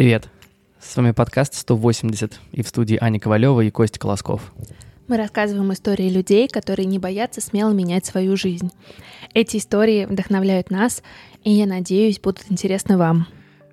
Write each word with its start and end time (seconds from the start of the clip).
Привет! 0.00 0.30
С 0.80 0.96
вами 0.96 1.10
подкаст 1.10 1.52
180 1.52 2.40
и 2.52 2.62
в 2.62 2.68
студии 2.68 2.96
Аня 2.98 3.20
Ковалева 3.20 3.60
и 3.60 3.70
Костя 3.70 4.00
Колосков. 4.00 4.54
Мы 5.08 5.18
рассказываем 5.18 5.74
истории 5.74 6.08
людей, 6.08 6.48
которые 6.48 6.86
не 6.86 6.98
боятся 6.98 7.42
смело 7.42 7.70
менять 7.72 8.06
свою 8.06 8.34
жизнь. 8.34 8.70
Эти 9.34 9.58
истории 9.58 10.06
вдохновляют 10.06 10.70
нас, 10.70 11.02
и 11.44 11.50
я 11.50 11.66
надеюсь, 11.66 12.18
будут 12.18 12.46
интересны 12.48 12.96
вам. 12.96 13.26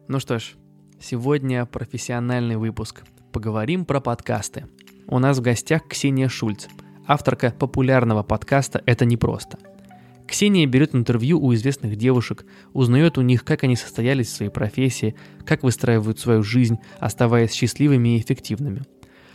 Ну 0.10 0.20
что 0.20 0.38
ж, 0.38 0.56
сегодня 1.00 1.66
профессиональный 1.66 2.58
выпуск. 2.58 3.04
Поговорим 3.32 3.86
про 3.86 4.02
подкасты. 4.02 4.66
У 5.08 5.20
нас 5.20 5.38
в 5.38 5.42
гостях 5.42 5.88
Ксения 5.88 6.28
Шульц, 6.28 6.68
авторка 7.06 7.52
популярного 7.58 8.24
подкаста 8.24 8.84
«Это 8.86 9.06
непросто». 9.06 9.60
Ксения 10.28 10.66
берет 10.66 10.94
интервью 10.94 11.40
у 11.42 11.54
известных 11.54 11.96
девушек, 11.96 12.46
узнает 12.74 13.18
у 13.18 13.22
них, 13.22 13.46
как 13.46 13.64
они 13.64 13.76
состоялись 13.76 14.28
в 14.28 14.36
своей 14.36 14.52
профессии, 14.52 15.16
как 15.46 15.64
выстраивают 15.64 16.20
свою 16.20 16.44
жизнь, 16.44 16.78
оставаясь 17.00 17.54
счастливыми 17.54 18.16
и 18.16 18.20
эффективными. 18.20 18.84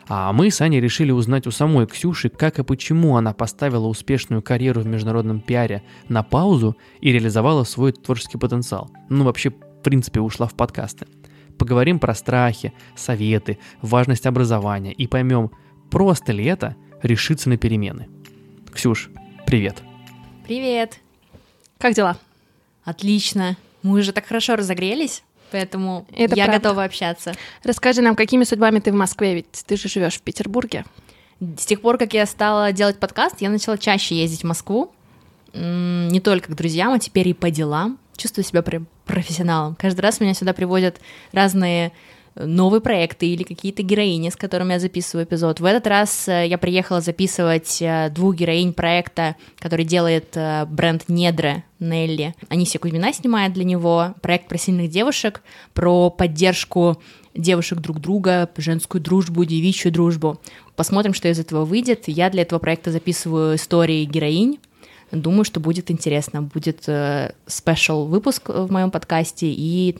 А 0.08 0.32
мы 0.32 0.50
с 0.50 0.60
Аней 0.60 0.80
решили 0.80 1.10
узнать 1.10 1.46
у 1.46 1.50
самой 1.50 1.86
Ксюши, 1.86 2.28
как 2.28 2.58
и 2.58 2.64
почему 2.64 3.16
она 3.16 3.32
поставила 3.32 3.86
успешную 3.86 4.42
карьеру 4.42 4.82
в 4.82 4.86
международном 4.86 5.40
пиаре 5.40 5.82
на 6.08 6.22
паузу 6.22 6.76
и 7.00 7.12
реализовала 7.12 7.64
свой 7.64 7.92
творческий 7.92 8.36
потенциал. 8.36 8.90
Ну, 9.08 9.24
вообще, 9.24 9.50
в 9.50 9.82
принципе, 9.82 10.20
ушла 10.20 10.46
в 10.46 10.54
подкасты. 10.54 11.06
Поговорим 11.56 11.98
про 11.98 12.14
страхи, 12.14 12.72
советы, 12.96 13.58
важность 13.80 14.26
образования 14.26 14.92
и 14.92 15.06
поймем, 15.06 15.52
просто 15.90 16.32
ли 16.32 16.44
это 16.44 16.76
решиться 17.02 17.48
на 17.48 17.56
перемены. 17.56 18.08
Ксюш, 18.72 19.08
привет. 19.46 19.76
Привет. 19.76 19.91
Как 21.78 21.94
дела? 21.94 22.16
Отлично. 22.84 23.56
Мы 23.82 24.00
уже 24.00 24.12
так 24.12 24.26
хорошо 24.26 24.56
разогрелись, 24.56 25.22
поэтому 25.50 26.06
Это 26.12 26.36
я 26.36 26.44
правда. 26.44 26.60
готова 26.60 26.84
общаться. 26.84 27.34
Расскажи 27.64 28.00
нам, 28.02 28.16
какими 28.16 28.44
судьбами 28.44 28.78
ты 28.78 28.92
в 28.92 28.94
Москве, 28.94 29.34
ведь 29.34 29.64
ты 29.66 29.76
же 29.76 29.88
живешь 29.88 30.14
в 30.14 30.22
Петербурге. 30.22 30.84
С 31.58 31.66
тех 31.66 31.80
пор, 31.80 31.98
как 31.98 32.14
я 32.14 32.26
стала 32.26 32.72
делать 32.72 32.98
подкаст, 32.98 33.40
я 33.40 33.50
начала 33.50 33.76
чаще 33.76 34.14
ездить 34.14 34.42
в 34.42 34.46
Москву. 34.46 34.92
Не 35.54 36.20
только 36.20 36.52
к 36.52 36.54
друзьям, 36.56 36.92
а 36.92 36.98
теперь 36.98 37.28
и 37.28 37.34
по 37.34 37.50
делам. 37.50 37.98
Чувствую 38.16 38.44
себя 38.44 38.62
прям 38.62 38.86
профессионалом. 39.04 39.74
Каждый 39.74 40.00
раз 40.00 40.20
меня 40.20 40.34
сюда 40.34 40.52
приводят 40.52 41.00
разные 41.32 41.92
новые 42.34 42.80
проекты 42.80 43.26
или 43.26 43.42
какие-то 43.42 43.82
героини, 43.82 44.30
с 44.30 44.36
которыми 44.36 44.72
я 44.72 44.78
записываю 44.78 45.26
эпизод. 45.26 45.60
В 45.60 45.64
этот 45.64 45.86
раз 45.86 46.28
э, 46.28 46.46
я 46.46 46.58
приехала 46.58 47.00
записывать 47.00 47.78
э, 47.80 48.10
двух 48.10 48.36
героинь 48.36 48.72
проекта, 48.72 49.36
который 49.58 49.84
делает 49.84 50.36
э, 50.36 50.64
бренд 50.66 51.08
Недре 51.08 51.64
Нелли. 51.78 52.34
Анисия 52.48 52.80
Кузьмина 52.80 53.12
снимает 53.12 53.52
для 53.52 53.64
него 53.64 54.14
проект 54.22 54.48
про 54.48 54.58
сильных 54.58 54.90
девушек, 54.90 55.42
про 55.74 56.10
поддержку 56.10 57.00
девушек 57.34 57.80
друг 57.80 58.00
друга, 58.00 58.48
женскую 58.56 59.00
дружбу, 59.00 59.44
девичью 59.44 59.92
дружбу. 59.92 60.40
Посмотрим, 60.76 61.14
что 61.14 61.28
из 61.28 61.38
этого 61.38 61.64
выйдет. 61.64 62.04
Я 62.06 62.30
для 62.30 62.42
этого 62.42 62.58
проекта 62.58 62.90
записываю 62.92 63.56
истории 63.56 64.04
героинь. 64.04 64.58
Думаю, 65.10 65.44
что 65.44 65.60
будет 65.60 65.90
интересно. 65.90 66.42
Будет 66.42 66.88
э, 66.88 67.34
спешл 67.46 68.06
выпуск 68.06 68.48
в 68.48 68.72
моем 68.72 68.90
подкасте 68.90 69.46
и 69.46 69.98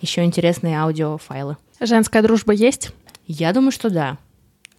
еще 0.00 0.24
интересные 0.24 0.78
аудиофайлы. 0.78 1.56
Женская 1.80 2.22
дружба 2.22 2.52
есть? 2.52 2.92
Я 3.26 3.52
думаю, 3.52 3.72
что 3.72 3.90
да. 3.90 4.18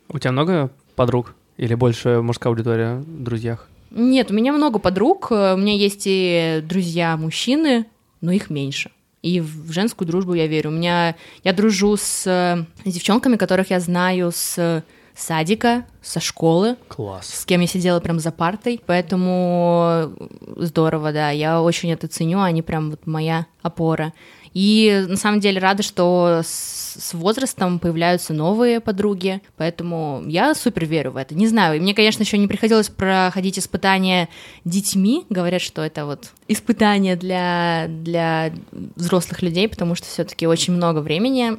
У 0.10 0.20
тебя 0.20 0.32
много 0.32 0.70
подруг? 0.96 1.34
Или 1.58 1.76
больше 1.76 2.22
мужская 2.22 2.52
аудитория 2.52 2.96
в 2.96 3.24
друзьях? 3.24 3.70
Нет, 3.92 4.32
у 4.32 4.34
меня 4.34 4.54
много 4.54 4.80
подруг, 4.80 5.28
э, 5.32 5.54
у 5.54 5.58
меня 5.58 5.74
есть 5.74 6.04
и 6.06 6.62
друзья 6.64 7.18
мужчины, 7.18 7.86
но 8.22 8.32
их 8.32 8.50
меньше. 8.50 8.90
И 9.22 9.40
в 9.42 9.72
женскую 9.72 10.08
дружбу 10.08 10.34
я 10.34 10.48
верю. 10.48 10.70
У 10.70 10.74
меня 10.74 11.16
я 11.44 11.54
дружу 11.54 11.98
с, 11.98 12.26
э, 12.26 12.66
с 12.86 12.94
девчонками, 12.94 13.36
которых 13.36 13.70
я 13.70 13.80
знаю 13.80 14.32
с 14.34 14.84
садика, 15.22 15.86
со 16.02 16.20
школы, 16.20 16.78
Класс. 16.88 17.28
с 17.28 17.46
кем 17.46 17.62
я 17.62 17.68
сидела 17.68 18.00
прям 18.00 18.20
за 18.20 18.32
партой, 18.32 18.82
поэтому 18.86 20.12
здорово, 20.58 21.12
да, 21.12 21.30
я 21.30 21.62
очень 21.62 21.92
это 21.92 22.08
ценю, 22.08 22.42
они 22.42 22.62
прям 22.62 22.90
вот 22.90 23.06
моя 23.06 23.46
опора. 23.62 24.14
И 24.54 25.06
на 25.08 25.16
самом 25.16 25.40
деле 25.40 25.62
рада, 25.62 25.82
что 25.82 26.42
с, 26.44 27.14
возрастом 27.14 27.80
появляются 27.80 28.34
новые 28.34 28.82
подруги, 28.82 29.42
поэтому 29.56 30.24
я 30.26 30.54
супер 30.56 30.86
верю 30.86 31.12
в 31.12 31.18
это. 31.18 31.36
Не 31.36 31.48
знаю, 31.48 31.78
и 31.78 31.80
мне, 31.80 31.94
конечно, 31.94 32.24
еще 32.24 32.38
не 32.38 32.48
приходилось 32.48 32.90
проходить 32.90 33.58
испытания 33.58 34.28
детьми, 34.66 35.26
говорят, 35.30 35.62
что 35.62 35.82
это 35.82 36.06
вот 36.06 36.32
испытание 36.50 37.16
для, 37.16 37.86
для 37.88 38.52
взрослых 38.72 39.42
людей, 39.42 39.70
потому 39.70 39.96
что 39.96 40.08
все-таки 40.08 40.46
очень 40.48 40.74
много 40.74 41.00
времени 41.00 41.54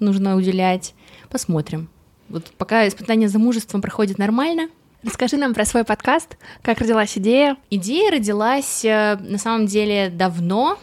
нужно 0.00 0.36
уделять. 0.36 0.94
Посмотрим. 1.28 1.88
Вот 2.32 2.50
пока 2.56 2.88
испытание 2.88 3.28
замужеством 3.28 3.80
проходит 3.82 4.18
нормально, 4.18 4.68
Расскажи 5.04 5.36
нам 5.36 5.52
про 5.52 5.64
свой 5.64 5.82
подкаст, 5.82 6.38
как 6.62 6.78
родилась 6.78 7.18
идея. 7.18 7.56
Идея 7.70 8.12
родилась 8.12 8.84
э, 8.84 9.16
на 9.16 9.36
самом 9.36 9.66
деле 9.66 10.10
давно, 10.10 10.78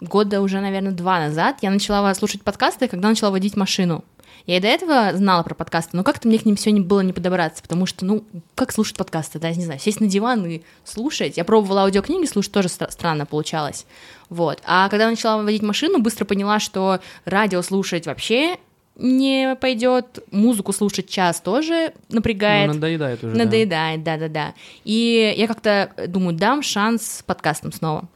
года 0.00 0.40
уже, 0.40 0.60
наверное, 0.60 0.90
два 0.90 1.20
назад. 1.20 1.58
Я 1.62 1.70
начала 1.70 2.12
слушать 2.14 2.42
подкасты, 2.42 2.88
когда 2.88 3.08
начала 3.08 3.30
водить 3.30 3.56
машину. 3.56 4.04
Я 4.44 4.56
и 4.56 4.60
до 4.60 4.66
этого 4.66 5.12
знала 5.14 5.44
про 5.44 5.54
подкасты, 5.54 5.96
но 5.96 6.02
как-то 6.02 6.26
мне 6.26 6.40
к 6.40 6.46
ним 6.46 6.56
все 6.56 6.72
не 6.72 6.80
было 6.80 7.00
не 7.02 7.12
подобраться, 7.12 7.62
потому 7.62 7.86
что, 7.86 8.04
ну, 8.04 8.24
как 8.56 8.72
слушать 8.72 8.96
подкасты, 8.96 9.38
да, 9.38 9.50
не 9.52 9.64
знаю, 9.64 9.78
сесть 9.78 10.00
на 10.00 10.08
диван 10.08 10.44
и 10.46 10.62
слушать. 10.82 11.36
Я 11.36 11.44
пробовала 11.44 11.82
аудиокниги 11.82 12.26
слушать, 12.26 12.50
тоже 12.50 12.66
стра- 12.66 12.90
странно 12.90 13.24
получалось. 13.24 13.86
Вот. 14.30 14.60
А 14.64 14.88
когда 14.88 15.08
начала 15.08 15.40
водить 15.40 15.62
машину, 15.62 16.00
быстро 16.00 16.24
поняла, 16.24 16.58
что 16.58 16.98
радио 17.24 17.62
слушать 17.62 18.06
вообще 18.06 18.56
не 19.00 19.56
пойдет, 19.56 20.20
музыку 20.30 20.72
слушать 20.72 21.08
час 21.08 21.40
тоже 21.40 21.92
напрягает. 22.10 22.68
Ну, 22.68 22.74
надоедает 22.74 23.24
уже. 23.24 23.32
да. 23.34 23.44
Надоедает, 23.44 24.02
да-да-да. 24.02 24.54
И 24.84 25.34
я 25.36 25.46
как-то 25.46 25.90
думаю, 26.06 26.36
дам 26.36 26.62
шанс 26.62 27.22
подкастам 27.26 27.72
снова. 27.72 28.08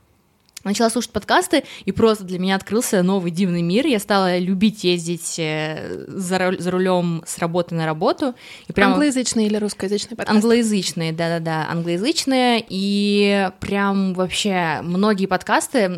Начала 0.63 0.89
слушать 0.89 1.11
подкасты, 1.11 1.65
и 1.85 1.93
просто 1.93 2.25
для 2.25 2.39
меня 2.39 2.57
открылся 2.57 3.03
новый 3.03 3.31
дивный 3.31 3.61
мир. 3.61 3.87
Я 3.87 3.99
стала 3.99 4.39
любить 4.39 4.83
ездить 4.83 5.39
э, 5.39 6.07
за, 6.09 6.39
руль- 6.39 6.59
за 6.59 6.71
рулем 6.71 7.23
с 7.27 7.37
работы 7.37 7.75
на 7.75 7.85
работу. 7.85 8.35
И 8.67 8.73
прям 8.73 8.93
Англоязычный 8.93 9.45
или 9.45 9.57
русскоязычный 9.57 10.17
подкаст? 10.17 10.37
Англоязычные, 10.37 11.13
да-да-да, 11.13 11.67
англоязычные, 11.71 12.65
и 12.67 13.51
прям 13.61 14.15
вообще 14.15 14.81
многие 14.83 15.27
подкасты, 15.27 15.89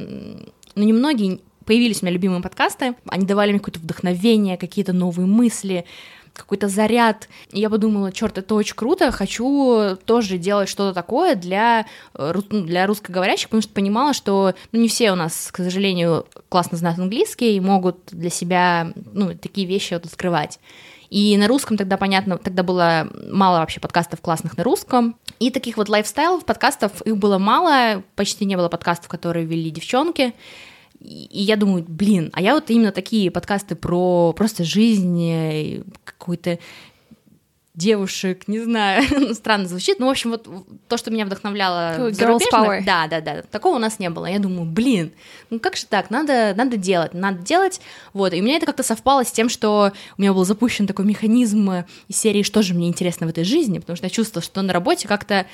ну 0.75 0.83
не 0.83 0.93
многие, 0.93 1.41
появились 1.67 2.03
у 2.03 2.07
меня 2.07 2.15
любимые 2.15 2.43
подкасты, 2.43 2.95
они 3.09 3.27
давали 3.27 3.51
мне 3.51 3.59
какое-то 3.59 3.81
вдохновение, 3.81 4.57
какие-то 4.57 4.93
новые 4.93 5.27
мысли, 5.27 5.85
какой-то 6.33 6.69
заряд. 6.69 7.29
И 7.51 7.61
я 7.61 7.71
подумала, 7.71 8.13
черт, 8.13 8.39
это 8.39 8.55
очень 8.55 8.77
круто, 8.77 9.11
хочу 9.11 9.97
тоже 10.05 10.39
делать 10.39 10.69
что-то 10.69 10.95
такое 10.95 11.35
для, 11.35 11.87
э, 12.15 12.35
ну, 12.51 12.63
для 12.63 12.87
русскоговорящих, 12.87 13.49
потому 13.49 13.63
что 13.63 13.73
понимала, 13.73 14.13
что 14.13 14.55
ну, 14.73 14.81
не 14.81 14.89
все 14.89 15.13
у 15.13 15.17
нас, 15.17 15.49
к 15.51 15.57
сожалению, 15.57 16.27
классно 16.49 16.79
знают 16.79 16.99
английский 16.99 17.57
и 17.57 17.61
могут 17.61 17.99
для 18.11 18.31
себя 18.31 18.93
ну, 19.13 19.35
такие 19.35 19.67
вещи 19.67 19.95
вот 19.95 20.05
открывать. 20.05 20.61
И 21.09 21.37
на 21.37 21.47
русском 21.47 21.77
тогда, 21.77 21.97
понятно, 21.97 22.37
тогда 22.37 22.63
было 22.63 23.09
мало 23.31 23.59
вообще 23.59 23.81
подкастов 23.81 24.21
классных 24.21 24.57
на 24.57 24.65
русском. 24.65 25.17
И 25.39 25.51
таких 25.51 25.77
вот 25.77 25.89
лайфстайлов 25.89 26.45
подкастов 26.45 27.01
их 27.03 27.17
было 27.17 27.39
мало, 27.39 28.03
почти 28.17 28.45
не 28.45 28.57
было 28.57 28.69
подкастов, 28.69 29.09
которые 29.09 29.47
вели 29.47 29.71
девчонки. 29.71 30.35
И 31.07 31.43
я 31.43 31.57
думаю, 31.57 31.85
блин, 31.87 32.31
а 32.33 32.43
я 32.43 32.55
вот 32.55 32.69
именно 32.69 32.91
такие 32.91 33.31
подкасты 33.31 33.77
про 33.77 34.33
просто 34.33 34.65
жизнь, 34.65 35.85
какую-то 36.05 36.59
девушек, 37.77 38.49
не 38.49 38.59
знаю, 38.59 39.05
ну, 39.11 39.35
странно 39.35 39.69
звучит, 39.69 40.01
но, 40.01 40.07
в 40.07 40.11
общем, 40.11 40.31
вот 40.31 40.49
то, 40.89 40.97
что 40.97 41.11
меня 41.11 41.27
вдохновляло 41.27 42.11
зарубежно, 42.11 42.83
да, 42.85 43.07
да, 43.07 43.21
да, 43.21 43.43
такого 43.43 43.77
у 43.77 43.79
нас 43.79 43.99
не 43.99 44.11
было. 44.11 44.27
Я 44.27 44.39
думаю, 44.39 44.65
блин, 44.65 45.13
ну 45.51 45.61
как 45.61 45.77
же 45.77 45.87
так, 45.87 46.11
надо, 46.11 46.55
надо 46.57 46.77
делать, 46.77 47.15
надо 47.15 47.39
делать, 47.39 47.81
вот, 48.15 48.33
и 48.33 48.41
у 48.41 48.43
меня 48.43 48.57
это 48.57 48.67
как-то 48.67 48.83
совпало 48.83 49.25
с 49.25 49.31
тем, 49.31 49.49
что 49.49 49.93
у 50.17 50.21
меня 50.21 50.33
был 50.33 50.45
запущен 50.45 50.87
такой 50.87 51.05
механизм 51.05 51.85
из 52.09 52.17
серии 52.17 52.43
«Что 52.43 52.63
же 52.63 52.75
мне 52.75 52.89
интересно 52.89 53.27
в 53.27 53.31
этой 53.31 53.45
жизни?», 53.45 53.79
потому 53.79 53.97
что 53.97 54.07
я 54.07 54.11
чувствовала, 54.11 54.43
что 54.43 54.63
на 54.63 54.73
работе 54.73 55.07
как-то 55.07 55.47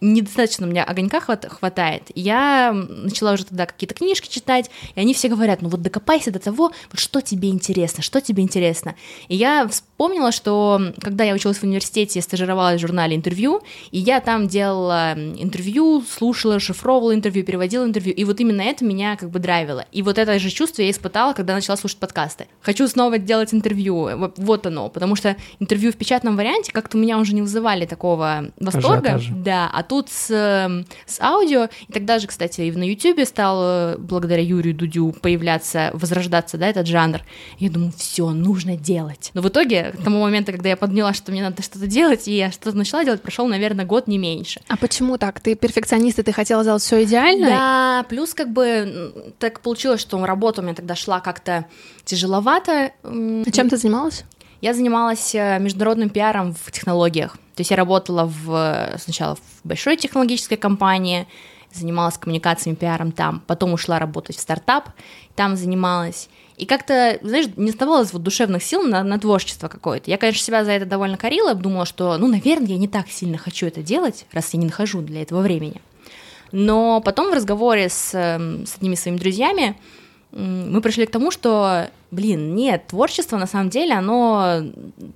недостаточно 0.00 0.66
у 0.66 0.70
меня 0.70 0.84
огонька 0.84 1.20
хват- 1.20 1.48
хватает. 1.48 2.04
Я 2.14 2.72
начала 2.72 3.32
уже 3.32 3.44
тогда 3.44 3.66
какие-то 3.66 3.94
книжки 3.94 4.28
читать, 4.28 4.70
и 4.94 5.00
они 5.00 5.14
все 5.14 5.28
говорят, 5.28 5.62
ну 5.62 5.68
вот 5.68 5.82
докопайся 5.82 6.30
до 6.30 6.38
того, 6.38 6.72
вот 6.90 6.98
что 7.00 7.20
тебе 7.20 7.50
интересно, 7.50 8.02
что 8.02 8.20
тебе 8.20 8.42
интересно. 8.42 8.94
И 9.28 9.36
я 9.36 9.66
вспомнила, 9.68 10.32
что 10.32 10.80
когда 11.02 11.24
я 11.24 11.34
училась 11.34 11.58
в 11.58 11.64
университете, 11.64 12.18
я 12.18 12.22
стажировалась 12.22 12.78
в 12.78 12.80
журнале 12.86 13.14
«Интервью», 13.16 13.62
и 13.90 13.98
я 13.98 14.20
там 14.20 14.48
делала 14.48 15.12
интервью, 15.14 16.02
слушала, 16.08 16.58
шифровывала 16.60 17.14
интервью, 17.14 17.44
переводила 17.44 17.84
интервью, 17.84 18.14
и 18.14 18.24
вот 18.24 18.40
именно 18.40 18.62
это 18.62 18.84
меня 18.84 19.16
как 19.16 19.30
бы 19.30 19.38
драйвило. 19.38 19.84
И 19.92 20.02
вот 20.02 20.18
это 20.18 20.38
же 20.38 20.50
чувство 20.50 20.82
я 20.82 20.90
испытала, 20.90 21.32
когда 21.34 21.54
начала 21.54 21.76
слушать 21.76 21.98
подкасты. 21.98 22.46
Хочу 22.62 22.88
снова 22.88 23.18
делать 23.18 23.52
интервью, 23.52 24.16
Вот- 24.16 24.38
вот 24.38 24.66
оно, 24.66 24.88
потому 24.88 25.16
что 25.16 25.36
интервью 25.58 25.92
в 25.92 25.96
печатном 25.96 26.36
варианте 26.36 26.72
как-то 26.72 26.96
у 26.96 27.00
меня 27.00 27.18
уже 27.18 27.34
не 27.34 27.42
вызывали 27.42 27.86
такого 27.86 28.46
восторга, 28.58 29.14
Ажиотажа. 29.14 29.32
да, 29.34 29.70
а 29.72 29.82
тут 29.90 30.08
с, 30.08 30.30
эм, 30.30 30.86
с 31.04 31.20
аудио, 31.20 31.68
и 31.88 31.92
тогда 31.92 32.20
же, 32.20 32.28
кстати, 32.28 32.60
и 32.60 32.70
на 32.70 32.84
YouTube 32.84 33.26
стал 33.26 33.58
э, 33.60 33.96
благодаря 33.98 34.40
Юрию 34.40 34.72
Дудю 34.72 35.10
появляться, 35.10 35.90
возрождаться, 35.94 36.58
да, 36.58 36.68
этот 36.68 36.86
жанр. 36.86 37.18
Я 37.58 37.70
думаю, 37.70 37.92
все, 37.96 38.30
нужно 38.30 38.76
делать. 38.76 39.32
Но 39.34 39.42
в 39.42 39.48
итоге, 39.48 39.90
к 39.90 40.04
тому 40.04 40.20
моменту, 40.20 40.52
когда 40.52 40.68
я 40.68 40.76
подняла, 40.76 41.12
что 41.12 41.32
мне 41.32 41.42
надо 41.42 41.64
что-то 41.64 41.88
делать, 41.88 42.28
и 42.28 42.36
я 42.36 42.52
что-то 42.52 42.76
начала 42.76 43.04
делать, 43.04 43.20
прошел, 43.20 43.48
наверное, 43.48 43.84
год 43.84 44.06
не 44.06 44.18
меньше. 44.18 44.60
А 44.68 44.76
почему 44.76 45.18
так? 45.18 45.40
Ты 45.40 45.56
перфекционист, 45.56 46.20
и 46.20 46.22
ты 46.22 46.32
хотела 46.32 46.62
сделать 46.62 46.82
все 46.82 47.02
идеально? 47.02 47.48
Да, 47.48 48.06
плюс 48.08 48.32
как 48.32 48.52
бы 48.52 49.34
так 49.40 49.58
получилось, 49.58 50.00
что 50.00 50.24
работа 50.24 50.60
у 50.60 50.64
меня 50.64 50.74
тогда 50.76 50.94
шла 50.94 51.18
как-то 51.18 51.66
тяжеловато. 52.04 52.92
А 53.02 53.50
чем 53.50 53.68
ты 53.68 53.76
занималась? 53.76 54.22
Я 54.60 54.74
занималась 54.74 55.34
э, 55.34 55.58
международным 55.58 56.10
пиаром 56.10 56.54
в 56.54 56.70
технологиях. 56.70 57.32
То 57.54 57.60
есть 57.60 57.70
я 57.70 57.76
работала 57.76 58.24
в, 58.24 58.94
сначала 58.98 59.36
в 59.36 59.40
большой 59.64 59.96
технологической 59.96 60.56
компании, 60.56 61.26
занималась 61.72 62.18
коммуникациями, 62.18 62.76
пиаром 62.76 63.12
там, 63.12 63.42
потом 63.46 63.72
ушла 63.72 63.98
работать 63.98 64.36
в 64.36 64.40
стартап, 64.40 64.90
там 65.34 65.56
занималась. 65.56 66.28
И 66.56 66.66
как-то, 66.66 67.18
знаешь, 67.22 67.46
не 67.56 67.70
оставалось 67.70 68.12
вот 68.12 68.22
душевных 68.22 68.62
сил 68.62 68.82
на, 68.82 69.02
на 69.02 69.18
творчество 69.18 69.68
какое-то. 69.68 70.10
Я, 70.10 70.18
конечно, 70.18 70.44
себя 70.44 70.64
за 70.64 70.72
это 70.72 70.84
довольно 70.84 71.16
корила, 71.16 71.54
думала, 71.54 71.86
что, 71.86 72.18
ну, 72.18 72.28
наверное, 72.28 72.68
я 72.68 72.76
не 72.76 72.88
так 72.88 73.08
сильно 73.08 73.38
хочу 73.38 73.66
это 73.66 73.82
делать, 73.82 74.26
раз 74.32 74.52
я 74.52 74.60
не 74.60 74.66
нахожу 74.66 75.00
для 75.00 75.22
этого 75.22 75.40
времени. 75.40 75.80
Но 76.52 77.00
потом 77.00 77.30
в 77.30 77.34
разговоре 77.34 77.88
с, 77.88 78.10
эм, 78.12 78.66
с 78.66 78.76
одними 78.76 78.94
своими 78.94 79.18
друзьями 79.18 79.78
мы 80.32 80.80
пришли 80.80 81.06
к 81.06 81.10
тому, 81.10 81.30
что, 81.30 81.88
блин, 82.10 82.54
нет, 82.54 82.86
творчество 82.88 83.36
на 83.36 83.46
самом 83.46 83.70
деле, 83.70 83.94
оно 83.94 84.62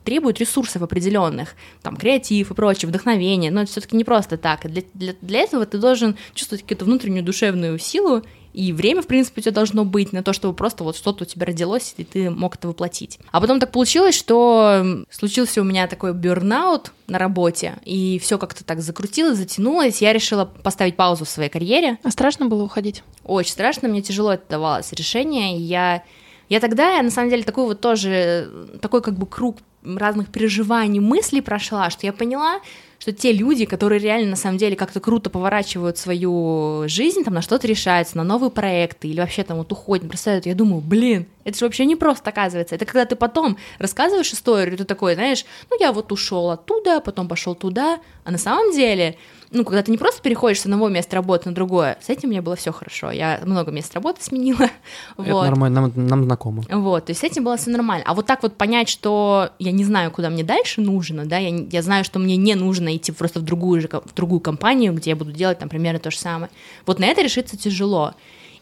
требует 0.04 0.40
ресурсов 0.40 0.82
определенных, 0.82 1.54
там, 1.82 1.96
креатив 1.96 2.50
и 2.50 2.54
прочее, 2.54 2.88
вдохновение, 2.88 3.50
но 3.50 3.62
это 3.62 3.70
все-таки 3.70 3.96
не 3.96 4.04
просто 4.04 4.36
так. 4.36 4.68
Для, 4.68 4.82
для, 4.94 5.14
для 5.20 5.40
этого 5.40 5.66
ты 5.66 5.78
должен 5.78 6.16
чувствовать 6.34 6.62
какую-то 6.62 6.84
внутреннюю 6.84 7.24
душевную 7.24 7.78
силу 7.78 8.22
и 8.54 8.72
время, 8.72 9.02
в 9.02 9.08
принципе, 9.08 9.40
у 9.40 9.42
тебя 9.42 9.52
должно 9.52 9.84
быть 9.84 10.12
на 10.12 10.22
то, 10.22 10.32
чтобы 10.32 10.54
просто 10.54 10.84
вот 10.84 10.96
что-то 10.96 11.24
у 11.24 11.26
тебя 11.26 11.44
родилось, 11.44 11.94
и 11.96 12.04
ты 12.04 12.30
мог 12.30 12.54
это 12.54 12.68
воплотить. 12.68 13.18
А 13.32 13.40
потом 13.40 13.58
так 13.58 13.72
получилось, 13.72 14.14
что 14.14 15.04
случился 15.10 15.60
у 15.60 15.64
меня 15.64 15.88
такой 15.88 16.14
бернаут 16.14 16.92
на 17.08 17.18
работе, 17.18 17.74
и 17.84 18.20
все 18.20 18.38
как-то 18.38 18.64
так 18.64 18.80
закрутилось, 18.80 19.38
затянулось. 19.38 20.00
Я 20.00 20.12
решила 20.12 20.44
поставить 20.44 20.94
паузу 20.94 21.24
в 21.24 21.28
своей 21.28 21.50
карьере. 21.50 21.98
А 22.04 22.10
страшно 22.12 22.46
было 22.46 22.62
уходить? 22.62 23.02
Очень 23.24 23.52
страшно, 23.52 23.88
мне 23.88 24.02
тяжело 24.02 24.32
это 24.32 24.44
давалось 24.48 24.92
решение. 24.92 25.56
Я, 25.56 26.04
я 26.48 26.60
тогда, 26.60 27.02
на 27.02 27.10
самом 27.10 27.30
деле, 27.30 27.42
такой 27.42 27.64
вот 27.64 27.80
тоже, 27.80 28.48
такой 28.80 29.02
как 29.02 29.18
бы 29.18 29.26
круг 29.26 29.56
разных 29.84 30.28
переживаний, 30.28 31.00
мыслей 31.00 31.40
прошла, 31.40 31.90
что 31.90 32.06
я 32.06 32.12
поняла, 32.12 32.60
что 33.04 33.12
те 33.12 33.32
люди, 33.32 33.66
которые 33.66 33.98
реально 33.98 34.30
на 34.30 34.36
самом 34.36 34.56
деле 34.56 34.76
как-то 34.76 34.98
круто 34.98 35.28
поворачивают 35.28 35.98
свою 35.98 36.84
жизнь, 36.88 37.22
там 37.22 37.34
на 37.34 37.42
что-то 37.42 37.66
решаются, 37.66 38.16
на 38.16 38.24
новые 38.24 38.50
проекты 38.50 39.08
или 39.08 39.20
вообще 39.20 39.44
там 39.44 39.58
вот 39.58 39.70
уходят, 39.70 40.08
представляют, 40.08 40.46
я 40.46 40.54
думаю, 40.54 40.80
блин, 40.80 41.26
это 41.44 41.58
же 41.58 41.66
вообще 41.66 41.84
не 41.84 41.96
просто 41.96 42.30
оказывается. 42.30 42.74
Это 42.74 42.86
когда 42.86 43.04
ты 43.04 43.14
потом 43.14 43.58
рассказываешь 43.78 44.32
историю, 44.32 44.78
ты 44.78 44.84
такой, 44.84 45.16
знаешь, 45.16 45.44
ну 45.70 45.78
я 45.78 45.92
вот 45.92 46.12
ушел 46.12 46.48
оттуда, 46.48 47.02
потом 47.02 47.28
пошел 47.28 47.54
туда, 47.54 48.00
а 48.24 48.30
на 48.30 48.38
самом 48.38 48.72
деле 48.72 49.18
ну, 49.54 49.64
когда 49.64 49.82
ты 49.82 49.90
не 49.90 49.98
просто 49.98 50.20
переходишь 50.20 50.60
с 50.60 50.64
одного 50.64 50.88
места 50.88 51.16
работы 51.16 51.48
на 51.48 51.54
другое, 51.54 51.96
с 52.02 52.10
этим 52.10 52.28
мне 52.28 52.42
было 52.42 52.56
все 52.56 52.72
хорошо. 52.72 53.10
Я 53.10 53.40
много 53.44 53.70
мест 53.70 53.94
работы 53.94 54.22
сменила. 54.22 54.64
Это 55.18 55.32
вот. 55.32 55.44
нормально, 55.44 55.80
нам, 55.80 56.06
нам 56.06 56.24
знакомо. 56.24 56.64
Вот, 56.68 57.06
то 57.06 57.10
есть 57.10 57.20
с 57.20 57.24
этим 57.24 57.44
было 57.44 57.56
все 57.56 57.70
нормально. 57.70 58.04
А 58.06 58.14
вот 58.14 58.26
так 58.26 58.42
вот 58.42 58.56
понять, 58.56 58.88
что 58.88 59.50
я 59.58 59.72
не 59.72 59.84
знаю, 59.84 60.10
куда 60.10 60.28
мне 60.28 60.42
дальше 60.42 60.80
нужно, 60.80 61.24
да, 61.24 61.38
я, 61.38 61.56
я 61.70 61.82
знаю, 61.82 62.04
что 62.04 62.18
мне 62.18 62.36
не 62.36 62.54
нужно 62.54 62.94
идти 62.96 63.12
просто 63.12 63.40
в 63.40 63.42
другую, 63.42 63.80
же, 63.80 63.88
в 63.88 64.12
другую 64.14 64.40
компанию, 64.40 64.92
где 64.92 65.10
я 65.10 65.16
буду 65.16 65.32
делать 65.32 65.60
там 65.60 65.68
примерно 65.68 66.00
то 66.00 66.10
же 66.10 66.18
самое. 66.18 66.50
Вот 66.84 66.98
на 66.98 67.04
это 67.04 67.22
решиться 67.22 67.56
тяжело. 67.56 68.14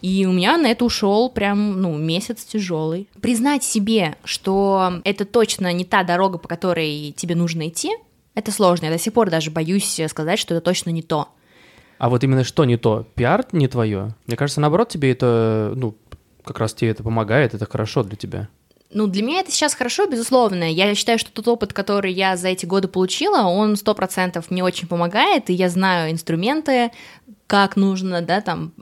И 0.02 0.26
у 0.26 0.32
меня 0.32 0.56
на 0.56 0.66
это 0.66 0.84
ушел 0.84 1.30
прям, 1.30 1.80
ну, 1.80 1.96
месяц 1.96 2.44
тяжелый. 2.44 3.08
Признать 3.20 3.62
себе, 3.62 4.16
что 4.24 5.00
это 5.04 5.24
точно 5.24 5.72
не 5.72 5.84
та 5.84 6.02
дорога, 6.02 6.38
по 6.38 6.48
которой 6.48 7.14
тебе 7.16 7.36
нужно 7.36 7.68
идти, 7.68 7.92
это 8.34 8.52
сложно. 8.52 8.86
Я 8.86 8.92
до 8.92 8.98
сих 8.98 9.12
пор 9.12 9.30
даже 9.30 9.50
боюсь 9.50 10.00
сказать, 10.08 10.38
что 10.38 10.54
это 10.54 10.64
точно 10.64 10.90
не 10.90 11.02
то. 11.02 11.28
А 11.98 12.08
вот 12.08 12.24
именно 12.24 12.44
что 12.44 12.64
не 12.64 12.76
то? 12.76 13.06
Пиар 13.14 13.46
не 13.52 13.68
твое? 13.68 14.14
Мне 14.26 14.36
кажется, 14.36 14.60
наоборот, 14.60 14.88
тебе 14.88 15.12
это, 15.12 15.72
ну, 15.76 15.96
как 16.44 16.58
раз 16.58 16.74
тебе 16.74 16.90
это 16.90 17.02
помогает, 17.02 17.54
это 17.54 17.66
хорошо 17.70 18.02
для 18.02 18.16
тебя. 18.16 18.48
Ну, 18.90 19.06
для 19.06 19.22
меня 19.22 19.40
это 19.40 19.50
сейчас 19.50 19.74
хорошо, 19.74 20.06
безусловно. 20.06 20.70
Я 20.70 20.94
считаю, 20.94 21.18
что 21.18 21.32
тот 21.32 21.48
опыт, 21.48 21.72
который 21.72 22.12
я 22.12 22.36
за 22.36 22.48
эти 22.48 22.66
годы 22.66 22.88
получила, 22.88 23.44
он 23.44 23.76
сто 23.76 23.94
процентов 23.94 24.50
мне 24.50 24.62
очень 24.62 24.86
помогает, 24.88 25.48
и 25.48 25.54
я 25.54 25.70
знаю 25.70 26.10
инструменты, 26.10 26.90
как 27.46 27.76
нужно, 27.76 28.20
да, 28.20 28.40
там, 28.40 28.72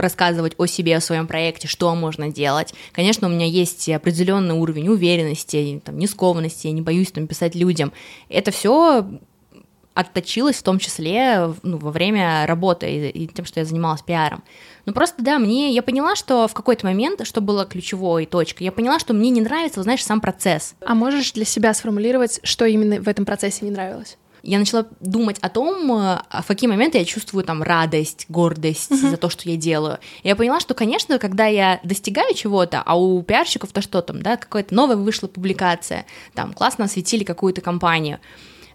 рассказывать 0.00 0.54
о 0.58 0.66
себе, 0.66 0.96
о 0.96 1.00
своем 1.00 1.26
проекте, 1.26 1.68
что 1.68 1.94
можно 1.94 2.30
делать. 2.30 2.74
Конечно, 2.92 3.28
у 3.28 3.30
меня 3.30 3.46
есть 3.46 3.88
определенный 3.88 4.54
уровень 4.54 4.88
уверенности, 4.88 5.82
там, 5.84 5.98
нескованности, 5.98 6.66
я 6.68 6.72
не 6.72 6.82
боюсь 6.82 7.10
там 7.10 7.26
писать 7.26 7.54
людям. 7.54 7.92
Это 8.28 8.50
все 8.50 9.06
отточилось 9.98 10.54
в 10.54 10.62
том 10.62 10.78
числе 10.78 11.52
ну, 11.64 11.76
во 11.76 11.90
время 11.90 12.46
работы 12.46 12.88
и, 12.88 13.08
и 13.08 13.26
тем, 13.26 13.44
что 13.44 13.58
я 13.58 13.66
занималась 13.66 14.00
пиаром. 14.00 14.44
Ну 14.86 14.92
просто 14.92 15.24
да, 15.24 15.40
мне 15.40 15.72
я 15.72 15.82
поняла, 15.82 16.14
что 16.14 16.46
в 16.46 16.54
какой-то 16.54 16.86
момент, 16.86 17.26
что 17.26 17.40
было 17.40 17.64
ключевой 17.64 18.24
точкой, 18.24 18.62
я 18.62 18.72
поняла, 18.72 19.00
что 19.00 19.12
мне 19.12 19.30
не 19.30 19.40
нравится, 19.40 19.82
знаешь, 19.82 20.04
сам 20.04 20.20
процесс. 20.20 20.76
А 20.86 20.94
можешь 20.94 21.32
для 21.32 21.44
себя 21.44 21.74
сформулировать, 21.74 22.38
что 22.44 22.64
именно 22.64 23.02
в 23.02 23.08
этом 23.08 23.24
процессе 23.24 23.64
не 23.64 23.72
нравилось? 23.72 24.18
Я 24.48 24.58
начала 24.58 24.86
думать 25.00 25.38
о 25.40 25.48
том, 25.48 25.92
э, 25.92 26.22
в 26.42 26.46
какие 26.46 26.68
моменты 26.68 26.98
я 26.98 27.04
чувствую 27.04 27.44
там 27.44 27.62
радость, 27.62 28.26
гордость 28.28 28.90
uh-huh. 28.90 29.10
за 29.10 29.16
то, 29.16 29.28
что 29.28 29.48
я 29.48 29.56
делаю. 29.56 29.98
И 30.22 30.28
я 30.28 30.36
поняла, 30.36 30.58
что, 30.60 30.74
конечно, 30.74 31.18
когда 31.18 31.46
я 31.46 31.80
достигаю 31.82 32.34
чего-то, 32.34 32.82
а 32.84 32.98
у 32.98 33.22
пиарщиков-то 33.22 33.82
что 33.82 34.00
там, 34.00 34.22
да, 34.22 34.36
какая-то 34.36 34.74
новая 34.74 34.96
вышла 34.96 35.28
публикация, 35.28 36.06
там 36.34 36.54
классно 36.54 36.86
осветили 36.86 37.24
какую-то 37.24 37.60
компанию, 37.60 38.20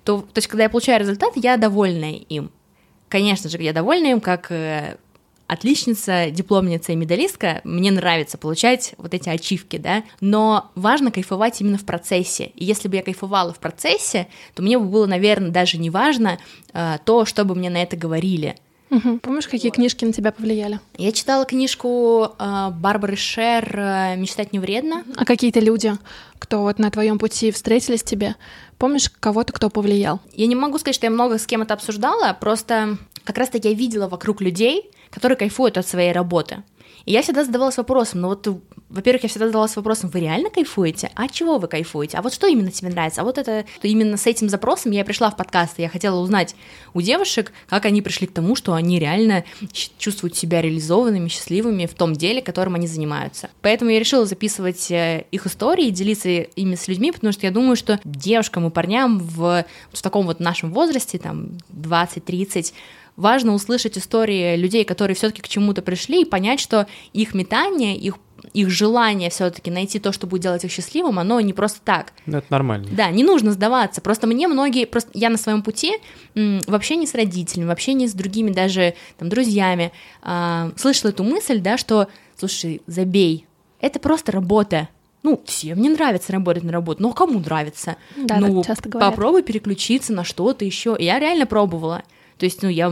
то, 0.04 0.22
то 0.22 0.38
есть, 0.38 0.48
когда 0.48 0.64
я 0.64 0.70
получаю 0.70 1.00
результат, 1.00 1.31
я 1.36 1.58
довольна 1.58 2.14
им. 2.14 2.52
Конечно 3.10 3.50
же, 3.50 3.58
я 3.58 3.74
довольна 3.74 4.08
им, 4.08 4.22
как 4.22 4.52
э, 4.52 4.98
отличница, 5.48 6.30
дипломница 6.31 6.92
и 6.94 6.95
медалистка, 6.95 7.62
мне 7.63 7.92
нравится 7.92 8.38
получать 8.38 8.94
вот 8.98 9.13
эти 9.13 9.30
ачивки, 9.30 9.78
да, 9.78 10.04
но 10.22 10.72
важно 10.75 11.12
кайфовать 11.12 11.62
именно 11.62 11.78
в 11.78 11.86
процессе. 11.86 12.51
И 12.56 12.66
если 12.66 12.88
бы 12.88 12.95
я 12.95 13.04
кайфовала 13.04 13.54
в 13.54 13.60
процессе, 13.60 14.28
то 14.54 14.63
мне 14.63 14.78
бы 14.78 14.86
было, 14.86 15.06
наверное, 15.06 15.51
даже 15.51 15.78
не 15.78 15.90
важно 15.90 16.40
э, 16.74 16.98
то, 17.06 17.25
чтобы 17.25 17.56
мне 17.56 17.69
на 17.69 17.81
это 17.81 17.98
говорили. 17.98 18.56
Угу. 18.90 19.19
Помнишь, 19.19 19.48
какие 19.48 19.72
вот. 19.72 19.75
книжки 19.75 20.06
на 20.06 20.13
тебя 20.13 20.31
повлияли? 20.31 20.80
Я 20.98 21.12
читала 21.12 21.45
книжку 21.45 22.30
э, 22.38 22.69
Барбары 22.71 23.16
Шер 23.16 23.76
э, 23.76 24.16
«Мечтать 24.18 24.54
не 24.54 24.59
вредно». 24.59 25.04
А 25.16 25.26
какие-то 25.26 25.59
люди, 25.59 25.94
кто 26.38 26.62
вот 26.62 26.78
на 26.78 26.92
твоем 26.92 27.18
пути 27.18 27.52
встретились 27.52 28.04
тебе, 28.04 28.35
помнишь 28.78 29.09
кого-то, 29.09 29.52
кто 29.52 29.69
повлиял? 29.69 30.19
Я 30.33 30.45
не 30.45 30.56
могу 30.56 30.78
сказать, 30.78 30.95
что 30.95 31.07
я 31.07 31.12
много 31.12 31.40
с 31.40 31.47
кем 31.47 31.64
это 31.64 31.73
обсуждала, 31.73 32.38
просто 32.40 32.97
как 33.23 33.38
раз-таки 33.38 33.69
я 33.69 33.73
видела 33.73 34.07
вокруг 34.07 34.42
людей, 34.42 34.92
которые 35.14 35.38
кайфуют 35.38 35.78
от 35.78 35.88
своей 35.88 36.12
работы. 36.12 36.64
И 37.06 37.12
я 37.12 37.22
всегда 37.22 37.44
задавалась 37.44 37.78
вопросом, 37.78 38.22
ну 38.22 38.30
вот, 38.30 38.48
во-первых, 38.90 39.24
я 39.24 39.30
всегда 39.30 39.48
задавалась 39.48 39.76
вопросом, 39.76 40.10
вы 40.10 40.22
реально 40.22 40.50
кайфуете? 40.50 41.12
А 41.16 41.28
чего 41.28 41.58
вы 41.58 41.68
кайфуете? 41.68 42.18
А 42.18 42.22
вот 42.22 42.34
что 42.34 42.48
именно 42.48 42.72
тебе 42.72 42.90
нравится? 42.90 43.22
А 43.22 43.24
вот 43.26 43.38
это, 43.38 43.66
именно 43.82 44.16
с 44.16 44.26
этим 44.26 44.48
запросом 44.48 44.92
я 44.92 45.04
пришла 45.04 45.30
в 45.30 45.36
подкаст, 45.36 45.80
и 45.80 45.82
я 45.82 45.90
хотела 45.90 46.20
узнать 46.20 46.56
у 46.94 47.02
девушек, 47.02 47.52
как 47.68 47.86
они 47.86 48.02
пришли 48.02 48.26
к 48.28 48.34
тому, 48.34 48.56
что 48.56 48.74
они 48.74 49.00
реально 49.00 49.44
чувствуют 49.98 50.38
себя 50.38 50.62
реализованными, 50.62 51.28
счастливыми 51.28 51.88
в 51.88 51.94
том 51.94 52.14
деле, 52.14 52.42
которым 52.42 52.76
они 52.76 52.88
занимаются. 52.88 53.50
Поэтому 53.62 53.92
я 53.92 54.00
решила 54.00 54.26
записывать 54.26 54.90
э, 54.90 55.26
их 55.32 55.46
истории 55.46 55.90
делиться 55.90 56.30
ими 56.30 56.76
с 56.76 56.88
людьми, 56.88 57.12
потому 57.12 57.34
что 57.34 57.46
я 57.46 57.52
думаю, 57.52 57.76
что 57.76 58.00
девушкам 58.06 58.68
и 58.68 58.70
парням 58.70 59.20
в, 59.20 59.66
в 59.92 60.02
таком 60.02 60.26
вот 60.26 60.40
нашем 60.40 60.72
возрасте, 60.72 61.20
там, 61.20 61.58
20-30, 61.74 62.74
важно 63.16 63.54
услышать 63.54 63.98
истории 63.98 64.56
людей, 64.56 64.86
которые 64.86 65.16
все-таки 65.16 65.42
к 65.42 65.48
чему-то 65.48 65.82
пришли, 65.82 66.22
и 66.22 66.26
понять, 66.26 66.60
что 66.60 66.88
их 67.14 67.34
метание, 67.34 67.96
их 67.96 68.16
их 68.52 68.70
желание 68.70 69.30
все-таки 69.30 69.72
найти 69.72 70.00
то, 70.00 70.12
что 70.12 70.28
будет 70.28 70.42
делать 70.42 70.66
их 70.66 70.72
счастливым, 70.72 71.18
оно 71.18 71.40
не 71.40 71.54
просто 71.54 71.80
так. 71.82 72.12
Ну, 72.26 72.40
это 72.40 72.48
нормально. 72.50 72.88
Да, 72.92 73.10
не 73.10 73.24
нужно 73.24 73.52
сдаваться. 73.54 74.02
Просто 74.02 74.28
мне 74.28 74.50
многие, 74.50 74.86
просто 74.86 75.12
я 75.14 75.30
на 75.30 75.38
своем 75.38 75.62
пути 75.62 75.94
м, 76.36 76.60
в 76.68 76.76
общении 76.76 77.06
с 77.06 77.16
родителями, 77.16 77.68
в 77.68 77.72
общении 77.72 78.06
с 78.06 78.14
другими 78.14 78.52
даже 78.52 78.96
там 79.18 79.30
друзьями 79.30 79.94
э, 80.24 80.72
слышала 80.76 81.12
эту 81.12 81.24
мысль, 81.24 81.60
да, 81.60 81.78
что, 81.78 82.10
слушай, 82.38 82.82
забей, 82.86 83.48
это 83.80 84.00
просто 84.00 84.32
работа. 84.32 84.90
Ну, 85.24 85.42
всем 85.46 85.82
не 85.82 85.88
нравится 85.90 86.34
работать 86.34 86.64
на 86.64 86.74
работу, 86.74 87.02
но 87.02 87.14
кому 87.14 87.40
нравится? 87.40 87.96
Да, 88.18 88.40
ну, 88.40 88.62
часто 88.64 88.90
говорят. 88.90 89.12
попробуй 89.12 89.44
переключиться 89.44 90.12
на 90.12 90.26
что-то 90.26 90.66
еще. 90.66 90.98
Я 91.00 91.18
реально 91.18 91.46
пробовала. 91.46 92.04
То 92.37 92.45
есть, 92.45 92.61
ну, 92.63 92.69
я 92.69 92.92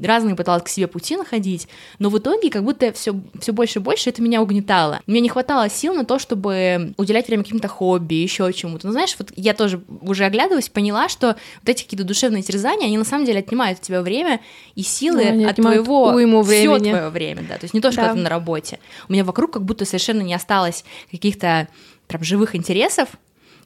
разные 0.00 0.34
пыталась 0.34 0.64
к 0.64 0.68
себе 0.68 0.88
пути 0.88 1.16
находить, 1.16 1.68
но 2.00 2.10
в 2.10 2.18
итоге 2.18 2.50
как 2.50 2.64
будто 2.64 2.92
все, 2.92 3.14
все 3.40 3.52
больше 3.52 3.78
и 3.78 3.82
больше 3.82 4.10
это 4.10 4.20
меня 4.22 4.42
угнетало. 4.42 5.00
Мне 5.06 5.20
не 5.20 5.28
хватало 5.28 5.70
сил 5.70 5.94
на 5.94 6.04
то, 6.04 6.18
чтобы 6.18 6.94
уделять 6.96 7.28
время 7.28 7.44
каким-то 7.44 7.68
хобби, 7.68 8.14
еще 8.14 8.52
чему-то. 8.52 8.88
Ну, 8.88 8.92
знаешь, 8.92 9.14
вот 9.18 9.30
я 9.36 9.54
тоже 9.54 9.80
уже 10.00 10.24
оглядываясь, 10.24 10.68
поняла, 10.68 11.08
что 11.08 11.28
вот 11.28 11.68
эти 11.68 11.84
какие-то 11.84 12.04
душевные 12.04 12.42
терзания, 12.42 12.86
они 12.88 12.98
на 12.98 13.04
самом 13.04 13.24
деле 13.24 13.38
отнимают 13.38 13.78
у 13.80 13.84
тебя 13.84 14.02
время 14.02 14.40
и 14.74 14.82
силы 14.82 15.30
Ну, 15.32 15.48
от 15.48 15.56
твоего 15.56 16.08
уйму 16.08 16.42
все 16.42 16.68
времени. 16.68 16.90
твое 16.90 17.08
время, 17.10 17.42
да. 17.48 17.54
То 17.56 17.64
есть 17.64 17.72
не 17.74 17.80
то, 17.80 17.92
что 17.92 18.00
Да. 18.00 18.08
это 18.08 18.16
на 18.16 18.28
работе. 18.28 18.80
У 19.08 19.12
меня 19.12 19.24
вокруг 19.24 19.52
как 19.52 19.62
будто 19.64 19.84
совершенно 19.84 20.22
не 20.22 20.34
осталось 20.34 20.84
каких-то 21.12 21.68
прям 22.08 22.22
живых 22.24 22.54
интересов, 22.56 23.08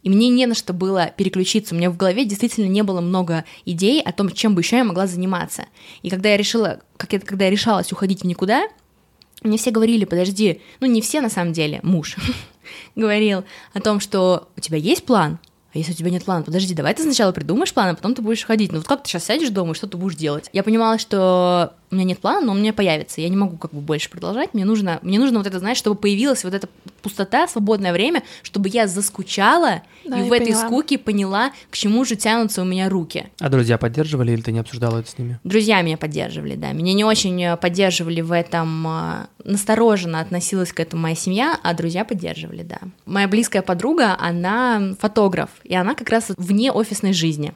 и 0.02 0.10
мне 0.10 0.28
не 0.28 0.46
на 0.46 0.54
что 0.54 0.72
было 0.72 1.12
переключиться. 1.16 1.74
У 1.74 1.78
меня 1.78 1.90
в 1.90 1.96
голове 1.96 2.24
действительно 2.24 2.66
не 2.66 2.82
было 2.82 3.00
много 3.00 3.44
идей 3.64 4.00
о 4.02 4.12
том, 4.12 4.30
чем 4.30 4.54
бы 4.54 4.60
еще 4.60 4.76
я 4.76 4.84
могла 4.84 5.06
заниматься. 5.06 5.66
И 6.02 6.10
когда 6.10 6.30
я 6.30 6.36
решила, 6.36 6.80
как 6.96 7.12
я, 7.12 7.20
когда 7.20 7.46
я 7.46 7.50
решалась 7.50 7.92
уходить 7.92 8.22
в 8.22 8.26
никуда, 8.26 8.68
мне 9.42 9.58
все 9.58 9.70
говорили, 9.70 10.04
подожди, 10.04 10.60
ну 10.80 10.86
не 10.86 11.00
все 11.00 11.20
на 11.20 11.30
самом 11.30 11.52
деле, 11.52 11.80
муж 11.82 12.16
говорил 12.96 13.44
о 13.72 13.80
том, 13.80 14.00
что 14.00 14.48
у 14.56 14.60
тебя 14.60 14.78
есть 14.78 15.04
план, 15.04 15.38
а 15.74 15.78
если 15.78 15.92
у 15.92 15.96
тебя 15.96 16.10
нет 16.10 16.24
плана, 16.24 16.42
подожди, 16.42 16.74
давай 16.74 16.94
ты 16.94 17.02
сначала 17.02 17.32
придумаешь 17.32 17.74
план, 17.74 17.90
а 17.90 17.94
потом 17.94 18.14
ты 18.14 18.22
будешь 18.22 18.44
ходить. 18.44 18.72
Ну 18.72 18.78
вот 18.78 18.88
как 18.88 19.02
ты 19.02 19.10
сейчас 19.10 19.24
сядешь 19.26 19.50
дома 19.50 19.72
и 19.72 19.74
что 19.74 19.86
ты 19.86 19.98
будешь 19.98 20.16
делать? 20.16 20.48
Я 20.52 20.62
понимала, 20.62 20.98
что 20.98 21.74
у 21.90 21.94
меня 21.94 22.04
нет 22.04 22.18
плана, 22.18 22.46
но 22.46 22.52
он 22.52 22.58
у 22.58 22.60
меня 22.60 22.72
появится. 22.72 23.20
Я 23.20 23.28
не 23.28 23.36
могу 23.36 23.56
как 23.56 23.72
бы 23.72 23.80
больше 23.80 24.10
продолжать. 24.10 24.52
Мне 24.52 24.64
нужно, 24.64 24.98
мне 25.02 25.18
нужно 25.18 25.38
вот 25.38 25.46
это, 25.46 25.58
знаешь, 25.58 25.78
чтобы 25.78 25.96
появилась 25.96 26.44
вот 26.44 26.52
эта 26.52 26.68
пустота, 27.02 27.48
свободное 27.48 27.92
время, 27.92 28.22
чтобы 28.42 28.68
я 28.68 28.86
заскучала 28.86 29.82
Да, 30.04 30.18
и 30.18 30.22
я 30.22 30.26
в 30.26 30.32
этой 30.32 30.48
поняла. 30.48 30.66
скуке 30.66 30.98
поняла, 30.98 31.52
к 31.70 31.76
чему 31.76 32.04
же 32.04 32.16
тянутся 32.16 32.62
у 32.62 32.64
меня 32.64 32.88
руки. 32.88 33.26
А 33.40 33.48
друзья 33.48 33.78
поддерживали 33.78 34.32
или 34.32 34.42
ты 34.42 34.52
не 34.52 34.58
обсуждала 34.58 34.98
это 34.98 35.10
с 35.10 35.18
ними? 35.18 35.38
Друзья 35.44 35.80
меня 35.82 35.96
поддерживали, 35.96 36.56
да. 36.56 36.72
Меня 36.72 36.92
не 36.92 37.04
очень 37.04 37.42
э, 37.42 37.56
поддерживали 37.56 38.20
в 38.20 38.32
этом, 38.32 38.86
э, 38.86 39.26
настороженно 39.44 40.20
относилась 40.20 40.72
к 40.72 40.80
этому 40.80 41.02
моя 41.02 41.14
семья, 41.14 41.58
а 41.62 41.72
друзья 41.74 42.04
поддерживали, 42.04 42.62
да. 42.62 42.78
Моя 43.06 43.28
близкая 43.28 43.62
подруга, 43.62 44.16
она 44.18 44.94
фотограф, 45.00 45.50
и 45.64 45.74
она 45.74 45.94
как 45.94 46.10
раз 46.10 46.26
вне 46.36 46.70
офисной 46.70 47.12
жизни. 47.12 47.54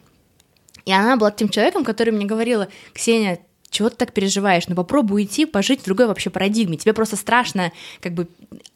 И 0.84 0.92
она 0.92 1.16
была 1.16 1.30
тем 1.30 1.48
человеком, 1.48 1.84
который 1.84 2.10
мне 2.10 2.24
говорила, 2.26 2.68
Ксения, 2.92 3.38
чего 3.72 3.88
ты 3.88 3.96
так 3.96 4.12
переживаешь? 4.12 4.68
Ну 4.68 4.76
попробуй 4.76 5.22
уйти, 5.22 5.46
пожить 5.46 5.80
в 5.80 5.84
другой 5.84 6.06
вообще 6.06 6.30
парадигме. 6.30 6.76
Тебе 6.76 6.92
просто 6.92 7.16
страшно 7.16 7.72
как 8.00 8.12
бы 8.12 8.28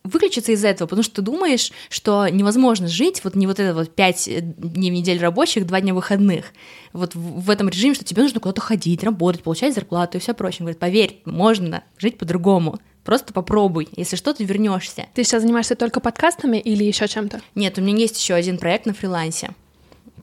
выключиться 0.03 0.53
из 0.53 0.65
этого, 0.65 0.88
потому 0.88 1.05
что 1.05 1.17
ты 1.17 1.23
думаешь, 1.23 1.71
что 1.91 2.26
невозможно 2.29 2.88
жить, 2.88 3.23
вот 3.23 3.35
не 3.35 3.47
вот 3.47 3.61
это 3.61 3.75
вот 3.75 3.95
пять 3.95 4.26
э, 4.26 4.41
дней 4.41 4.91
в 4.91 4.95
неделю 4.95 5.21
рабочих, 5.21 5.67
два 5.67 5.81
дня 5.81 5.93
выходных. 5.93 6.47
Вот 6.95 7.15
в, 7.15 7.43
в 7.43 7.50
этом 7.50 7.69
режиме, 7.69 7.95
что 7.95 8.05
тебе 8.05 8.23
нужно 8.23 8.41
куда-то 8.41 8.62
ходить, 8.62 9.05
работать, 9.05 9.43
получать 9.43 9.75
зарплату 9.75 10.17
и 10.17 10.21
все 10.21 10.33
прочее. 10.33 10.61
Он 10.61 10.65
говорит, 10.65 10.81
поверь, 10.81 11.21
можно 11.26 11.85
жить 11.99 12.17
по-другому. 12.17 12.81
Просто 13.05 13.35
попробуй. 13.35 13.88
Если 13.97 14.17
что, 14.17 14.33
ты 14.33 14.45
вернешься. 14.45 15.07
Ты 15.15 15.25
сейчас 15.25 15.43
занимаешься 15.43 15.76
только 15.76 16.00
подкастами 16.00 16.57
или 16.57 16.85
еще 16.85 17.07
чем-то? 17.07 17.41
Нет, 17.55 17.79
у 17.79 17.83
меня 17.83 17.99
есть 17.99 18.19
еще 18.19 18.35
один 18.35 18.57
проект 18.59 18.87
на 18.87 18.95
фрилансе. 18.95 19.50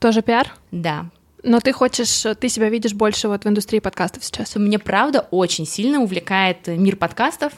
Тоже 0.00 0.20
пиар? 0.20 0.52
Да. 0.72 1.10
Но 1.44 1.60
ты 1.60 1.72
хочешь, 1.72 2.24
ты 2.40 2.48
себя 2.48 2.70
видишь 2.70 2.94
больше 2.94 3.28
вот 3.28 3.44
в 3.44 3.48
индустрии 3.48 3.78
подкастов 3.78 4.24
сейчас. 4.24 4.56
Мне 4.56 4.78
правда 4.78 5.28
очень 5.30 5.66
сильно 5.66 6.00
увлекает 6.00 6.66
мир 6.66 6.96
подкастов, 6.96 7.52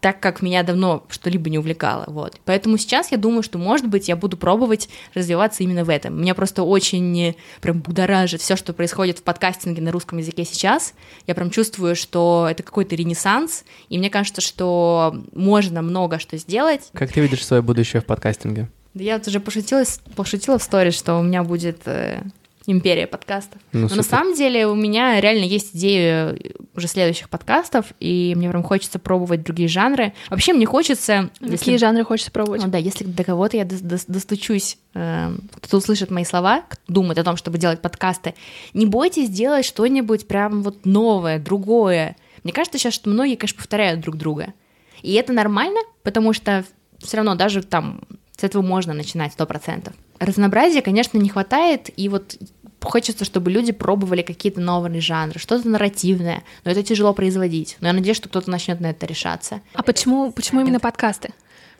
так 0.00 0.20
как 0.20 0.42
меня 0.42 0.62
давно 0.62 1.04
что-либо 1.08 1.48
не 1.50 1.58
увлекало, 1.58 2.04
вот. 2.06 2.40
Поэтому 2.44 2.76
сейчас 2.78 3.12
я 3.12 3.18
думаю, 3.18 3.42
что, 3.42 3.58
может 3.58 3.86
быть, 3.86 4.08
я 4.08 4.16
буду 4.16 4.36
пробовать 4.36 4.88
развиваться 5.14 5.62
именно 5.62 5.84
в 5.84 5.90
этом. 5.90 6.20
Меня 6.20 6.34
просто 6.34 6.62
очень 6.62 7.20
э, 7.20 7.34
прям 7.60 7.80
будоражит 7.80 8.40
все, 8.40 8.56
что 8.56 8.72
происходит 8.72 9.18
в 9.18 9.22
подкастинге 9.22 9.82
на 9.82 9.92
русском 9.92 10.18
языке 10.18 10.44
сейчас. 10.44 10.94
Я 11.26 11.34
прям 11.34 11.50
чувствую, 11.50 11.96
что 11.96 12.48
это 12.50 12.62
какой-то 12.62 12.96
ренессанс, 12.96 13.64
и 13.88 13.98
мне 13.98 14.10
кажется, 14.10 14.40
что 14.40 15.14
можно 15.32 15.82
много 15.82 16.18
что 16.18 16.36
сделать. 16.36 16.90
Как 16.92 17.12
ты 17.12 17.20
видишь 17.20 17.44
свое 17.44 17.62
будущее 17.62 18.02
в 18.02 18.06
подкастинге? 18.06 18.68
Да 18.94 19.04
я 19.04 19.18
вот 19.18 19.28
уже 19.28 19.38
пошутила, 19.38 19.84
пошутила 20.16 20.58
в 20.58 20.62
сторис, 20.62 20.98
что 20.98 21.16
у 21.18 21.22
меня 21.22 21.44
будет 21.44 21.82
э, 21.84 22.22
империя 22.70 23.06
подкастов. 23.06 23.60
Ну, 23.72 23.80
Но 23.80 23.82
на 23.82 24.02
супер. 24.02 24.04
самом 24.04 24.34
деле 24.34 24.66
у 24.66 24.74
меня 24.74 25.20
реально 25.20 25.44
есть 25.44 25.74
идеи 25.74 26.54
уже 26.74 26.86
следующих 26.88 27.28
подкастов, 27.28 27.86
и 28.00 28.34
мне 28.36 28.48
прям 28.50 28.62
хочется 28.62 28.98
пробовать 28.98 29.42
другие 29.42 29.68
жанры. 29.68 30.12
Вообще 30.28 30.52
мне 30.52 30.66
хочется... 30.66 31.30
Какие 31.40 31.76
жанры 31.76 32.04
хочется 32.04 32.30
пробовать? 32.30 32.62
Ну 32.62 32.68
да, 32.68 32.78
если 32.78 33.04
до 33.04 33.24
кого-то 33.24 33.56
я 33.56 33.64
дос- 33.64 33.82
дос- 33.82 34.04
достучусь, 34.06 34.78
э, 34.94 35.32
кто 35.60 35.76
услышит 35.76 36.10
мои 36.10 36.24
слова, 36.24 36.62
кто 36.68 36.80
думает 36.92 37.18
о 37.18 37.24
том, 37.24 37.36
чтобы 37.36 37.58
делать 37.58 37.80
подкасты, 37.80 38.34
не 38.74 38.86
бойтесь 38.86 39.28
делать 39.28 39.64
что-нибудь 39.64 40.28
прям 40.28 40.62
вот 40.62 40.86
новое, 40.86 41.38
другое. 41.38 42.16
Мне 42.44 42.52
кажется 42.52 42.78
сейчас, 42.78 42.94
что 42.94 43.10
многие, 43.10 43.36
конечно, 43.36 43.58
повторяют 43.58 44.00
друг 44.00 44.16
друга. 44.16 44.54
И 45.02 45.12
это 45.14 45.32
нормально, 45.32 45.80
потому 46.02 46.32
что 46.32 46.64
все 46.98 47.16
равно 47.16 47.34
даже 47.34 47.62
там 47.62 48.02
с 48.36 48.44
этого 48.44 48.62
можно 48.62 48.94
начинать 48.94 49.32
сто 49.32 49.46
процентов. 49.46 49.94
Разнообразия, 50.18 50.82
конечно, 50.82 51.18
не 51.18 51.28
хватает, 51.28 51.90
и 51.96 52.08
вот 52.08 52.36
хочется, 52.82 53.24
чтобы 53.24 53.50
люди 53.50 53.72
пробовали 53.72 54.22
какие-то 54.22 54.60
новые 54.60 55.00
жанры, 55.00 55.38
что-то 55.38 55.68
нарративное, 55.68 56.42
но 56.64 56.70
это 56.70 56.82
тяжело 56.82 57.12
производить. 57.12 57.76
Но 57.80 57.88
я 57.88 57.92
надеюсь, 57.92 58.16
что 58.16 58.28
кто-то 58.28 58.50
начнет 58.50 58.80
на 58.80 58.90
это 58.90 59.06
решаться. 59.06 59.60
А 59.74 59.82
почему, 59.82 60.32
почему 60.32 60.60
именно 60.60 60.80
подкасты? 60.80 61.30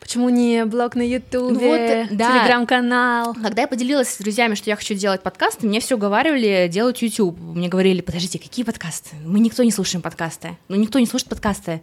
Почему 0.00 0.30
не 0.30 0.64
блог 0.64 0.94
на 0.94 1.02
Ютубе, 1.02 2.06
Вот, 2.08 2.16
да. 2.16 2.38
телеграм-канал? 2.38 3.34
Когда 3.34 3.62
я 3.62 3.68
поделилась 3.68 4.08
с 4.08 4.18
друзьями, 4.18 4.54
что 4.54 4.70
я 4.70 4.76
хочу 4.76 4.94
делать 4.94 5.22
подкасты, 5.22 5.66
мне 5.66 5.78
все 5.80 5.98
говорили 5.98 6.68
делать 6.72 7.02
YouTube. 7.02 7.38
Мне 7.38 7.68
говорили, 7.68 8.00
подождите, 8.00 8.38
какие 8.38 8.64
подкасты? 8.64 9.14
Мы 9.24 9.40
никто 9.40 9.62
не 9.62 9.70
слушаем 9.70 10.00
подкасты. 10.00 10.56
Ну, 10.68 10.76
никто 10.76 10.98
не 10.98 11.06
слушает 11.06 11.28
подкасты. 11.28 11.82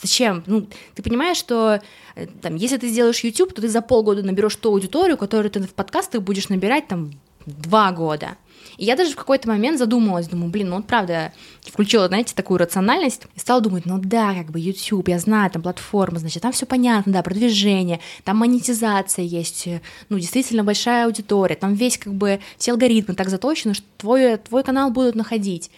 Зачем? 0.00 0.42
Ну, 0.46 0.66
ты 0.94 1.02
понимаешь, 1.02 1.36
что 1.36 1.80
э, 2.14 2.26
там, 2.40 2.54
если 2.54 2.78
ты 2.78 2.88
сделаешь 2.88 3.20
YouTube, 3.20 3.52
то 3.52 3.60
ты 3.60 3.68
за 3.68 3.82
полгода 3.82 4.22
наберешь 4.22 4.56
ту 4.56 4.70
аудиторию, 4.70 5.18
которую 5.18 5.50
ты 5.50 5.60
в 5.60 5.74
подкастах 5.74 6.22
будешь 6.22 6.48
набирать 6.48 6.88
там 6.88 7.12
два 7.46 7.92
года. 7.92 8.36
И 8.76 8.84
я 8.84 8.96
даже 8.96 9.12
в 9.12 9.16
какой-то 9.16 9.48
момент 9.48 9.78
задумалась, 9.78 10.28
думаю, 10.28 10.50
блин, 10.50 10.70
ну 10.70 10.76
вот 10.76 10.86
правда, 10.86 11.32
включила, 11.62 12.08
знаете, 12.08 12.34
такую 12.34 12.58
рациональность 12.58 13.22
и 13.34 13.40
стала 13.40 13.60
думать, 13.60 13.86
ну 13.86 13.98
да, 13.98 14.34
как 14.34 14.50
бы 14.50 14.60
YouTube, 14.60 15.08
я 15.08 15.18
знаю, 15.18 15.50
там 15.50 15.62
платформа, 15.62 16.18
значит, 16.18 16.42
там 16.42 16.52
все 16.52 16.66
понятно, 16.66 17.12
да, 17.12 17.22
продвижение, 17.22 18.00
там 18.24 18.38
монетизация 18.38 19.24
есть, 19.24 19.66
э, 19.66 19.80
ну, 20.08 20.18
действительно 20.18 20.64
большая 20.64 21.06
аудитория, 21.06 21.56
там 21.56 21.74
весь 21.74 21.98
как 21.98 22.14
бы 22.14 22.40
все 22.56 22.72
алгоритмы 22.72 23.14
так 23.14 23.28
заточены, 23.28 23.74
что 23.74 23.84
твой, 23.96 24.36
твой 24.36 24.62
канал 24.62 24.90
будут 24.90 25.14
находить. 25.14 25.70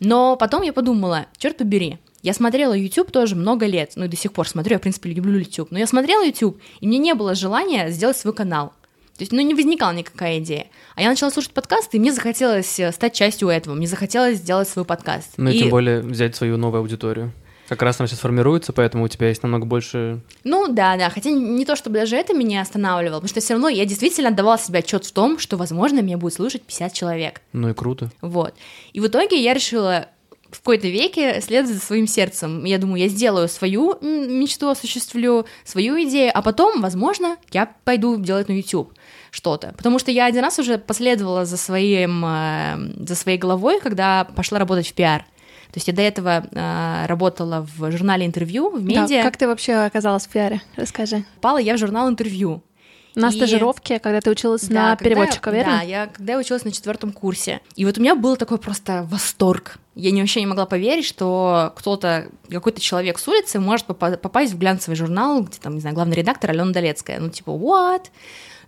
Но 0.00 0.36
потом 0.36 0.62
я 0.62 0.72
подумала, 0.72 1.26
черт 1.38 1.58
побери, 1.58 1.98
я 2.22 2.34
смотрела 2.34 2.74
YouTube 2.74 3.10
тоже 3.10 3.34
много 3.34 3.66
лет, 3.66 3.92
ну 3.96 4.04
и 4.04 4.08
до 4.08 4.16
сих 4.16 4.32
пор 4.32 4.48
смотрю, 4.48 4.74
я, 4.74 4.78
в 4.78 4.82
принципе, 4.82 5.10
люблю 5.10 5.38
YouTube, 5.38 5.70
но 5.70 5.78
я 5.78 5.86
смотрела 5.86 6.24
YouTube, 6.24 6.60
и 6.80 6.86
мне 6.86 6.98
не 6.98 7.14
было 7.14 7.34
желания 7.34 7.90
сделать 7.90 8.16
свой 8.16 8.34
канал. 8.34 8.72
То 9.20 9.24
есть, 9.24 9.32
ну, 9.32 9.42
не 9.42 9.52
возникала 9.52 9.92
никакая 9.92 10.38
идея. 10.38 10.68
А 10.94 11.02
я 11.02 11.10
начала 11.10 11.30
слушать 11.30 11.52
подкасты, 11.52 11.98
и 11.98 12.00
мне 12.00 12.10
захотелось 12.10 12.80
э, 12.80 12.90
стать 12.90 13.12
частью 13.12 13.50
этого, 13.50 13.74
мне 13.74 13.86
захотелось 13.86 14.38
сделать 14.38 14.66
свой 14.66 14.86
подкаст. 14.86 15.34
Ну 15.36 15.50
и, 15.50 15.56
И- 15.56 15.58
тем 15.58 15.68
более 15.68 16.00
взять 16.00 16.34
свою 16.34 16.56
новую 16.56 16.80
аудиторию. 16.80 17.30
Как 17.68 17.82
раз 17.82 18.00
она 18.00 18.06
сейчас 18.06 18.20
формируется, 18.20 18.72
поэтому 18.72 19.04
у 19.04 19.08
тебя 19.08 19.28
есть 19.28 19.42
намного 19.42 19.66
больше... 19.66 20.22
Ну 20.42 20.68
да, 20.68 20.96
да, 20.96 21.10
хотя 21.10 21.28
не 21.28 21.66
то, 21.66 21.76
чтобы 21.76 21.98
даже 21.98 22.16
это 22.16 22.32
меня 22.32 22.62
останавливало, 22.62 23.18
потому 23.18 23.28
что 23.28 23.40
все 23.40 23.52
равно 23.52 23.68
я 23.68 23.84
действительно 23.84 24.30
отдавала 24.30 24.56
себе 24.58 24.78
отчет 24.78 25.04
в 25.04 25.12
том, 25.12 25.38
что, 25.38 25.58
возможно, 25.58 26.00
меня 26.00 26.16
будет 26.16 26.32
слушать 26.32 26.62
50 26.62 26.94
человек. 26.94 27.42
Ну 27.52 27.68
и 27.68 27.74
круто. 27.74 28.10
Вот. 28.22 28.54
И 28.94 29.00
в 29.00 29.06
итоге 29.06 29.38
я 29.38 29.52
решила 29.52 30.08
в 30.50 30.58
какой-то 30.58 30.88
веке 30.88 31.40
следовать 31.40 31.76
за 31.76 31.80
своим 31.80 32.06
сердцем. 32.06 32.64
Я 32.64 32.78
думаю, 32.78 33.02
я 33.02 33.08
сделаю 33.08 33.48
свою 33.48 33.98
мечту, 34.00 34.68
осуществлю 34.68 35.46
свою 35.64 36.02
идею, 36.04 36.32
а 36.34 36.42
потом, 36.42 36.80
возможно, 36.80 37.36
я 37.52 37.72
пойду 37.84 38.16
делать 38.16 38.48
на 38.48 38.54
YouTube 38.54 38.92
что-то. 39.30 39.72
Потому 39.76 39.98
что 39.98 40.10
я 40.10 40.26
один 40.26 40.42
раз 40.42 40.58
уже 40.58 40.78
последовала 40.78 41.44
за, 41.44 41.56
своим, 41.56 42.24
э, 42.24 43.04
за 43.06 43.14
своей 43.14 43.38
головой, 43.38 43.80
когда 43.80 44.24
пошла 44.24 44.58
работать 44.58 44.88
в 44.88 44.92
пиар. 44.94 45.22
То 45.72 45.76
есть 45.76 45.86
я 45.86 45.94
до 45.94 46.02
этого 46.02 46.44
э, 46.50 47.06
работала 47.06 47.66
в 47.76 47.90
журнале 47.92 48.26
интервью, 48.26 48.70
в 48.70 48.84
Да, 48.84 49.02
медиа. 49.02 49.22
как 49.22 49.36
ты 49.36 49.46
вообще 49.46 49.74
оказалась 49.74 50.26
в 50.26 50.28
пиаре? 50.30 50.60
Расскажи. 50.76 51.24
Попала 51.36 51.58
я 51.58 51.74
в 51.74 51.78
журнал 51.78 52.08
интервью. 52.08 52.62
На 53.16 53.28
И- 53.28 53.32
стажировке, 53.32 53.98
когда 53.98 54.20
ты 54.20 54.30
училась 54.30 54.62
Да, 54.68 54.74
на 54.90 54.96
когда 54.96 55.04
переводчика, 55.10 55.50
я- 55.50 55.56
верно? 55.56 55.72
Да, 55.78 55.82
я 55.82 56.06
когда 56.06 56.34
я 56.34 56.38
училась 56.38 56.64
на 56.64 56.70
четвертом 56.72 57.12
курсе. 57.12 57.60
И 57.74 57.84
вот 57.84 57.98
у 57.98 58.00
меня 58.00 58.14
был 58.14 58.36
такой 58.36 58.58
просто 58.58 59.04
восторг. 59.10 59.78
Я 59.96 60.12
не, 60.12 60.20
вообще 60.20 60.40
не 60.40 60.46
могла 60.46 60.64
поверить, 60.66 61.04
что 61.04 61.72
кто-то, 61.76 62.28
какой-то 62.48 62.80
человек 62.80 63.18
с 63.18 63.26
улицы 63.26 63.58
может 63.58 63.86
попа- 63.86 64.16
попасть 64.16 64.52
в 64.54 64.58
глянцевый 64.58 64.96
журнал, 64.96 65.42
где 65.42 65.58
там, 65.60 65.74
не 65.74 65.80
знаю, 65.80 65.94
главный 65.96 66.14
редактор 66.16 66.50
Алена 66.50 66.70
Долецкая. 66.72 67.18
Ну, 67.18 67.30
типа, 67.30 67.50
what? 67.50 68.06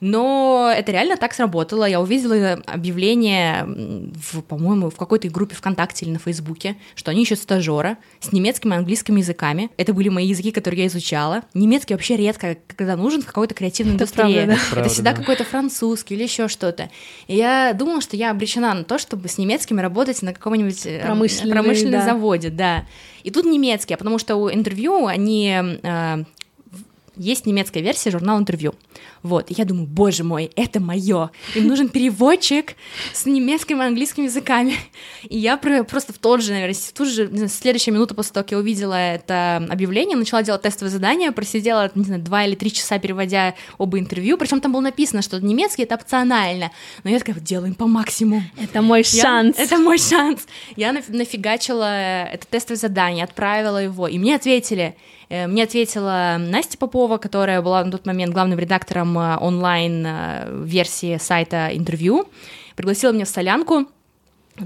Но 0.03 0.75
это 0.77 0.91
реально 0.91 1.17
так 1.17 1.33
сработало. 1.33 1.85
Я 1.85 2.01
увидела 2.01 2.61
объявление, 2.67 3.65
в, 3.65 4.43
по-моему, 4.43 4.91
в 4.91 4.97
какой-то 4.97 5.29
группе 5.29 5.55
ВКонтакте 5.55 6.05
или 6.05 6.13
на 6.13 6.19
Фейсбуке, 6.19 6.75
что 6.97 7.13
они 7.13 7.23
ищут 7.23 7.39
стажера 7.39 7.99
с 8.19 8.33
немецким 8.33 8.73
и 8.73 8.77
английским 8.77 9.15
языками. 9.15 9.71
Это 9.77 9.95
были 9.95 10.09
мои 10.09 10.27
языки, 10.27 10.51
которые 10.51 10.81
я 10.81 10.87
изучала. 10.89 11.43
Немецкий 11.55 11.95
вообще 11.95 12.17
редко, 12.17 12.57
когда 12.67 12.97
нужен 12.97 13.23
в 13.23 13.27
какой-то 13.27 13.55
креативной 13.55 13.95
Это 13.95 14.03
индустрии. 14.03 14.35
правда, 14.35 14.47
да. 14.47 14.53
Это 14.55 14.71
Правда, 14.73 14.91
всегда 14.91 15.13
да. 15.13 15.19
какой-то 15.19 15.45
французский 15.45 16.15
или 16.17 16.25
еще 16.25 16.49
что-то. 16.49 16.91
И 17.29 17.37
я 17.37 17.73
думала, 17.73 18.01
что 18.01 18.17
я 18.17 18.33
обречена 18.33 18.75
на 18.75 18.83
то, 18.83 18.99
чтобы 18.99 19.29
с 19.29 19.39
немецкими 19.39 19.81
работать 19.81 20.21
на 20.23 20.35
каком-нибудь 20.35 20.85
э, 20.85 21.01
Промышленный, 21.01 21.53
промышленном 21.53 22.01
да. 22.01 22.05
заводе, 22.05 22.51
да. 22.51 22.87
И 23.23 23.31
тут 23.31 23.45
немецкий, 23.45 23.95
а 23.95 23.97
потому 23.97 24.19
что 24.19 24.35
у 24.35 24.51
интервью 24.51 25.07
они 25.07 25.57
э, 25.81 26.25
есть 27.17 27.47
немецкая 27.47 27.83
версия 27.83 28.11
журнала 28.11 28.39
интервью. 28.39 28.75
Вот, 29.23 29.51
и 29.51 29.55
я 29.57 29.65
думаю, 29.65 29.87
боже 29.87 30.25
мой, 30.25 30.51
это 30.57 30.81
мое. 30.81 31.31
Им 31.55 31.69
нужен 31.69 31.89
переводчик 31.89 32.75
с 33.13 33.25
немецким 33.27 33.81
и 33.81 33.85
английским 33.87 34.25
языками. 34.25 34.75
И 35.29 35.39
я 35.39 35.57
про- 35.57 35.85
просто 35.85 36.13
в 36.13 36.19
тот 36.19 36.43
же, 36.43 36.53
наверное, 36.53 36.75
в 36.75 36.93
ту 36.93 37.05
же, 37.05 37.31
следующая 37.49 37.93
минута 37.93 38.15
после 38.15 38.33
того, 38.33 38.45
как 38.45 38.53
я 38.53 38.59
увидела 38.59 38.95
это 38.95 39.65
объявление, 39.71 40.17
начала 40.17 40.43
делать 40.43 40.63
тестовое 40.63 40.91
задание, 40.91 41.31
просидела, 41.33 41.91
не 41.95 42.05
знаю, 42.05 42.21
два 42.23 42.45
или 42.45 42.55
три 42.57 42.73
часа, 42.73 42.99
переводя 42.99 43.55
оба 43.79 43.99
интервью. 43.99 44.37
Причем 44.39 44.61
там 44.61 44.73
было 44.73 44.81
написано, 44.81 45.23
что 45.23 45.41
немецкий 45.41 45.83
это 45.85 45.95
опционально. 45.95 46.73
Но 47.05 47.11
я 47.11 47.19
такая, 47.19 47.37
делаем 47.37 47.75
по 47.75 47.87
максимуму. 47.87 48.43
Это 48.61 48.83
мой 48.83 49.05
Я- 49.13 49.23
шанс. 49.23 49.57
Это 49.59 49.79
мой 49.79 49.99
шанс. 49.99 50.47
Я 50.77 50.91
наф- 50.93 51.15
нафигачила 51.15 52.25
это 52.27 52.47
тестовое 52.47 52.77
задание, 52.79 53.25
отправила 53.25 53.79
его, 53.83 54.09
и 54.09 54.19
мне 54.19 54.35
ответили. 54.35 54.97
Э, 55.29 55.47
Мне 55.47 55.63
ответила 55.63 56.37
Настя 56.39 56.77
Попова, 56.77 57.17
которая 57.17 57.63
была 57.63 57.83
на 57.85 57.91
тот 57.91 58.05
момент 58.05 58.35
главным 58.35 58.59
редактором 58.59 59.12
э, 59.19 59.37
онлайн-версии 59.39 61.19
сайта 61.19 61.71
интервью. 61.73 62.29
Пригласила 62.77 63.13
меня 63.13 63.25
в 63.25 63.29
солянку 63.29 63.87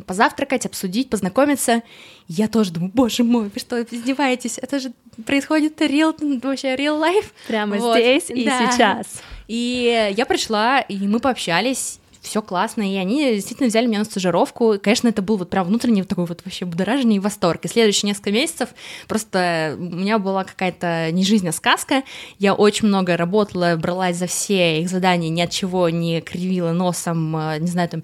позавтракать, 0.06 0.66
обсудить, 0.66 1.10
познакомиться. 1.10 1.82
Я 2.28 2.48
тоже 2.48 2.72
думаю, 2.72 2.90
боже 2.92 3.22
мой, 3.22 3.50
вы 3.52 3.60
что, 3.60 3.80
издеваетесь? 3.82 4.58
Это 4.58 4.80
же 4.80 4.92
происходит 5.24 5.80
real, 5.80 6.14
вообще 6.42 6.74
real 6.74 7.00
life. 7.00 7.26
Прямо 7.46 7.76
Вот, 7.76 7.96
здесь 7.96 8.30
и 8.30 8.44
да. 8.44 8.70
сейчас. 8.70 9.22
И 9.48 10.12
я 10.16 10.26
пришла, 10.26 10.80
и 10.80 11.06
мы 11.06 11.20
пообщались, 11.20 12.00
все 12.26 12.42
классно, 12.42 12.82
и 12.82 12.96
они 12.96 13.34
действительно 13.34 13.68
взяли 13.68 13.86
меня 13.86 14.00
на 14.00 14.04
стажировку. 14.04 14.74
И, 14.74 14.78
конечно, 14.78 15.08
это 15.08 15.22
был 15.22 15.36
вот 15.36 15.48
прям 15.48 15.66
внутренний 15.66 16.02
вот 16.02 16.08
такой 16.08 16.26
вот 16.26 16.42
вообще 16.44 16.64
будоражение 16.64 17.20
восторг. 17.20 17.64
И 17.64 17.68
следующие 17.68 18.08
несколько 18.08 18.32
месяцев 18.32 18.70
просто 19.08 19.76
у 19.78 19.82
меня 19.82 20.18
была 20.18 20.44
какая-то 20.44 21.10
не 21.12 21.24
жизнь, 21.24 21.48
а 21.48 21.52
сказка. 21.52 22.02
Я 22.38 22.54
очень 22.54 22.88
много 22.88 23.16
работала, 23.16 23.76
бралась 23.76 24.16
за 24.16 24.26
все 24.26 24.80
их 24.80 24.90
задания, 24.90 25.28
ни 25.28 25.40
от 25.40 25.50
чего 25.50 25.88
не 25.88 26.20
кривила 26.20 26.72
носом, 26.72 27.36
э, 27.36 27.58
не 27.60 27.68
знаю, 27.68 27.88
там, 27.88 28.02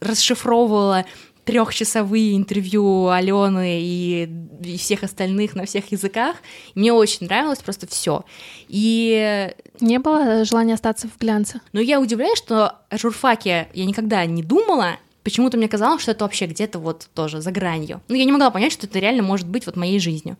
расшифровывала 0.00 1.04
трехчасовые 1.48 2.36
интервью 2.36 3.08
Алены 3.08 3.80
и, 3.80 4.28
и 4.62 4.76
всех 4.76 5.02
остальных 5.02 5.54
на 5.54 5.64
всех 5.64 5.90
языках. 5.90 6.36
Мне 6.74 6.92
очень 6.92 7.26
нравилось 7.26 7.60
просто 7.60 7.86
все. 7.86 8.26
И 8.68 9.50
Не 9.80 9.98
было 9.98 10.44
желания 10.44 10.74
остаться 10.74 11.08
в 11.08 11.18
глянце? 11.18 11.62
но 11.72 11.80
я 11.80 12.00
удивляюсь, 12.00 12.36
что 12.36 12.74
о 12.90 12.98
журфаке 12.98 13.68
я 13.72 13.86
никогда 13.86 14.26
не 14.26 14.42
думала. 14.42 14.98
Почему-то 15.28 15.58
мне 15.58 15.68
казалось, 15.68 16.00
что 16.00 16.12
это 16.12 16.24
вообще 16.24 16.46
где-то 16.46 16.78
вот 16.78 17.10
тоже 17.12 17.42
за 17.42 17.50
гранью. 17.50 18.00
Ну, 18.08 18.14
я 18.14 18.24
не 18.24 18.32
могла 18.32 18.50
понять, 18.50 18.72
что 18.72 18.86
это 18.86 18.98
реально 18.98 19.22
может 19.22 19.46
быть 19.46 19.66
вот 19.66 19.76
моей 19.76 20.00
жизнью. 20.00 20.38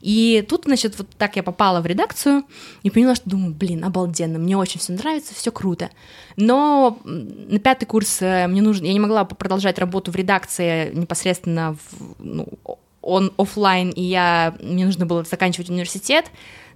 И 0.00 0.42
тут, 0.48 0.64
значит, 0.64 0.96
вот 0.96 1.08
так 1.18 1.36
я 1.36 1.42
попала 1.42 1.82
в 1.82 1.86
редакцию 1.86 2.44
и 2.82 2.88
поняла, 2.88 3.14
что 3.14 3.28
думаю, 3.28 3.52
блин, 3.52 3.84
обалденно, 3.84 4.38
мне 4.38 4.56
очень 4.56 4.80
все 4.80 4.94
нравится, 4.94 5.34
все 5.34 5.52
круто. 5.52 5.90
Но 6.36 6.98
на 7.04 7.58
пятый 7.58 7.84
курс 7.84 8.22
э, 8.22 8.46
мне 8.46 8.62
нужно, 8.62 8.86
я 8.86 8.94
не 8.94 9.00
могла 9.00 9.26
продолжать 9.26 9.78
работу 9.78 10.10
в 10.10 10.16
редакции 10.16 10.90
непосредственно 10.94 11.76
в, 11.76 12.14
ну, 12.18 12.48
он 13.02 13.34
оффлайн, 13.36 13.90
и 13.90 14.00
я, 14.00 14.56
мне 14.62 14.86
нужно 14.86 15.04
было 15.04 15.22
заканчивать 15.24 15.68
университет. 15.68 16.30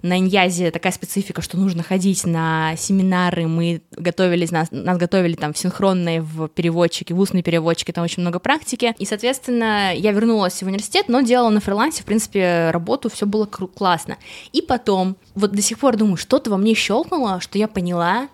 На 0.05 0.19
Иньязе 0.19 0.69
такая 0.69 0.93
специфика, 0.93 1.41
что 1.41 1.57
нужно 1.57 1.81
ходить 1.81 2.27
на 2.27 2.75
семинары, 2.77 3.47
мы 3.47 3.81
готовились, 3.89 4.51
нас, 4.51 4.67
нас 4.69 4.99
готовили 4.99 5.33
там 5.33 5.51
в 5.51 5.57
синхронные, 5.57 6.21
в 6.21 6.47
переводчики, 6.47 7.11
в 7.11 7.19
устные 7.19 7.41
переводчики, 7.41 7.91
там 7.91 8.03
очень 8.03 8.21
много 8.21 8.37
практики. 8.37 8.93
И, 8.99 9.05
соответственно, 9.05 9.95
я 9.95 10.11
вернулась 10.11 10.61
в 10.61 10.67
университет, 10.67 11.05
но 11.07 11.21
делала 11.21 11.49
на 11.49 11.59
фрилансе, 11.59 12.03
в 12.03 12.05
принципе, 12.05 12.69
работу, 12.69 13.09
все 13.09 13.25
было 13.25 13.47
классно. 13.47 14.17
И 14.53 14.61
потом, 14.61 15.17
вот 15.33 15.53
до 15.53 15.63
сих 15.63 15.79
пор 15.79 15.97
думаю, 15.97 16.17
что-то 16.17 16.51
во 16.51 16.57
мне 16.57 16.75
щелкнуло, 16.75 17.41
что 17.41 17.57
я 17.57 17.67
поняла, 17.67 18.29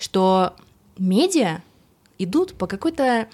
что 0.00 0.54
медиа 0.98 1.62
идут 2.18 2.54
по 2.54 2.66
какой-то 2.66 3.28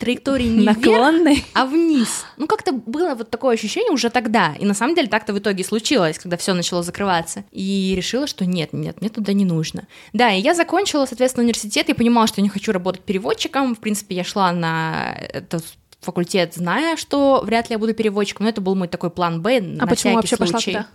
траектории 0.00 0.48
не 0.48 0.64
вверх, 0.64 0.78
Наклонный. 0.78 1.44
а 1.54 1.66
вниз. 1.66 2.24
Ну, 2.36 2.46
как-то 2.46 2.72
было 2.72 3.14
вот 3.14 3.30
такое 3.30 3.54
ощущение 3.54 3.92
уже 3.92 4.10
тогда. 4.10 4.54
И 4.58 4.64
на 4.64 4.74
самом 4.74 4.94
деле 4.94 5.08
так-то 5.08 5.32
в 5.32 5.38
итоге 5.38 5.62
случилось, 5.62 6.18
когда 6.18 6.36
все 6.36 6.54
начало 6.54 6.82
закрываться. 6.82 7.44
И 7.52 7.94
решила, 7.96 8.26
что 8.26 8.46
нет, 8.46 8.72
нет, 8.72 9.00
мне 9.00 9.10
туда 9.10 9.32
не 9.32 9.44
нужно. 9.44 9.86
Да, 10.12 10.32
и 10.32 10.40
я 10.40 10.54
закончила, 10.54 11.06
соответственно, 11.06 11.44
университет, 11.44 11.88
и 11.88 11.92
понимала, 11.92 12.26
что 12.26 12.40
я 12.40 12.42
не 12.42 12.48
хочу 12.48 12.72
работать 12.72 13.02
переводчиком. 13.02 13.76
В 13.76 13.78
принципе, 13.78 14.16
я 14.16 14.24
шла 14.24 14.52
на 14.52 15.14
этот 15.32 15.64
факультет, 16.00 16.54
зная, 16.54 16.96
что 16.96 17.42
вряд 17.44 17.68
ли 17.68 17.74
я 17.74 17.78
буду 17.78 17.94
переводчиком, 17.94 18.44
но 18.44 18.50
это 18.50 18.60
был 18.60 18.74
мой 18.74 18.88
такой 18.88 19.10
план 19.10 19.42
Б 19.42 19.60
на 19.60 19.84
А 19.84 19.86
почему 19.86 19.94
всякий 19.94 20.16
вообще 20.16 20.36
пошла 20.36 20.58
случай. 20.58 20.72
туда? 20.72 20.86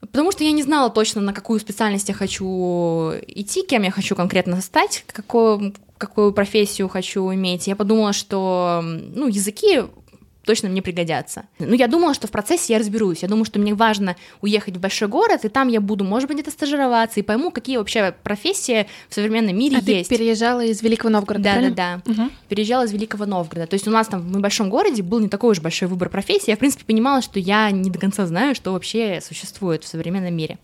Потому 0.00 0.32
что 0.32 0.42
я 0.42 0.52
не 0.52 0.62
знала 0.62 0.90
точно, 0.90 1.20
на 1.20 1.32
какую 1.32 1.60
специальность 1.60 2.08
я 2.08 2.14
хочу 2.14 3.12
идти, 3.26 3.62
кем 3.62 3.82
я 3.82 3.90
хочу 3.90 4.16
конкретно 4.16 4.60
стать, 4.60 5.04
какую, 5.06 5.74
какую 6.02 6.32
профессию 6.32 6.88
хочу 6.88 7.32
иметь. 7.34 7.66
Я 7.66 7.76
подумала, 7.76 8.12
что 8.12 8.80
ну, 8.82 9.28
языки 9.28 9.82
точно 10.44 10.68
мне 10.68 10.82
пригодятся. 10.82 11.44
Ну, 11.60 11.72
я 11.74 11.86
думала, 11.86 12.14
что 12.14 12.26
в 12.26 12.32
процессе 12.32 12.72
я 12.72 12.80
разберусь. 12.80 13.22
Я 13.22 13.28
думаю, 13.28 13.44
что 13.44 13.60
мне 13.60 13.74
важно 13.74 14.16
уехать 14.40 14.76
в 14.76 14.80
большой 14.80 15.06
город, 15.06 15.44
и 15.44 15.48
там 15.48 15.68
я 15.68 15.80
буду, 15.80 16.02
может 16.02 16.26
быть, 16.26 16.38
где-то 16.38 16.50
стажироваться, 16.50 17.20
и 17.20 17.22
пойму, 17.22 17.52
какие 17.52 17.76
вообще 17.76 18.12
профессии 18.24 18.88
в 19.08 19.14
современном 19.14 19.56
мире 19.56 19.76
А 19.76 19.80
ты 19.80 19.92
есть. 19.92 20.10
переезжала 20.10 20.64
из 20.64 20.82
Великого 20.82 21.10
Новгорода, 21.10 21.44
Да, 21.44 21.50
да, 21.50 21.58
правильно? 21.60 21.76
да. 21.76 22.12
Мгм. 22.12 22.32
Переезжала 22.48 22.84
из 22.86 22.92
Великого 22.92 23.24
Новгорода. 23.24 23.68
То 23.68 23.74
есть 23.74 23.86
у 23.86 23.92
нас 23.92 24.08
там 24.08 24.20
в 24.20 24.36
небольшом 24.36 24.68
городе 24.68 25.04
был 25.04 25.20
не 25.20 25.28
такой 25.28 25.52
уж 25.52 25.60
большой 25.60 25.86
выбор 25.86 26.08
профессий. 26.08 26.50
Я, 26.50 26.56
в 26.56 26.58
принципе, 26.58 26.84
понимала, 26.84 27.22
что 27.22 27.38
я 27.38 27.70
не 27.70 27.88
до 27.88 28.00
конца 28.00 28.26
знаю, 28.26 28.56
что 28.56 28.72
вообще 28.72 29.20
существует 29.22 29.84
в 29.84 29.86
современном 29.86 30.34
мире. 30.34 30.58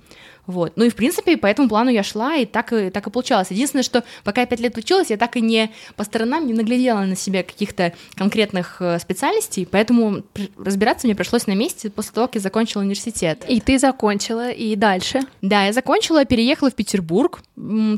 Вот. 0.49 0.73
Ну 0.77 0.85
и, 0.85 0.89
в 0.89 0.97
принципе, 0.97 1.37
по 1.37 1.47
этому 1.47 1.69
плану 1.69 1.91
я 1.91 2.03
шла, 2.03 2.35
и 2.37 2.47
так 2.47 2.73
и, 2.73 2.89
так 2.89 3.07
и 3.07 3.11
получалось. 3.11 3.49
Единственное, 3.51 3.83
что 3.83 4.03
пока 4.25 4.41
я 4.41 4.47
пять 4.47 4.61
лет 4.61 4.77
училась, 4.79 5.11
я 5.11 5.19
так 5.19 5.37
и 5.37 5.43
не 5.43 5.71
по 5.95 6.05
сторонам 6.05 6.47
не 6.47 6.55
наглядела 6.55 7.01
на 7.01 7.17
себя 7.17 7.43
каких-то 7.43 7.93
конкретных 8.15 8.81
э, 8.81 8.99
специальностей, 8.99 9.69
поэтому 9.71 10.23
разбираться 10.57 11.07
мне 11.07 11.15
пришлось 11.15 11.47
на 11.47 11.53
месте 11.53 11.91
после 11.91 12.13
того, 12.13 12.29
как 12.29 12.37
я 12.37 12.41
закончила 12.41 12.81
университет. 12.81 13.45
И 13.47 13.61
ты 13.61 13.79
закончила, 13.79 14.51
и 14.51 14.75
дальше? 14.75 15.21
Да, 15.43 15.67
я 15.67 15.75
закончила, 15.75 16.25
переехала 16.25 16.71
в 16.71 16.75
Петербург, 16.75 17.43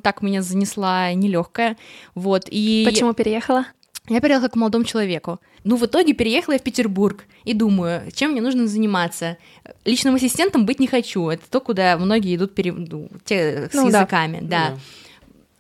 так 0.03 0.21
меня 0.21 0.43
занесла 0.43 1.13
нелегкая, 1.13 1.77
вот, 2.17 2.49
и... 2.51 2.83
Почему 2.85 3.13
переехала? 3.13 3.65
Я 4.11 4.20
переехала 4.20 4.49
к 4.49 4.57
молодому 4.57 4.85
человеку. 4.85 5.38
Ну, 5.62 5.77
в 5.77 5.87
итоге 5.87 6.14
переехала 6.14 6.55
я 6.55 6.59
в 6.59 6.62
Петербург 6.62 7.25
и 7.44 7.55
думаю, 7.55 8.11
чем 8.12 8.33
мне 8.33 8.40
нужно 8.40 8.66
заниматься. 8.66 9.37
Личным 9.85 10.16
ассистентом 10.16 10.66
быть 10.66 10.81
не 10.81 10.88
хочу. 10.88 11.29
Это 11.29 11.49
то, 11.49 11.61
куда 11.61 11.96
многие 11.96 12.35
идут 12.35 12.53
пере... 12.53 12.73
ну, 12.73 13.09
те, 13.25 13.68
с 13.70 13.75
Ну 13.75 13.88
да. 13.88 14.01
языками. 14.01 14.40
Да. 14.42 14.77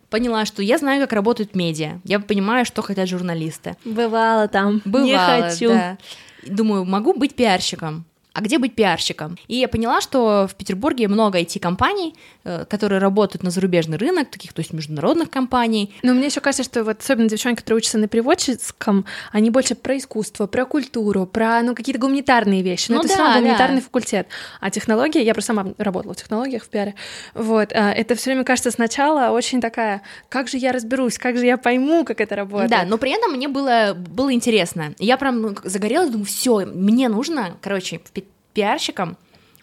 Поняла, 0.08 0.44
что 0.46 0.62
я 0.62 0.78
знаю, 0.78 1.00
как 1.00 1.12
работают 1.12 1.54
медиа. 1.54 2.00
Я 2.02 2.18
понимаю, 2.18 2.64
что 2.64 2.82
хотят 2.82 3.08
журналисты. 3.08 3.76
Бывала 3.84 4.48
там. 4.48 4.82
Бывало, 4.84 5.04
не 5.06 5.42
хочу. 5.42 5.68
да. 5.68 5.98
Думаю, 6.44 6.84
могу 6.84 7.14
быть 7.14 7.36
пиарщиком. 7.36 8.04
А 8.32 8.40
где 8.42 8.58
быть 8.58 8.74
пиарщиком? 8.74 9.36
И 9.48 9.56
я 9.56 9.66
поняла, 9.68 10.00
что 10.00 10.46
в 10.50 10.54
Петербурге 10.54 11.08
много 11.08 11.40
IT-компаний, 11.40 12.14
э, 12.44 12.64
которые 12.66 13.00
работают 13.00 13.42
на 13.42 13.50
зарубежный 13.50 13.98
рынок, 13.98 14.30
таких, 14.30 14.52
то 14.52 14.60
есть 14.60 14.72
международных 14.72 15.30
компаний, 15.30 15.92
Но 16.02 16.14
мне 16.14 16.26
еще 16.26 16.40
кажется, 16.40 16.62
что 16.62 16.84
вот 16.84 17.00
особенно 17.00 17.28
девчонки, 17.28 17.60
которые 17.60 17.78
учатся 17.78 17.98
на 17.98 18.06
переводческом, 18.08 19.04
они 19.32 19.50
больше 19.50 19.74
про 19.74 19.96
искусство, 19.98 20.46
про 20.46 20.64
культуру, 20.64 21.26
про 21.26 21.60
ну, 21.62 21.74
какие-то 21.74 22.00
гуманитарные 22.00 22.62
вещи. 22.62 22.90
Но 22.90 22.96
Ну 22.96 23.00
это 23.00 23.08
да, 23.08 23.14
все 23.14 23.22
равно 23.22 23.34
да. 23.34 23.40
гуманитарный 23.40 23.80
факультет. 23.80 24.28
А 24.60 24.70
технологии, 24.70 25.22
я 25.22 25.34
просто 25.34 25.48
сама 25.54 25.72
работала 25.78 26.14
в 26.14 26.16
технологиях, 26.16 26.64
в 26.64 26.68
пиаре. 26.68 26.94
Вот, 27.34 27.72
а, 27.72 27.90
это 27.92 28.14
все 28.14 28.30
время 28.30 28.44
кажется 28.44 28.70
сначала 28.70 29.30
очень 29.30 29.60
такая, 29.60 30.02
как 30.28 30.48
же 30.48 30.56
я 30.56 30.72
разберусь, 30.72 31.18
как 31.18 31.36
же 31.36 31.46
я 31.46 31.56
пойму, 31.56 32.04
как 32.04 32.20
это 32.20 32.36
работает. 32.36 32.70
Да, 32.70 32.84
но 32.84 32.96
при 32.96 33.10
этом 33.10 33.32
мне 33.32 33.48
было, 33.48 33.94
было 33.94 34.32
интересно. 34.32 34.94
Я 34.98 35.16
прям 35.16 35.42
ну, 35.42 35.54
загорелась, 35.64 36.10
думаю, 36.10 36.26
все, 36.26 36.64
мне 36.66 37.08
нужно, 37.08 37.56
короче, 37.60 38.00
пи- 38.12 38.19
пиарщиком 38.52 39.16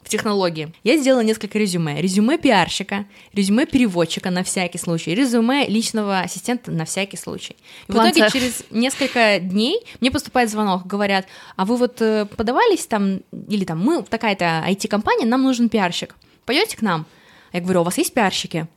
в 0.08 0.10
технологии. 0.10 0.74
Я 0.84 0.98
сделала 0.98 1.22
несколько 1.22 1.60
резюме. 1.60 2.02
Резюме 2.02 2.38
пиарщика, 2.38 3.06
резюме 3.34 3.66
переводчика 3.66 4.30
на 4.30 4.44
всякий 4.44 4.78
случай, 4.78 5.14
резюме 5.14 5.68
личного 5.68 6.22
ассистента 6.22 6.72
на 6.72 6.86
всякий 6.86 7.18
случай. 7.18 7.58
И 7.88 7.92
в 7.92 7.96
План 7.96 8.12
итоге 8.12 8.30
С. 8.30 8.32
через 8.32 8.64
несколько 8.72 9.40
дней 9.40 9.86
мне 10.00 10.10
поступает 10.10 10.50
звонок, 10.50 10.88
говорят, 10.88 11.26
а 11.58 11.66
вы 11.66 11.76
вот 11.76 12.02
э, 12.02 12.26
подавались 12.26 12.86
там, 12.86 13.20
или 13.50 13.66
там 13.66 13.80
мы, 13.80 14.02
такая-то 14.04 14.64
IT-компания, 14.68 15.26
нам 15.26 15.44
нужен 15.44 15.68
пиарщик. 15.68 16.16
Пойдете 16.46 16.78
к 16.78 16.82
нам? 16.82 17.06
Я 17.52 17.60
говорю, 17.60 17.80
«А 17.80 17.82
у 17.82 17.86
вас 17.86 17.98
есть 17.98 18.14
пиарщики? 18.14 18.68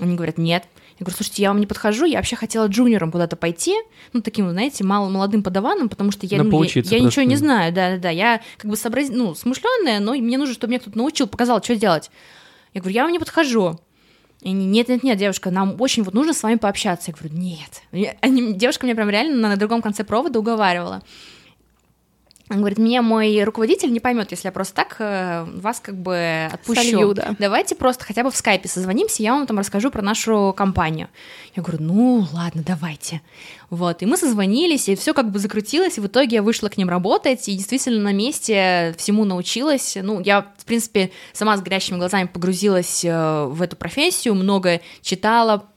Они 0.00 0.16
говорят, 0.16 0.36
нет. 0.36 0.64
Я 0.98 1.04
говорю, 1.04 1.16
слушайте, 1.16 1.42
я 1.42 1.50
вам 1.50 1.60
не 1.60 1.66
подхожу, 1.66 2.06
я 2.06 2.16
вообще 2.16 2.36
хотела 2.36 2.66
джуниором 2.68 3.12
куда-то 3.12 3.36
пойти, 3.36 3.76
ну, 4.14 4.22
таким, 4.22 4.50
знаете, 4.50 4.82
мало 4.82 5.10
молодым 5.10 5.42
подаваном, 5.42 5.90
потому 5.90 6.10
что 6.10 6.24
я, 6.24 6.38
Да, 6.38 6.44
ну, 6.44 6.50
я, 6.62 6.98
я 6.98 7.04
ничего 7.04 7.22
не 7.22 7.36
знаю, 7.36 7.72
да-да-да, 7.72 8.08
я 8.08 8.40
как 8.56 8.70
бы 8.70 8.76
сообраз... 8.78 9.10
ну, 9.10 9.34
смышленная, 9.34 10.00
но 10.00 10.14
мне 10.14 10.38
нужно, 10.38 10.54
чтобы 10.54 10.70
меня 10.70 10.80
кто-то 10.80 10.96
научил, 10.96 11.26
показал, 11.26 11.62
что 11.62 11.76
делать. 11.76 12.10
Я 12.72 12.80
говорю, 12.80 12.94
я 12.94 13.02
вам 13.02 13.12
не 13.12 13.18
подхожу. 13.18 13.78
И 14.40 14.48
они, 14.48 14.66
нет, 14.66 14.88
нет, 14.88 15.02
нет, 15.02 15.18
девушка, 15.18 15.50
нам 15.50 15.76
очень 15.80 16.02
вот 16.02 16.14
нужно 16.14 16.32
с 16.32 16.42
вами 16.42 16.56
пообщаться. 16.56 17.10
Я 17.10 17.16
говорю, 17.16 17.34
нет. 17.38 18.16
Они, 18.20 18.54
девушка 18.54 18.86
меня 18.86 18.94
прям 18.94 19.10
реально 19.10 19.48
на 19.48 19.56
другом 19.56 19.82
конце 19.82 20.04
провода 20.04 20.38
уговаривала. 20.38 21.02
Он 22.48 22.58
говорит, 22.58 22.78
меня 22.78 23.02
мой 23.02 23.42
руководитель 23.42 23.92
не 23.92 23.98
поймет, 23.98 24.30
если 24.30 24.46
я 24.46 24.52
просто 24.52 24.74
так 24.74 24.96
э, 25.00 25.44
вас 25.56 25.80
как 25.80 25.96
бы 25.96 26.48
отпущу. 26.52 26.80
Солью, 26.80 27.12
да. 27.12 27.34
Давайте 27.40 27.74
просто 27.74 28.04
хотя 28.04 28.22
бы 28.22 28.30
в 28.30 28.36
скайпе 28.36 28.68
созвонимся, 28.68 29.24
я 29.24 29.32
вам 29.32 29.48
там 29.48 29.58
расскажу 29.58 29.90
про 29.90 30.00
нашу 30.00 30.54
компанию. 30.56 31.08
Я 31.56 31.64
говорю, 31.64 31.82
ну 31.82 32.26
ладно, 32.32 32.62
давайте. 32.64 33.20
Вот, 33.68 34.02
и 34.02 34.06
мы 34.06 34.16
созвонились, 34.16 34.88
и 34.88 34.94
все 34.94 35.12
как 35.12 35.32
бы 35.32 35.40
закрутилось, 35.40 35.98
и 35.98 36.00
в 36.00 36.06
итоге 36.06 36.36
я 36.36 36.42
вышла 36.42 36.68
к 36.68 36.76
ним 36.76 36.88
работать, 36.88 37.48
и 37.48 37.56
действительно 37.56 38.00
на 38.00 38.12
месте 38.12 38.94
всему 38.96 39.24
научилась. 39.24 39.96
Ну, 40.00 40.20
я, 40.20 40.46
в 40.56 40.64
принципе, 40.66 41.10
сама 41.32 41.56
с 41.56 41.62
горящими 41.62 41.98
глазами 41.98 42.28
погрузилась 42.28 43.04
э, 43.04 43.44
в 43.46 43.60
эту 43.60 43.74
профессию, 43.74 44.36
много 44.36 44.80
читала 45.02 45.68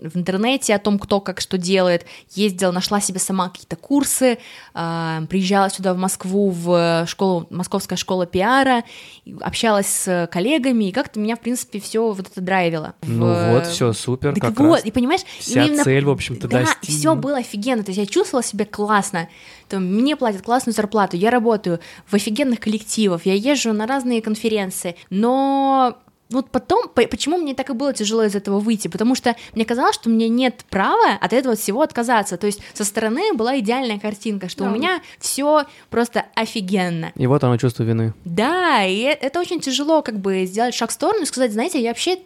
в 0.00 0.16
интернете 0.16 0.74
о 0.74 0.78
том, 0.78 0.98
кто 0.98 1.20
как 1.20 1.40
что 1.40 1.56
делает, 1.58 2.04
ездила, 2.34 2.70
нашла 2.70 3.00
себе 3.00 3.18
сама 3.18 3.48
какие-то 3.48 3.76
курсы, 3.76 4.38
э, 4.74 5.20
приезжала 5.28 5.70
сюда 5.70 5.94
в 5.94 5.96
Москву 5.96 6.50
в 6.50 7.06
школу, 7.06 7.46
Московская 7.50 7.96
школа 7.96 8.26
пиара, 8.26 8.84
общалась 9.40 9.86
с 9.86 10.28
коллегами, 10.30 10.84
и 10.84 10.92
как-то 10.92 11.18
меня, 11.18 11.36
в 11.36 11.40
принципе, 11.40 11.80
все 11.80 12.12
вот 12.12 12.20
это 12.30 12.40
драйвило. 12.40 12.94
Ну 13.02 13.26
В- 13.26 13.50
вот, 13.52 13.66
все 13.66 13.92
супер, 13.92 14.34
так 14.34 14.42
как 14.42 14.60
вот, 14.60 14.74
раз. 14.76 14.84
и 14.84 14.90
понимаешь, 14.90 15.22
вся 15.38 15.64
именно- 15.64 15.84
цель, 15.84 16.04
в 16.04 16.10
общем-то, 16.10 16.46
да, 16.48 16.60
достигнута. 16.60 16.92
все 16.98 17.14
было 17.14 17.38
офигенно, 17.38 17.82
то 17.82 17.90
есть 17.90 17.98
я 17.98 18.06
чувствовала 18.06 18.42
себя 18.44 18.64
классно, 18.66 19.28
там, 19.68 19.84
мне 19.86 20.14
платят 20.16 20.42
классную 20.42 20.74
зарплату, 20.74 21.16
я 21.16 21.30
работаю 21.30 21.80
в 22.06 22.14
офигенных 22.14 22.60
коллективах, 22.60 23.24
я 23.26 23.34
езжу 23.34 23.72
на 23.72 23.86
разные 23.86 24.20
конференции, 24.22 24.96
но 25.10 25.96
вот 26.30 26.50
потом, 26.50 26.88
по- 26.88 27.06
почему 27.06 27.36
мне 27.36 27.54
так 27.54 27.70
и 27.70 27.72
было 27.72 27.92
тяжело 27.92 28.24
из 28.24 28.34
этого 28.34 28.58
выйти? 28.58 28.88
Потому 28.88 29.14
что 29.14 29.36
мне 29.54 29.64
казалось, 29.64 29.94
что 29.94 30.10
мне 30.10 30.28
нет 30.28 30.64
права 30.70 31.14
от 31.20 31.32
этого 31.32 31.54
всего 31.56 31.82
отказаться. 31.82 32.36
То 32.36 32.46
есть 32.46 32.60
со 32.74 32.84
стороны 32.84 33.32
была 33.32 33.58
идеальная 33.60 33.98
картинка, 34.00 34.48
что 34.48 34.64
Да. 34.64 34.70
у 34.70 34.74
меня 34.74 35.00
все 35.20 35.64
просто 35.90 36.26
офигенно. 36.34 37.12
И 37.14 37.26
вот 37.26 37.44
оно 37.44 37.56
чувство 37.58 37.84
вины. 37.84 38.12
Да, 38.24 38.84
и 38.84 39.02
э- 39.02 39.18
это 39.20 39.38
очень 39.40 39.60
тяжело 39.60 40.02
как 40.02 40.18
бы 40.18 40.44
сделать 40.46 40.74
шаг 40.74 40.90
в 40.90 40.92
сторону 40.92 41.22
и 41.22 41.26
сказать, 41.26 41.52
знаете, 41.52 41.80
я 41.80 41.90
вообще, 41.90 42.16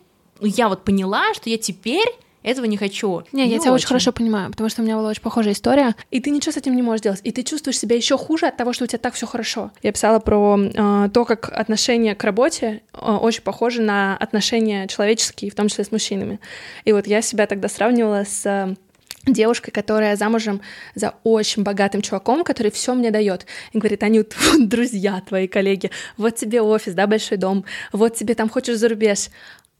ну, 0.40 0.46
я 0.46 0.68
вот 0.68 0.82
поняла, 0.84 1.34
что 1.34 1.50
я 1.50 1.58
теперь 1.58 2.08
этого 2.42 2.66
не 2.66 2.76
хочу. 2.76 3.22
Не, 3.32 3.48
я 3.48 3.58
тебя 3.58 3.72
очень 3.72 3.86
хорошо 3.86 4.12
понимаю, 4.12 4.50
потому 4.50 4.68
что 4.70 4.82
у 4.82 4.84
меня 4.84 4.96
была 4.96 5.10
очень 5.10 5.22
похожая 5.22 5.54
история, 5.54 5.94
и 6.10 6.20
ты 6.20 6.30
ничего 6.30 6.52
с 6.52 6.56
этим 6.56 6.74
не 6.74 6.82
можешь 6.82 7.02
делать, 7.02 7.20
и 7.22 7.32
ты 7.32 7.42
чувствуешь 7.42 7.78
себя 7.78 7.96
еще 7.96 8.16
хуже 8.16 8.46
от 8.46 8.56
того, 8.56 8.72
что 8.72 8.84
у 8.84 8.86
тебя 8.86 8.98
так 8.98 9.14
все 9.14 9.26
хорошо. 9.26 9.70
Я 9.82 9.92
писала 9.92 10.18
про 10.18 10.58
э, 10.58 11.08
то, 11.12 11.24
как 11.24 11.50
отношение 11.52 12.14
к 12.14 12.24
работе 12.24 12.82
э, 12.92 12.98
очень 12.98 13.42
похоже 13.42 13.82
на 13.82 14.16
отношения 14.16 14.86
человеческие, 14.88 15.50
в 15.50 15.54
том 15.54 15.68
числе 15.68 15.84
с 15.84 15.92
мужчинами. 15.92 16.40
И 16.84 16.92
вот 16.92 17.06
я 17.06 17.22
себя 17.22 17.46
тогда 17.46 17.68
сравнивала 17.68 18.24
с 18.24 18.46
э, 18.46 18.74
девушкой, 19.26 19.70
которая 19.70 20.16
замужем 20.16 20.60
за 20.94 21.14
очень 21.24 21.62
богатым 21.62 22.02
чуваком, 22.02 22.44
который 22.44 22.70
все 22.70 22.94
мне 22.94 23.10
дает. 23.10 23.46
И 23.72 23.78
говорит, 23.78 24.02
Анют, 24.02 24.34
вот 24.52 24.68
друзья 24.68 25.22
твои, 25.26 25.46
коллеги, 25.46 25.90
вот 26.16 26.36
тебе 26.36 26.62
офис, 26.62 26.94
да, 26.94 27.06
большой 27.06 27.38
дом, 27.38 27.64
вот 27.92 28.14
тебе 28.14 28.34
там 28.34 28.48
хочешь 28.48 28.76
за 28.76 28.88
рубеж. 28.88 29.28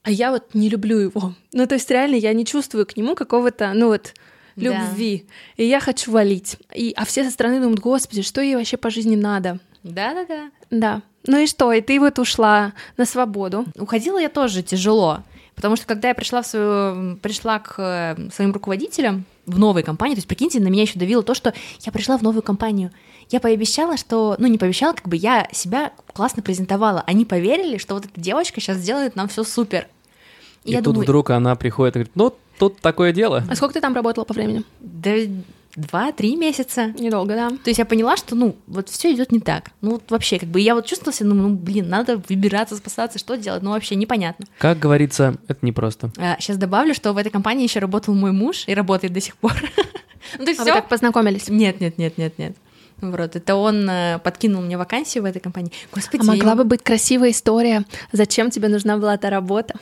А 0.03 0.11
я 0.11 0.31
вот 0.31 0.55
не 0.55 0.69
люблю 0.69 0.99
его. 0.99 1.35
Ну, 1.53 1.67
то 1.67 1.75
есть 1.75 1.91
реально 1.91 2.15
я 2.17 2.33
не 2.33 2.47
чувствую 2.47 2.87
к 2.87 2.97
нему 2.97 3.15
какого-то, 3.15 3.73
ну 3.75 3.89
вот, 3.89 4.15
Да. 4.57 4.63
любви. 4.63 5.27
И 5.57 5.65
я 5.65 5.81
хочу 5.81 6.11
валить. 6.11 6.57
И, 6.75 6.93
а 6.97 7.05
все 7.05 7.25
со 7.25 7.31
стороны 7.31 7.61
думают, 7.61 7.81
господи, 7.81 8.23
что 8.23 8.41
ей 8.41 8.57
вообще 8.57 8.77
по 8.77 8.91
жизни 8.91 9.17
надо? 9.17 9.59
Да-да-да. 9.83 10.51
Да. 10.71 11.03
Ну 11.27 11.39
и 11.39 11.47
что? 11.47 11.73
И 11.73 11.81
ты 11.83 12.01
вот 12.01 12.19
ушла 12.19 12.73
на 12.97 13.05
свободу. 13.05 13.67
Уходила 13.79 14.19
я 14.19 14.29
тоже 14.31 14.63
тяжело, 14.63 15.23
потому 15.61 15.77
что 15.77 15.87
когда 15.87 16.09
я 16.09 16.15
пришла, 16.15 16.41
в 16.41 16.47
свою, 16.47 17.17
пришла 17.17 17.59
к 17.59 17.75
э, 17.77 18.31
своим 18.31 18.53
руководителям 18.53 19.27
в 19.45 19.59
новой 19.59 19.83
компании, 19.83 20.15
то 20.15 20.21
есть, 20.21 20.29
прикиньте, 20.29 20.59
на 20.59 20.69
меня 20.69 20.83
еще 20.85 20.99
давило 20.99 21.23
то, 21.23 21.35
что 21.35 21.53
я 21.81 21.93
пришла 21.93 22.17
в 22.17 22.23
новую 22.23 22.43
компанию. 22.43 22.93
Я 23.29 23.41
пообещала, 23.41 23.99
что... 23.99 24.37
Ну, 24.39 24.47
не 24.47 24.57
пообещала, 24.57 24.95
как 24.95 25.07
бы 25.07 25.17
я 25.17 25.49
себя 25.53 25.93
классно 26.15 26.43
презентовала. 26.43 27.05
Они 27.07 27.27
поверили, 27.27 27.77
что 27.77 27.93
вот 27.93 28.07
эта 28.07 28.19
девочка 28.19 28.59
сейчас 28.59 28.79
сделает 28.79 29.17
нам 29.17 29.29
все 29.29 29.45
супер. 29.45 29.87
И, 30.65 30.73
я 30.73 30.79
тут 30.79 30.95
думаю, 30.95 31.03
вдруг 31.03 31.29
она 31.29 31.55
приходит 31.57 31.97
и 31.97 31.99
говорит, 31.99 32.13
ну, 32.15 32.35
тут 32.59 32.81
такое 32.81 33.13
дело. 33.13 33.45
А 33.51 33.55
сколько 33.55 33.75
ты 33.75 33.83
там 33.83 33.95
работала 33.95 34.25
по 34.25 34.33
времени? 34.33 34.65
да 34.81 35.13
два-три 35.81 36.37
месяца. 36.37 36.89
Недолго, 36.99 37.35
да. 37.35 37.51
То 37.51 37.69
есть 37.71 37.79
я 37.79 37.85
поняла, 37.85 38.17
что, 38.17 38.35
ну, 38.35 38.57
вот 38.67 38.89
все 38.89 39.13
идет 39.13 39.33
не 39.33 39.41
так. 39.41 39.71
Ну, 39.81 39.93
вот 39.93 40.11
вообще, 40.11 40.39
как 40.39 40.49
бы 40.49 40.61
я 40.61 40.75
вот 40.75 40.87
чувствовала 40.87 41.13
себя, 41.13 41.29
ну, 41.31 41.35
ну, 41.35 41.55
блин, 41.55 41.89
надо 41.89 42.23
выбираться, 42.29 42.77
спасаться, 42.77 43.19
что 43.19 43.37
делать, 43.37 43.63
ну, 43.63 43.71
вообще 43.71 43.95
непонятно. 43.97 44.47
Как 44.59 44.79
говорится, 44.79 45.37
это 45.49 45.65
непросто. 45.65 46.11
сейчас 46.39 46.57
добавлю, 46.57 46.95
что 46.95 47.13
в 47.13 47.17
этой 47.17 47.31
компании 47.31 47.65
еще 47.65 47.79
работал 47.81 48.15
мой 48.15 48.33
муж 48.33 48.65
и 48.67 48.75
работает 48.75 49.13
до 49.13 49.21
сих 49.21 49.37
пор. 49.37 49.53
Ну, 50.39 50.45
то 50.45 50.51
есть 50.51 50.61
А 50.61 50.65
вы 50.65 50.71
всё- 50.71 50.79
как 50.81 50.89
познакомились? 50.89 51.49
Нет, 51.49 51.81
нет, 51.81 51.99
нет, 51.99 52.17
нет, 52.17 52.39
нет. 52.39 52.57
Вот, 53.01 53.35
это 53.35 53.55
он 53.57 53.89
э, 53.89 54.19
подкинул 54.23 54.63
мне 54.63 54.77
вакансию 54.79 55.23
в 55.23 55.27
этой 55.27 55.41
компании. 55.41 55.73
Господи, 55.93 56.23
А 56.23 56.25
могла 56.25 56.55
бы 56.55 56.63
быть 56.65 56.85
красивая 56.85 57.31
история, 57.31 57.85
зачем 58.13 58.51
тебе 58.51 58.69
нужна 58.69 58.97
была 58.99 59.17
та 59.17 59.29
работа? 59.31 59.75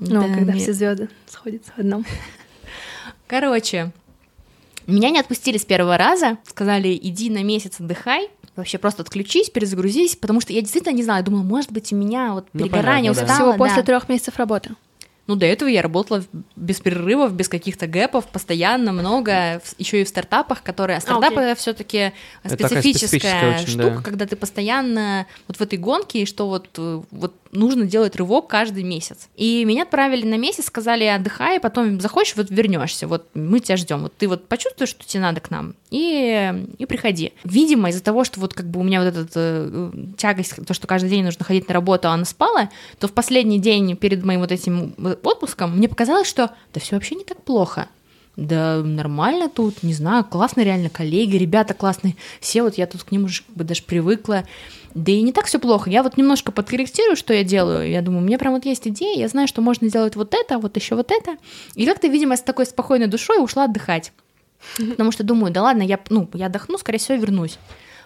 Ну, 0.00 0.20
Да, 0.20 0.34
когда 0.34 0.52
нет. 0.52 0.60
все 0.62 0.72
звезды 0.74 1.08
сходятся 1.26 1.70
в 1.76 1.78
одном. 1.78 2.04
Короче, 3.26 3.92
меня 4.92 5.10
не 5.10 5.20
отпустили 5.20 5.58
с 5.58 5.64
первого 5.64 5.96
раза, 5.96 6.38
сказали, 6.46 6.98
иди 7.00 7.30
на 7.30 7.42
месяц 7.42 7.80
отдыхай, 7.80 8.28
вообще 8.56 8.78
просто 8.78 9.02
отключись, 9.02 9.50
перезагрузись, 9.50 10.16
потому 10.16 10.40
что 10.40 10.52
я 10.52 10.60
действительно 10.60 10.94
не 10.94 11.02
знаю, 11.02 11.24
думала, 11.24 11.42
может 11.42 11.72
быть, 11.72 11.92
у 11.92 11.96
меня 11.96 12.32
вот 12.32 12.46
Ну, 12.52 12.60
перегорание, 12.60 13.12
понятно, 13.12 13.26
да. 13.26 13.32
устала, 13.32 13.52
Всего 13.52 13.64
после 13.64 13.82
да. 13.82 13.86
трех 13.86 14.08
месяцев 14.08 14.36
работы. 14.36 14.70
Ну, 15.26 15.36
до 15.36 15.46
этого 15.46 15.68
я 15.70 15.80
работала 15.80 16.22
без 16.54 16.80
перерывов, 16.80 17.32
без 17.32 17.48
каких-то 17.48 17.86
гэпов, 17.86 18.26
постоянно 18.26 18.92
много, 18.92 19.62
еще 19.78 20.02
и 20.02 20.04
в 20.04 20.08
стартапах, 20.08 20.62
которые... 20.62 20.98
А 20.98 21.00
стартапы 21.00 21.54
все-таки 21.56 22.12
Это 22.42 22.56
такая 22.58 22.82
специфическая, 22.82 23.08
специфическая 23.08 23.54
очень, 23.54 23.66
штука, 23.68 23.96
да. 23.96 24.02
когда 24.02 24.26
ты 24.26 24.36
постоянно 24.36 25.26
вот 25.48 25.56
в 25.56 25.60
этой 25.62 25.78
гонке, 25.78 26.22
и 26.22 26.26
что 26.26 26.46
вот, 26.46 26.68
э, 26.76 27.00
вот 27.10 27.34
нужно 27.54 27.86
делать 27.86 28.16
рывок 28.16 28.48
каждый 28.48 28.82
месяц. 28.82 29.28
И 29.36 29.64
меня 29.64 29.82
отправили 29.82 30.26
на 30.26 30.36
месяц, 30.36 30.66
сказали, 30.66 31.04
отдыхай, 31.04 31.60
потом 31.60 32.00
захочешь, 32.00 32.36
вот 32.36 32.50
вернешься, 32.50 33.06
вот 33.06 33.26
мы 33.34 33.60
тебя 33.60 33.76
ждем, 33.76 34.02
вот 34.02 34.14
ты 34.16 34.28
вот 34.28 34.46
почувствуешь, 34.48 34.90
что 34.90 35.06
тебе 35.06 35.22
надо 35.22 35.40
к 35.40 35.50
нам, 35.50 35.74
и, 35.90 36.52
и 36.78 36.86
приходи. 36.86 37.32
Видимо, 37.44 37.90
из-за 37.90 38.02
того, 38.02 38.24
что 38.24 38.40
вот 38.40 38.54
как 38.54 38.66
бы 38.66 38.80
у 38.80 38.82
меня 38.82 39.02
вот 39.02 39.14
эта 39.14 39.30
э, 39.34 39.90
тягость, 40.16 40.66
то, 40.66 40.74
что 40.74 40.86
каждый 40.86 41.10
день 41.10 41.24
нужно 41.24 41.44
ходить 41.44 41.68
на 41.68 41.74
работу, 41.74 42.08
она 42.08 42.24
спала, 42.24 42.70
то 42.98 43.08
в 43.08 43.12
последний 43.12 43.58
день 43.58 43.96
перед 43.96 44.24
моим 44.24 44.40
вот 44.40 44.52
этим 44.52 44.94
э, 44.98 45.16
отпуском 45.22 45.76
мне 45.76 45.88
показалось, 45.88 46.28
что 46.28 46.50
да 46.72 46.80
все 46.80 46.96
вообще 46.96 47.14
не 47.14 47.24
так 47.24 47.42
плохо. 47.42 47.88
Да 48.36 48.82
нормально 48.82 49.48
тут, 49.48 49.82
не 49.82 49.94
знаю, 49.94 50.24
классные 50.24 50.64
реально 50.64 50.90
коллеги, 50.90 51.36
ребята 51.36 51.72
классные, 51.72 52.16
все 52.40 52.62
вот 52.62 52.76
я 52.76 52.86
тут 52.86 53.04
к 53.04 53.12
ним 53.12 53.24
уже 53.24 53.42
как 53.42 53.56
бы 53.56 53.64
даже 53.64 53.82
привыкла. 53.82 54.44
Да 54.94 55.10
и 55.10 55.22
не 55.22 55.32
так 55.32 55.46
все 55.46 55.58
плохо. 55.58 55.90
Я 55.90 56.02
вот 56.02 56.16
немножко 56.16 56.52
подкорректирую, 56.52 57.16
что 57.16 57.34
я 57.34 57.42
делаю. 57.42 57.88
Я 57.88 58.00
думаю, 58.00 58.22
у 58.22 58.26
меня 58.26 58.38
прям 58.38 58.54
вот 58.54 58.64
есть 58.64 58.86
идея, 58.86 59.18
я 59.18 59.28
знаю, 59.28 59.48
что 59.48 59.60
можно 59.60 59.88
сделать 59.88 60.14
вот 60.16 60.34
это, 60.34 60.58
вот 60.58 60.76
еще 60.76 60.94
вот 60.94 61.10
это. 61.10 61.36
И 61.74 61.84
как-то, 61.84 62.06
видимо, 62.06 62.36
с 62.36 62.42
такой 62.42 62.66
спокойной 62.66 63.08
душой 63.08 63.42
ушла 63.42 63.64
отдыхать. 63.64 64.12
Потому 64.76 65.12
что 65.12 65.24
думаю, 65.24 65.52
да 65.52 65.62
ладно, 65.62 65.82
я, 65.82 65.98
ну, 66.10 66.28
я 66.34 66.46
отдохну, 66.46 66.78
скорее 66.78 66.98
всего, 66.98 67.18
вернусь. 67.18 67.58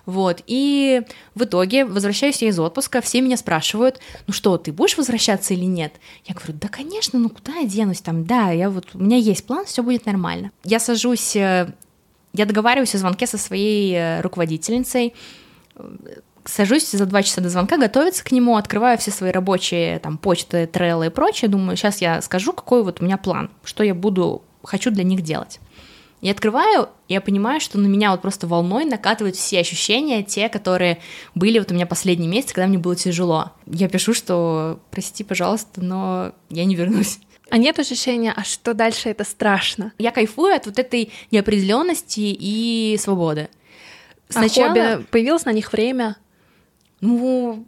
Вот, 0.09 0.43
и 0.47 1.03
в 1.35 1.45
итоге 1.45 1.85
возвращаюсь 1.85 2.41
я 2.41 2.49
из 2.49 2.59
отпуска, 2.59 3.03
все 3.03 3.21
меня 3.21 3.37
спрашивают, 3.37 4.01
ну 4.27 4.33
что, 4.33 4.57
ты 4.57 4.73
будешь 4.73 4.97
возвращаться 4.97 5.53
или 5.53 5.67
нет? 5.67 5.93
Я 6.25 6.35
говорю, 6.35 6.55
да, 6.55 6.69
конечно, 6.69 7.19
ну 7.19 7.29
куда 7.29 7.57
я 7.57 7.67
денусь 7.69 8.01
там, 8.01 8.25
да, 8.25 8.51
я 8.51 8.71
вот, 8.71 8.87
у 8.95 9.01
меня 9.01 9.19
есть 9.19 9.47
план, 9.47 9.67
все 9.67 9.83
будет 9.83 10.07
нормально. 10.07 10.51
Я 10.65 10.81
сажусь, 10.81 11.37
э, 11.37 11.75
я 12.33 12.47
договариваюсь 12.47 12.95
о 12.95 12.99
звонке 12.99 13.27
со 13.27 13.37
своей 13.37 13.93
э, 13.93 14.23
руководительницей, 14.23 15.13
сажусь 16.47 16.91
за 16.91 17.05
два 17.05 17.23
часа 17.23 17.43
до 17.43 17.51
звонка, 17.51 17.77
готовиться 17.77 18.25
к 18.25 18.33
нему, 18.33 18.57
открываю 18.57 18.97
все 18.97 19.11
свои 19.11 19.31
рабочие 19.31 19.99
там 19.99 20.17
почты, 20.17 20.67
треллы 20.67 21.09
и 21.09 21.11
прочее, 21.11 21.51
думаю, 21.51 21.77
сейчас 21.77 22.01
я 22.01 22.23
скажу, 22.23 22.55
какой 22.55 22.83
вот 22.83 23.03
у 23.03 23.05
меня 23.05 23.19
план, 23.19 23.51
что 23.63 23.85
я 23.85 23.95
буду, 23.95 24.41
хочу 24.65 24.91
для 24.91 25.05
них 25.05 25.21
делать. 25.21 25.61
Я 26.21 26.33
открываю, 26.33 26.89
и 27.07 27.15
я 27.15 27.21
понимаю, 27.21 27.61
что 27.61 27.79
на 27.79 27.87
меня 27.87 28.11
вот 28.11 28.23
просто 28.23 28.47
волной 28.47 28.85
накатывают 28.85 29.37
все 29.37 29.61
ощущения, 29.61 30.23
те, 30.23 30.49
которые 30.49 30.99
были 31.35 31.59
вот 31.59 31.71
у 31.71 31.75
меня 31.75 31.87
последний 31.87 32.27
месяц, 32.27 32.53
когда 32.53 32.67
мне 32.67 32.79
было 32.79 32.97
тяжело. 32.97 33.53
Я 33.67 33.89
пишу, 33.89 34.15
что 34.15 34.81
прости, 34.91 35.23
пожалуйста, 35.23 35.81
но 35.83 36.33
я 36.51 36.65
не 36.65 36.75
вернусь. 36.75 37.21
А 37.51 37.57
нет 37.57 37.79
ощущения, 37.79 38.33
а 38.37 38.45
что 38.45 38.75
дальше 38.75 39.09
это 39.09 39.25
страшно? 39.25 39.93
Я 39.97 40.11
кайфую 40.11 40.55
от 40.55 40.67
вот 40.67 40.79
этой 40.79 41.11
неопределенности 41.31 42.21
и 42.21 42.99
свободы. 43.01 43.49
А 44.35 44.41
хобби, 44.41 45.05
появилось 45.11 45.47
на 45.47 45.53
них 45.53 45.73
время? 45.73 46.17
Ну, 47.01 47.67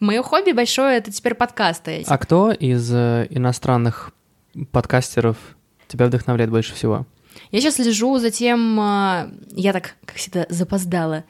Мое 0.00 0.22
хобби 0.22 0.52
большое— 0.52 0.96
это 0.98 1.10
теперь 1.10 1.34
подкасты. 1.34 2.04
А 2.06 2.18
кто 2.18 2.52
из 2.52 2.92
э, 2.92 3.26
иностранных 3.30 4.12
подкастеров 4.70 5.38
тебя 5.88 6.06
вдохновляет 6.06 6.50
больше 6.50 6.74
всего? 6.74 7.06
Я 7.50 7.60
сейчас 7.60 7.74
слежу 7.76 8.18
за 8.18 8.30
тем, 8.30 8.78
э, 8.80 9.30
я 9.52 9.72
так, 9.72 9.94
как 10.04 10.16
всегда, 10.16 10.46
запоздала, 10.48 11.24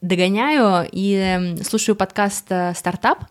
догоняю 0.00 0.88
и 0.90 1.14
эм, 1.14 1.64
слушаю 1.64 1.96
подкаст 1.96 2.46
э, 2.50 2.74
«Стартап», 2.74 3.24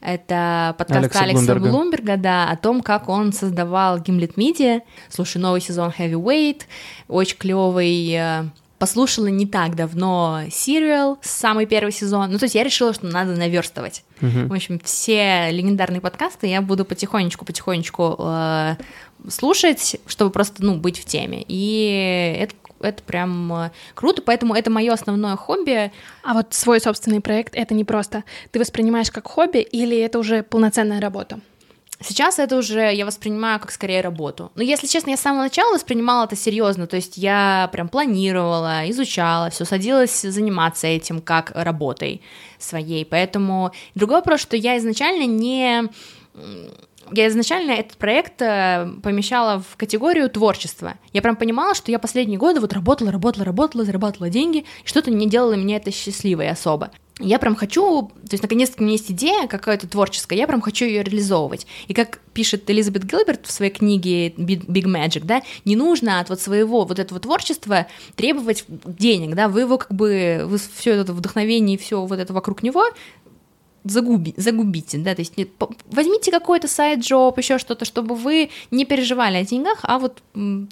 это 0.00 0.74
подкаст 0.78 0.98
Алекса 1.00 1.20
Алекса, 1.20 1.44
Блумберга. 1.54 1.70
Блумберга, 1.70 2.16
да, 2.16 2.50
о 2.50 2.56
том, 2.56 2.80
как 2.80 3.08
он 3.08 3.32
создавал 3.34 3.98
Gimlet 3.98 4.34
Media. 4.34 4.80
Слушай, 5.10 5.38
новый 5.38 5.60
сезон 5.60 5.92
Heavyweight, 5.96 6.62
очень 7.08 7.36
клевый. 7.36 8.10
э, 8.12 8.44
Послушала 8.78 9.26
не 9.26 9.44
так 9.44 9.76
давно 9.76 10.44
Serial, 10.48 11.18
самый 11.20 11.66
первый 11.66 11.92
сезон. 11.92 12.30
Ну, 12.32 12.38
то 12.38 12.46
есть 12.46 12.54
я 12.54 12.64
решила, 12.64 12.94
что 12.94 13.08
надо 13.08 13.36
наверстывать. 13.36 14.04
Мгм. 14.22 14.48
В 14.48 14.54
общем, 14.54 14.80
все 14.82 15.50
легендарные 15.50 16.00
подкасты 16.00 16.46
я 16.46 16.62
буду 16.62 16.86
потихонечку-потихонечку 16.86 18.16
э, 18.18 18.76
слушать, 19.28 19.96
чтобы 20.06 20.30
просто, 20.30 20.64
ну, 20.64 20.76
быть 20.76 20.98
в 20.98 21.04
теме. 21.04 21.44
И 21.48 22.36
это, 22.38 22.54
это 22.80 23.02
прям 23.02 23.52
э, 23.52 23.70
круто, 23.94 24.22
поэтому 24.22 24.54
это 24.54 24.70
мое 24.70 24.92
основное 24.92 25.36
хобби. 25.36 25.92
А 26.22 26.34
вот 26.34 26.54
свой 26.54 26.80
собственный 26.80 27.20
проект— 27.20 27.54
это 27.56 27.74
не 27.74 27.84
просто. 27.84 28.24
Ты 28.50 28.58
воспринимаешь 28.58 29.10
как 29.10 29.26
хобби 29.26 29.58
или 29.58 29.96
это 29.98 30.18
уже 30.18 30.42
полноценная 30.42 31.00
работа? 31.00 31.40
Сейчас 32.02 32.38
это 32.38 32.56
уже 32.56 32.94
я 32.94 33.04
воспринимаю 33.04 33.60
как 33.60 33.70
скорее 33.70 34.00
работу. 34.00 34.50
Но 34.54 34.62
если 34.62 34.86
честно, 34.86 35.10
я 35.10 35.18
с 35.18 35.20
самого 35.20 35.42
начала 35.42 35.74
воспринимала 35.74 36.24
это 36.24 36.34
серьезно, 36.34 36.86
то 36.86 36.96
есть 36.96 37.18
я 37.18 37.68
прям 37.72 37.90
планировала, 37.90 38.88
изучала, 38.88 39.50
все 39.50 39.66
садилась 39.66 40.22
заниматься 40.22 40.86
этим 40.86 41.20
как 41.20 41.52
работой 41.54 42.22
своей. 42.58 43.04
Поэтому 43.04 43.72
другой 43.94 44.16
вопрос, 44.16 44.40
что 44.40 44.56
я 44.56 44.78
изначально 44.78 45.26
не 45.26 45.90
я 47.12 47.28
изначально 47.28 47.72
этот 47.72 47.96
проект 47.96 48.40
э, 48.42 48.88
помещала 49.02 49.60
в 49.60 49.76
категорию 49.76 50.28
творчества. 50.30 50.94
Я 51.12 51.22
прям 51.22 51.36
понимала, 51.36 51.74
что 51.74 51.90
я 51.90 51.98
последние 51.98 52.38
годы 52.38 52.60
вот 52.60 52.72
работала, 52.72 53.10
работала, 53.10 53.44
работала, 53.44 53.84
зарабатывала 53.84 54.30
деньги, 54.30 54.58
и 54.58 54.86
что-то 54.86 55.10
не 55.10 55.28
делало 55.28 55.54
меня 55.54 55.76
это 55.76 55.90
счастливой 55.90 56.48
особо. 56.50 56.90
Я 57.22 57.38
прям 57.38 57.54
хочу, 57.54 58.08
то 58.08 58.32
есть 58.32 58.42
наконец-то 58.42 58.76
у 58.80 58.82
меня 58.82 58.94
есть 58.94 59.10
идея 59.10 59.46
какая-то 59.46 59.86
творческая, 59.86 60.38
я 60.38 60.46
прям 60.46 60.62
хочу 60.62 60.86
ее 60.86 61.02
реализовывать. 61.02 61.66
И 61.86 61.92
как 61.92 62.18
пишет 62.32 62.68
Элизабет 62.70 63.04
Гилберт 63.04 63.46
в 63.46 63.52
своей 63.52 63.70
книге 63.70 64.30
Big 64.30 64.86
Magic, 64.86 65.24
да, 65.24 65.42
не 65.66 65.76
нужно 65.76 66.20
от 66.20 66.30
вот 66.30 66.40
своего 66.40 66.84
вот 66.86 66.98
этого 66.98 67.20
творчества 67.20 67.86
требовать 68.16 68.64
денег, 68.68 69.34
да, 69.34 69.48
вы 69.48 69.60
его 69.60 69.76
как 69.76 69.92
бы, 69.92 70.44
вы 70.46 70.58
все 70.58 70.92
это 70.94 71.12
вдохновение 71.12 71.76
и 71.76 71.78
все 71.78 72.06
вот 72.06 72.18
это 72.18 72.32
вокруг 72.32 72.62
него 72.62 72.84
загуби, 73.84 74.34
загубите, 74.36 74.98
да, 74.98 75.14
то 75.14 75.20
есть 75.20 75.36
не- 75.36 75.44
по- 75.44 75.70
возьмите 75.86 76.30
какой-то 76.30 76.68
сайт-джоб, 76.68 77.38
еще 77.38 77.58
что-то, 77.58 77.84
чтобы 77.84 78.14
вы 78.14 78.50
не 78.70 78.84
переживали 78.84 79.36
о 79.36 79.44
деньгах, 79.44 79.78
а 79.82 79.98
вот 79.98 80.22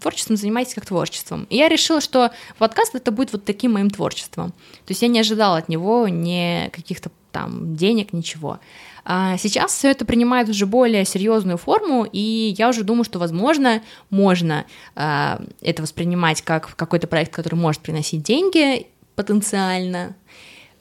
творчеством 0.00 0.36
занимайтесь 0.36 0.74
как 0.74 0.86
творчеством. 0.86 1.46
И 1.50 1.56
я 1.56 1.68
решила, 1.68 2.00
что 2.00 2.30
подкаст 2.58 2.94
это 2.94 3.10
будет 3.10 3.32
вот 3.32 3.44
таким 3.44 3.72
моим 3.72 3.90
творчеством. 3.90 4.50
То 4.50 4.90
есть 4.90 5.02
я 5.02 5.08
не 5.08 5.20
ожидала 5.20 5.58
от 5.58 5.68
него 5.68 6.08
ни 6.08 6.68
каких-то 6.72 7.10
там 7.32 7.76
денег, 7.76 8.12
ничего. 8.12 8.58
А 9.04 9.38
сейчас 9.38 9.72
все 9.72 9.90
это 9.90 10.04
принимает 10.04 10.50
уже 10.50 10.66
более 10.66 11.04
серьезную 11.06 11.56
форму, 11.56 12.06
и 12.10 12.54
я 12.58 12.68
уже 12.68 12.84
думаю, 12.84 13.04
что, 13.04 13.18
возможно, 13.18 13.82
можно 14.10 14.66
а, 14.94 15.40
это 15.62 15.82
воспринимать 15.82 16.42
как 16.42 16.76
какой-то 16.76 17.06
проект, 17.06 17.32
который 17.32 17.54
может 17.54 17.80
приносить 17.80 18.22
деньги 18.22 18.86
потенциально. 19.14 20.14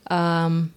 Ам, 0.06 0.72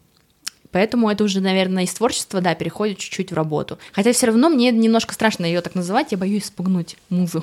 Поэтому 0.72 1.10
это 1.10 1.24
уже, 1.24 1.40
наверное, 1.40 1.84
из 1.84 1.92
творчества, 1.94 2.40
да, 2.40 2.54
переходит 2.54 2.98
чуть-чуть 2.98 3.32
в 3.32 3.34
работу. 3.34 3.78
Хотя 3.92 4.12
все 4.12 4.26
равно 4.26 4.48
мне 4.48 4.70
немножко 4.70 5.14
страшно 5.14 5.44
ее 5.44 5.60
так 5.60 5.74
называть, 5.74 6.12
я 6.12 6.18
боюсь 6.18 6.44
спугнуть 6.46 6.96
музу. 7.08 7.42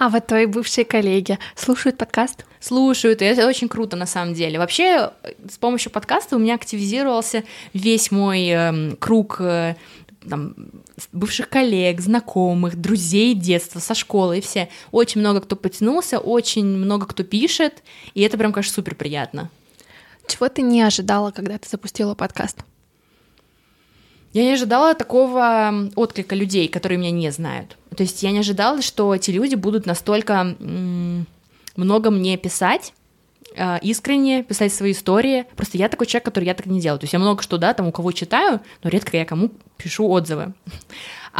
А 0.00 0.10
вот 0.10 0.28
твои 0.28 0.46
бывшие 0.46 0.84
коллеги 0.84 1.40
слушают 1.56 1.98
подкаст? 1.98 2.46
Слушают, 2.60 3.20
и 3.20 3.24
это 3.24 3.48
очень 3.48 3.68
круто 3.68 3.96
на 3.96 4.06
самом 4.06 4.32
деле. 4.32 4.56
Вообще, 4.56 5.10
э, 5.24 5.32
с 5.50 5.58
помощью 5.58 5.90
подкаста 5.90 6.36
у 6.36 6.38
меня 6.38 6.54
активизировался 6.54 7.42
весь 7.74 8.12
мой 8.12 8.46
эм, 8.46 8.96
круг 8.96 9.38
э, 9.40 9.74
там, 10.28 10.54
бывших 11.12 11.48
коллег, 11.48 12.00
знакомых, 12.00 12.76
друзей 12.76 13.34
детства, 13.34 13.80
со 13.80 13.96
школы, 13.96 14.38
и 14.38 14.40
все. 14.40 14.68
Очень 14.92 15.20
много 15.20 15.40
кто 15.40 15.56
потянулся, 15.56 16.20
очень 16.20 16.64
много 16.64 17.06
кто 17.06 17.24
пишет, 17.24 17.82
и 18.14 18.22
это 18.22 18.38
прям, 18.38 18.52
конечно, 18.52 18.74
супер 18.74 18.94
приятно. 18.94 19.50
Чего 20.28 20.48
ты 20.48 20.62
не 20.62 20.82
ожидала, 20.82 21.32
когда 21.32 21.58
ты 21.58 21.68
запустила 21.68 22.14
подкаст? 22.14 22.58
Я 24.32 24.44
не 24.44 24.52
ожидала 24.52 24.94
такого 24.94 25.90
отклика 25.96 26.34
людей, 26.36 26.68
которые 26.68 26.98
меня 26.98 27.10
не 27.10 27.30
знают. 27.30 27.76
То 27.96 28.02
есть 28.02 28.22
я 28.22 28.30
не 28.30 28.40
ожидала, 28.40 28.82
что 28.82 29.14
эти 29.14 29.30
люди 29.30 29.54
будут 29.54 29.86
настолько 29.86 30.54
много 31.76 32.10
мне 32.10 32.36
писать, 32.36 32.92
искренне 33.82 34.42
писать 34.42 34.72
свои 34.72 34.92
истории. 34.92 35.46
Просто 35.56 35.78
я 35.78 35.88
такой 35.88 36.06
человек, 36.06 36.24
который 36.24 36.44
я 36.44 36.54
так 36.54 36.66
не 36.66 36.80
делаю. 36.80 36.98
То 36.98 37.04
есть 37.04 37.12
я 37.12 37.18
много 37.18 37.42
что, 37.42 37.58
да, 37.58 37.74
там 37.74 37.88
у 37.88 37.92
кого 37.92 38.12
читаю, 38.12 38.60
но 38.82 38.90
редко 38.90 39.16
я 39.16 39.24
кому 39.24 39.50
пишу 39.76 40.08
отзывы. 40.08 40.54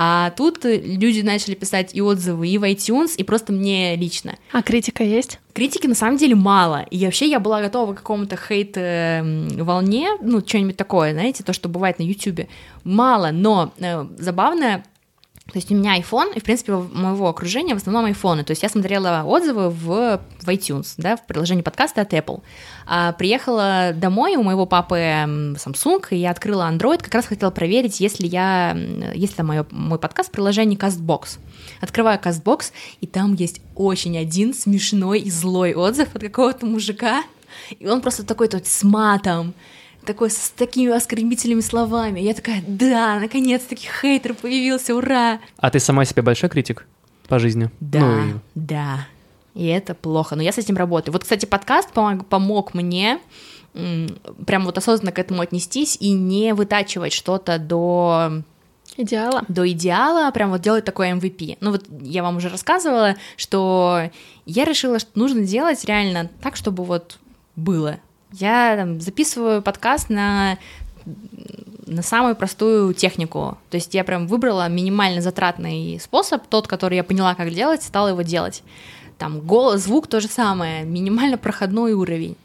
А 0.00 0.30
тут 0.36 0.64
э, 0.64 0.76
люди 0.78 1.22
начали 1.22 1.54
писать 1.54 1.92
и 1.92 2.00
отзывы, 2.00 2.46
и 2.46 2.58
в 2.58 2.62
iTunes, 2.62 3.16
и 3.16 3.24
просто 3.24 3.52
мне 3.52 3.96
лично. 3.96 4.36
А 4.52 4.62
критика 4.62 5.02
есть? 5.02 5.40
Критики 5.54 5.88
на 5.88 5.96
самом 5.96 6.18
деле 6.18 6.36
мало. 6.36 6.82
И 6.90 7.04
вообще 7.04 7.28
я 7.28 7.40
была 7.40 7.60
готова 7.60 7.94
к 7.94 7.96
какому-то 7.96 8.36
хейт-волне, 8.36 10.10
ну, 10.20 10.40
что-нибудь 10.46 10.76
такое, 10.76 11.14
знаете, 11.14 11.42
то, 11.42 11.52
что 11.52 11.68
бывает 11.68 11.98
на 11.98 12.04
Ютубе. 12.04 12.48
Мало, 12.84 13.30
но 13.32 13.72
э, 13.78 14.06
забавно, 14.18 14.84
то 15.50 15.56
есть 15.56 15.70
у 15.72 15.74
меня 15.74 15.98
iPhone, 15.98 16.34
и, 16.34 16.40
в 16.40 16.44
принципе, 16.44 16.74
моего 16.74 17.26
окружения 17.26 17.72
в 17.72 17.78
основном 17.78 18.04
айфоны. 18.04 18.44
То 18.44 18.50
есть 18.50 18.62
я 18.62 18.68
смотрела 18.68 19.22
отзывы 19.24 19.70
в, 19.70 20.20
в 20.42 20.48
iTunes, 20.48 20.92
да, 20.98 21.16
в 21.16 21.26
приложении 21.26 21.62
подкаста 21.62 22.02
от 22.02 22.12
Apple. 22.12 22.42
А 22.86 23.12
приехала 23.12 23.92
домой, 23.94 24.36
у 24.36 24.42
моего 24.42 24.66
папы 24.66 24.96
Samsung, 24.96 26.04
и 26.10 26.16
я 26.16 26.32
открыла 26.32 26.70
Android, 26.70 27.02
как 27.02 27.14
раз 27.14 27.26
хотела 27.26 27.50
проверить, 27.50 27.98
если 27.98 28.26
я, 28.26 28.72
м, 28.72 29.12
есть 29.14 29.38
ли 29.38 29.44
моё, 29.44 29.64
мой 29.70 29.98
подкаст 29.98 30.28
в 30.28 30.32
приложении 30.32 30.76
CastBox. 30.76 31.38
Открываю 31.80 32.20
CastBox, 32.20 32.72
и 33.00 33.06
там 33.06 33.32
есть 33.32 33.62
очень 33.74 34.18
один 34.18 34.52
смешной 34.52 35.20
и 35.20 35.30
злой 35.30 35.72
отзыв 35.74 36.14
от 36.14 36.20
какого-то 36.20 36.66
мужика, 36.66 37.22
и 37.78 37.88
он 37.88 38.02
просто 38.02 38.22
такой 38.22 38.48
тут 38.48 38.66
с 38.66 38.82
матом, 38.82 39.54
такой 40.08 40.30
с 40.30 40.50
такими 40.56 40.90
оскорбительными 40.90 41.60
словами. 41.60 42.20
Я 42.20 42.32
такая, 42.32 42.64
да, 42.66 43.20
наконец-таки 43.20 43.86
хейтер 44.00 44.32
появился, 44.32 44.96
ура! 44.96 45.38
А 45.58 45.70
ты 45.70 45.78
сама 45.80 46.06
себе 46.06 46.22
большой 46.22 46.48
критик 46.48 46.86
по 47.28 47.38
жизни? 47.38 47.70
Да, 47.80 48.00
Ну 48.00 48.28
и 48.28 48.34
да. 48.54 49.06
И 49.54 49.66
это 49.66 49.94
плохо, 49.94 50.34
но 50.34 50.42
я 50.42 50.50
с 50.50 50.56
этим 50.58 50.76
работаю. 50.76 51.12
Вот, 51.12 51.24
кстати, 51.24 51.44
подкаст 51.44 51.90
помог, 51.92 52.26
помог 52.26 52.72
мне 52.72 53.20
прям 54.46 54.64
вот 54.64 54.78
осознанно 54.78 55.12
к 55.12 55.18
этому 55.18 55.42
отнестись 55.42 55.98
и 56.00 56.10
не 56.12 56.54
вытачивать 56.54 57.12
что-то 57.12 57.58
до 57.58 58.42
Идеала? 58.96 59.44
до 59.46 59.70
идеала, 59.70 60.30
прям 60.30 60.50
вот 60.50 60.62
делать 60.62 60.84
такой 60.84 61.10
MVP. 61.10 61.58
Ну 61.60 61.72
вот 61.72 61.84
я 62.00 62.22
вам 62.22 62.38
уже 62.38 62.48
рассказывала, 62.48 63.16
что 63.36 64.10
я 64.46 64.64
решила, 64.64 64.98
что 64.98 65.10
нужно 65.14 65.42
делать 65.42 65.84
реально 65.84 66.30
так, 66.40 66.56
чтобы 66.56 66.82
вот 66.82 67.18
было. 67.54 67.98
Я 68.32 68.76
там, 68.76 69.00
записываю 69.00 69.62
подкаст 69.62 70.10
на 70.10 70.58
на 71.86 72.02
самую 72.02 72.36
простую 72.36 72.92
технику. 72.94 73.56
То 73.70 73.76
есть 73.76 73.94
я 73.94 74.04
прям 74.04 74.26
выбрала 74.26 74.68
минимально 74.68 75.20
затратный 75.20 75.98
способ, 76.00 76.46
тот, 76.46 76.68
который 76.68 76.96
я 76.96 77.04
поняла, 77.04 77.34
как 77.34 77.50
делать, 77.50 77.82
стала 77.82 78.08
его 78.08 78.22
делать. 78.22 78.62
Там 79.16 79.40
голос, 79.40 79.82
звук 79.84 80.06
то 80.06 80.20
же 80.20 80.28
самое, 80.28 80.84
минимально 80.84 81.38
проходной 81.38 81.94
уровень. 81.94 82.36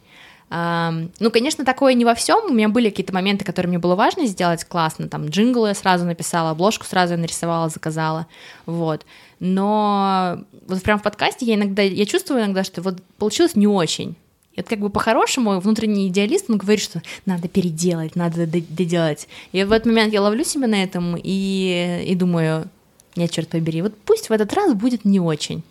Ну, 0.49 1.31
конечно, 1.31 1.65
такое 1.65 1.93
не 1.93 2.05
во 2.05 2.13
всем. 2.13 2.51
У 2.51 2.53
меня 2.53 2.69
были 2.69 2.89
какие-то 2.89 3.13
моменты, 3.13 3.43
которые 3.43 3.69
мне 3.69 3.79
было 3.79 3.95
важно 3.95 4.27
сделать 4.27 4.63
классно. 4.63 5.07
Там 5.09 5.25
джингл 5.27 5.65
я 5.65 5.73
сразу 5.73 6.05
написала, 6.05 6.51
обложку 6.51 6.85
сразу 6.85 7.13
я 7.13 7.19
нарисовала, 7.19 7.69
заказала. 7.69 8.27
Вот. 8.65 9.05
Но 9.39 10.39
вот 10.67 10.81
прям 10.83 10.99
в 10.99 11.03
подкасте 11.03 11.45
я 11.45 11.55
иногда, 11.55 11.81
я 11.81 12.05
чувствую 12.05 12.39
иногда, 12.41 12.63
что 12.63 12.81
вот 12.81 13.01
получилось 13.17 13.55
не 13.55 13.67
очень. 13.67 14.15
Это 14.55 14.69
как 14.69 14.79
бы 14.79 14.89
по-хорошему 14.89 15.59
внутренний 15.59 16.07
идеалист, 16.07 16.49
он 16.49 16.57
говорит, 16.57 16.83
что 16.83 17.01
надо 17.25 17.47
переделать, 17.47 18.15
надо 18.15 18.45
доделать. 18.45 19.27
И 19.51 19.63
в 19.63 19.71
этот 19.71 19.87
момент 19.87 20.13
я 20.13 20.21
ловлю 20.21 20.43
себя 20.43 20.67
на 20.67 20.83
этом 20.83 21.15
и, 21.17 22.03
и 22.05 22.15
думаю, 22.15 22.69
нет, 23.15 23.31
черт 23.31 23.49
побери, 23.49 23.81
вот 23.81 23.95
пусть 24.05 24.29
в 24.29 24.31
этот 24.31 24.53
раз 24.53 24.73
будет 24.73 25.05
не 25.05 25.19
очень. 25.19 25.63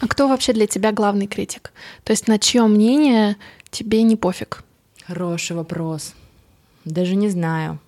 А 0.00 0.06
кто 0.06 0.28
вообще 0.28 0.52
для 0.52 0.66
тебя 0.66 0.92
главный 0.92 1.26
критик? 1.26 1.72
То 2.04 2.12
есть 2.12 2.28
на 2.28 2.38
чье 2.38 2.62
мнение 2.66 3.36
тебе 3.70 4.02
не 4.02 4.16
пофиг? 4.16 4.62
Хороший 5.06 5.56
вопрос. 5.56 6.14
Даже 6.84 7.16
не 7.16 7.28
знаю. 7.28 7.78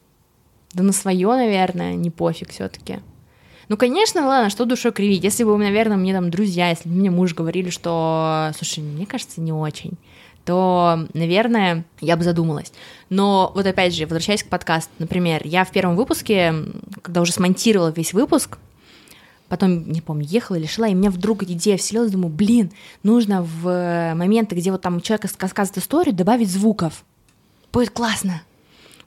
Да 0.72 0.82
на 0.82 0.92
свое, 0.92 1.28
наверное, 1.28 1.94
не 1.94 2.10
пофиг 2.10 2.50
все-таки. 2.50 3.00
Ну, 3.68 3.76
конечно, 3.76 4.26
ладно, 4.26 4.50
что 4.50 4.64
душой 4.64 4.92
кривить. 4.92 5.24
Если 5.24 5.44
бы, 5.44 5.56
наверное, 5.56 5.96
мне 5.96 6.12
там 6.12 6.30
друзья, 6.30 6.70
если 6.70 6.88
бы 6.88 6.94
мне 6.96 7.10
муж 7.10 7.34
говорили, 7.34 7.70
что, 7.70 8.52
слушай, 8.56 8.80
мне 8.80 9.06
кажется, 9.06 9.40
не 9.40 9.52
очень, 9.52 9.92
то, 10.44 11.06
наверное, 11.14 11.84
я 12.00 12.16
бы 12.16 12.24
задумалась. 12.24 12.72
Но 13.08 13.52
вот 13.54 13.66
опять 13.66 13.94
же, 13.94 14.04
возвращаясь 14.04 14.42
к 14.42 14.48
подкасту, 14.48 14.92
например, 14.98 15.42
я 15.44 15.64
в 15.64 15.70
первом 15.70 15.96
выпуске, 15.96 16.54
когда 17.02 17.20
уже 17.20 17.32
смонтировала 17.32 17.90
весь 17.90 18.12
выпуск, 18.12 18.58
потом, 19.48 19.90
не 19.90 20.00
помню, 20.00 20.26
ехала 20.26 20.56
или 20.56 20.66
шла, 20.66 20.88
и 20.88 20.94
мне 20.94 21.10
вдруг 21.10 21.42
идея 21.44 21.76
вселилась, 21.76 22.10
думаю, 22.10 22.32
блин, 22.32 22.72
нужно 23.02 23.42
в 23.42 24.14
моменты, 24.14 24.54
где 24.54 24.70
вот 24.72 24.82
там 24.82 25.00
человек 25.00 25.26
рассказывает 25.38 25.78
историю, 25.78 26.14
добавить 26.14 26.50
звуков. 26.50 27.04
Будет 27.72 27.90
классно. 27.90 28.42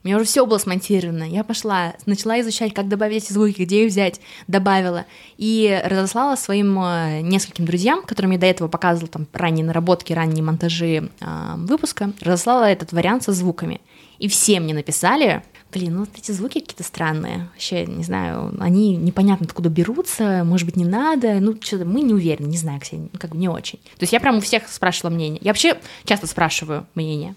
Меня 0.08 0.16
уже 0.16 0.24
все 0.24 0.46
было 0.46 0.56
смонтировано. 0.56 1.24
Я 1.24 1.44
пошла, 1.44 1.92
начала 2.06 2.40
изучать, 2.40 2.72
как 2.72 2.88
добавить 2.88 3.24
эти 3.24 3.32
звуки, 3.34 3.60
где 3.60 3.84
их 3.84 3.90
взять, 3.90 4.22
добавила. 4.46 5.04
И 5.36 5.82
разослала 5.84 6.34
своим 6.34 6.80
э, 6.80 7.20
нескольким 7.20 7.66
друзьям, 7.66 8.02
которым 8.02 8.30
я 8.30 8.38
до 8.38 8.46
этого 8.46 8.68
показывала 8.68 9.10
там 9.10 9.26
ранние 9.34 9.66
наработки, 9.66 10.14
ранние 10.14 10.42
монтажи 10.42 11.10
э, 11.20 11.54
выпуска, 11.58 12.14
разослала 12.22 12.70
этот 12.70 12.92
вариант 12.92 13.24
со 13.24 13.32
звуками. 13.32 13.82
И 14.18 14.28
все 14.28 14.60
мне 14.60 14.72
написали, 14.72 15.42
блин, 15.70 15.96
ну 15.96 16.00
вот 16.00 16.10
эти 16.14 16.32
звуки 16.32 16.60
какие-то 16.60 16.84
странные. 16.84 17.50
Вообще, 17.52 17.84
не 17.84 18.02
знаю, 18.02 18.56
они 18.60 18.96
непонятно 18.96 19.44
откуда 19.44 19.68
берутся, 19.68 20.42
может 20.42 20.64
быть, 20.64 20.76
не 20.76 20.86
надо. 20.86 21.38
Ну, 21.40 21.54
что-то 21.60 21.84
мы 21.84 22.00
не 22.00 22.14
уверены, 22.14 22.46
не 22.46 22.56
знаю, 22.56 22.80
Ксения, 22.80 23.10
как 23.18 23.32
бы 23.32 23.36
не 23.36 23.50
очень. 23.50 23.78
То 23.78 24.04
есть 24.04 24.14
я 24.14 24.20
прям 24.20 24.38
у 24.38 24.40
всех 24.40 24.68
спрашивала 24.68 25.12
мнение. 25.12 25.38
Я 25.42 25.50
вообще 25.50 25.78
часто 26.06 26.26
спрашиваю 26.26 26.86
мнение. 26.94 27.34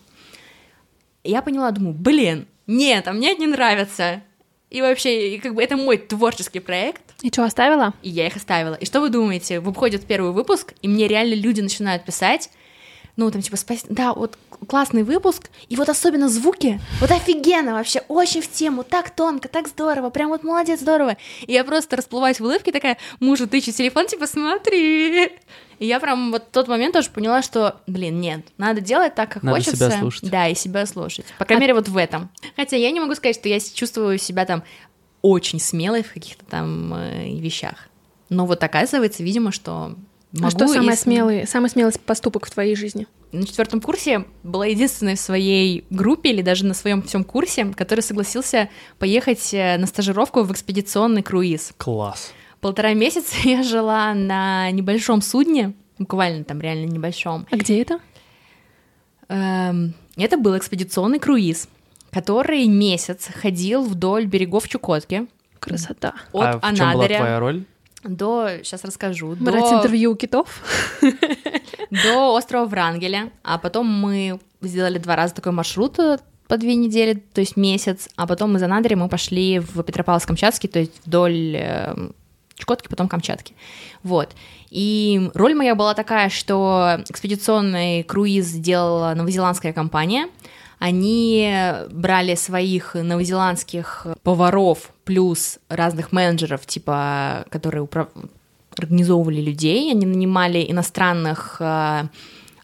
Я 1.26 1.42
поняла, 1.42 1.70
думаю, 1.72 1.94
блин, 1.94 2.48
нет, 2.67 3.08
а 3.08 3.13
мне 3.13 3.32
это 3.32 3.41
не 3.41 3.47
нравится. 3.47 4.21
И 4.69 4.82
вообще, 4.82 5.38
как 5.43 5.54
бы 5.54 5.62
это 5.62 5.76
мой 5.76 5.97
творческий 5.97 6.60
проект. 6.60 7.02
И 7.21 7.28
что, 7.28 7.43
оставила? 7.43 7.93
И 8.02 8.10
я 8.10 8.28
их 8.28 8.38
оставила. 8.38 8.76
И 8.76 8.86
что 8.86 9.02
вы 9.02 9.10
думаете? 9.10 9.60
Выходит 9.60 10.06
первый 10.06 10.32
выпуск, 10.32 10.74
и 10.82 10.88
мне 10.88 11.08
реально 11.08 11.34
люди 11.34 11.60
начинают 11.60 12.06
писать, 12.06 12.50
ну, 13.15 13.30
там, 13.32 13.41
типа, 13.41 13.58
спасибо, 13.58 13.93
да, 13.93 14.13
вот 14.13 14.38
классный 14.67 15.04
выпуск, 15.04 15.50
и 15.69 15.76
вот 15.76 15.89
особенно 15.89 16.30
звуки, 16.30 16.80
вот 17.00 17.12
офигенно 17.12 17.74
вообще, 17.74 18.02
очень 18.08 18.41
в 18.41 18.50
тему, 18.50 18.84
так 18.84 19.10
тонко, 19.10 19.47
так 19.47 19.67
здорово, 19.67 20.10
прям 20.10 20.30
вот 20.30 20.43
молодец, 20.43 20.80
здорово. 20.80 21.17
И 21.45 21.54
я 21.54 21.63
просто 21.63 21.95
расплываюсь 21.95 22.39
в 22.39 22.43
улыбке, 22.43 22.71
такая, 22.71 22.97
мужу 23.19 23.47
тычу 23.47 23.71
телефон, 23.71 24.08
типа, 24.08 24.28
смотри. 24.28 25.32
И 25.80 25.88
я 25.88 26.00
прям 26.00 26.32
вот 26.32 26.43
в 26.43 26.52
тот 26.52 26.67
момент 26.67 26.93
тоже 26.93 27.10
поняла, 27.10 27.41
что, 27.41 27.82
блин, 27.88 28.21
нет, 28.21 28.45
надо 28.58 28.82
делать 28.82 29.15
так, 29.15 29.32
как 29.32 29.43
надо 29.43 29.58
хочется. 29.58 29.78
себя 29.88 30.00
слушать. 30.00 30.30
Да, 30.30 30.47
и 30.47 30.54
себя 30.54 30.86
слушать. 30.86 31.26
По 31.39 31.45
крайней 31.45 31.62
а... 31.62 31.63
мере, 31.63 31.74
вот 31.74 31.89
в 31.89 31.97
этом. 31.97 32.30
Хотя 32.56 32.78
я 32.78 32.91
не 32.91 33.00
могу 33.00 33.15
сказать, 33.15 33.36
что 33.36 33.50
я 33.50 33.60
чувствую 33.60 34.19
себя 34.19 34.45
там 34.45 34.63
очень 35.24 35.60
смелой 35.60 36.04
в 36.04 36.13
каких-то 36.13 36.45
там 36.45 36.93
э, 36.93 37.36
вещах. 37.39 37.88
Но 38.30 38.45
вот 38.45 38.63
оказывается, 38.63 39.24
видимо, 39.24 39.52
что 39.52 39.95
Могу, 40.34 40.48
а 40.48 40.50
что 40.52 40.67
самый 40.67 40.91
если... 40.91 41.04
смелый, 41.04 41.48
самый 41.48 41.70
смелый 41.70 41.94
поступок 42.06 42.46
в 42.46 42.52
твоей 42.52 42.76
жизни? 42.76 43.06
На 43.34 43.46
четвертом 43.46 43.82
курсе 43.82 44.26
была 44.44 44.65
единственной 44.65 45.15
в 45.15 45.20
своей 45.20 45.86
группе 45.89 46.30
или 46.32 46.41
даже 46.41 46.65
на 46.65 46.74
своем 46.74 47.02
всем 47.02 47.24
курсе, 47.24 47.65
который 47.76 48.02
согласился 48.02 48.70
поехать 48.98 49.54
э, 49.54 49.78
на 49.78 49.88
стажировку 49.88 50.44
в 50.44 50.52
экспедиционный 50.52 51.22
круиз. 51.22 51.74
Класс. 51.78 52.32
Полтора 52.62 52.94
месяца 52.94 53.36
я 53.44 53.62
жила 53.63 54.13
на 54.13 54.72
небольшом 54.72 55.22
судне, 55.22 55.74
буквально 56.00 56.46
там 56.46 56.62
реально 56.62 56.86
небольшом. 56.86 57.46
А 57.52 57.58
где 57.58 57.82
это? 57.82 58.00
Эм, 59.28 59.94
это 60.15 60.38
был 60.38 60.58
экспедиционный 60.58 61.20
круиз, 61.20 61.67
который 62.10 62.67
месяц 62.67 63.28
ходил 63.34 63.84
вдоль 63.84 64.28
берегов 64.28 64.70
Чукотки. 64.70 65.28
Красота. 65.60 66.13
От 66.32 66.60
а 66.62 66.72
в 66.72 66.76
чем 66.76 66.94
была 66.94 67.08
твоя 67.08 67.39
роль? 67.39 67.65
До, 68.04 68.50
сейчас 68.64 68.84
расскажу, 68.84 69.36
Брать 69.40 69.70
до... 69.70 69.78
интервью 69.78 70.12
у 70.12 70.16
китов? 70.16 70.62
До 71.92 72.36
острова 72.36 72.66
Врангеля, 72.66 73.32
а 73.44 73.58
потом 73.58 73.88
мы 73.88 74.40
сделали 74.62 74.98
два 74.98 75.16
раза 75.16 75.36
такой 75.36 75.52
маршрут 75.52 76.00
э, 76.00 76.20
по 76.48 76.58
две 76.58 76.76
недели, 76.76 77.14
то 77.14 77.42
есть 77.42 77.58
месяц, 77.58 78.10
а 78.16 78.26
потом 78.26 78.56
из 78.56 78.64
Анадыря 78.64 78.96
мы 78.96 79.10
пошли 79.10 79.60
в 79.60 79.82
Петропавловск-Камчатский, 79.82 80.70
то 80.70 80.80
есть 80.80 80.94
вдоль 81.06 81.56
э, 81.56 81.96
Чукотки, 82.56 82.88
потом 82.88 83.10
Камчатки. 83.10 83.54
Вот. 84.04 84.30
И 84.70 85.30
роль 85.34 85.54
моя 85.54 85.76
была 85.76 85.94
такая, 85.94 86.30
что 86.30 87.02
экспедиционный 87.10 88.04
круиз 88.04 88.46
сделала 88.46 89.14
новозеландская 89.14 89.74
компания— 89.74 90.28
они 90.82 91.54
брали 91.92 92.34
своих 92.34 92.96
новозеландских 92.96 94.08
поваров 94.24 94.90
плюс 95.12 95.60
разных 95.67 96.13
менеджеров, 96.13 96.65
типа, 96.65 97.45
которые 97.50 97.82
управ... 97.82 98.08
организовывали 98.78 99.41
людей, 99.41 99.91
они 99.91 100.06
нанимали 100.06 100.65
иностранных 100.71 101.58
э, 101.60 102.04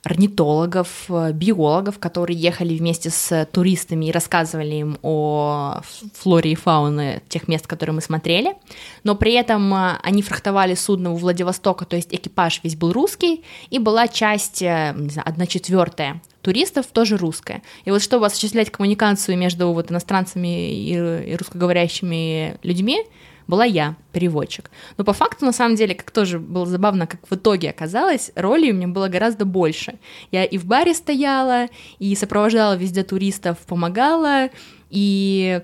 орнитологов, 0.04 1.10
биологов, 1.34 2.00
которые 2.00 2.40
ехали 2.40 2.78
вместе 2.78 3.10
с 3.10 3.46
туристами 3.52 4.06
и 4.06 4.12
рассказывали 4.12 4.76
им 4.76 4.98
о 5.02 5.82
флоре 6.14 6.54
и 6.54 6.56
фауне 6.56 7.22
тех 7.28 7.50
мест, 7.50 7.68
которые 7.68 7.96
мы 7.96 8.02
смотрели. 8.02 8.56
Но 9.04 9.16
при 9.16 9.34
этом 9.34 9.74
э, 9.74 9.98
они 10.04 10.22
фрахтовали 10.22 10.76
судно 10.76 11.12
у 11.12 11.18
Владивостока, 11.18 11.84
то 11.84 11.98
есть 11.98 12.16
экипаж 12.16 12.62
весь 12.64 12.78
был 12.78 12.94
русский, 12.94 13.44
и 13.70 13.78
была 13.78 14.08
часть, 14.08 14.62
э, 14.62 14.94
не 14.96 15.10
знаю, 15.10 15.28
одна 15.28 15.48
четвертая 15.48 16.22
туристов 16.48 16.86
тоже 16.88 17.18
русская. 17.18 17.62
И 17.84 17.92
вот 17.92 18.02
чтобы 18.02 18.26
осуществлять 18.26 18.72
коммуникацию 18.72 19.38
между 19.38 19.74
вот 19.74 19.92
иностранцами 19.92 20.72
и, 20.72 20.94
и 20.94 21.36
русскоговорящими 21.36 22.56
людьми, 22.64 23.04
была 23.48 23.66
я, 23.66 23.98
переводчик. 24.14 24.72
Но 24.96 25.04
по 25.04 25.12
факту, 25.12 25.44
на 25.44 25.52
самом 25.52 25.76
деле, 25.76 25.94
как 25.94 26.12
тоже 26.12 26.40
было 26.40 26.66
забавно, 26.66 27.06
как 27.06 27.20
в 27.30 27.36
итоге 27.36 27.70
оказалось, 27.70 28.32
роли 28.36 28.72
у 28.72 28.76
меня 28.76 28.88
было 28.88 29.10
гораздо 29.10 29.44
больше. 29.44 30.00
Я 30.32 30.46
и 30.46 30.58
в 30.58 30.64
баре 30.64 30.94
стояла, 30.94 31.68
и 32.00 32.16
сопровождала 32.16 32.78
везде 32.78 33.04
туристов, 33.04 33.58
помогала, 33.68 34.50
и, 34.90 35.62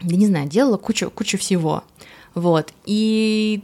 я 0.00 0.16
не 0.16 0.26
знаю, 0.26 0.48
делала 0.48 0.76
кучу, 0.76 1.08
кучу 1.08 1.38
всего. 1.38 1.84
Вот. 2.34 2.72
И 2.84 3.62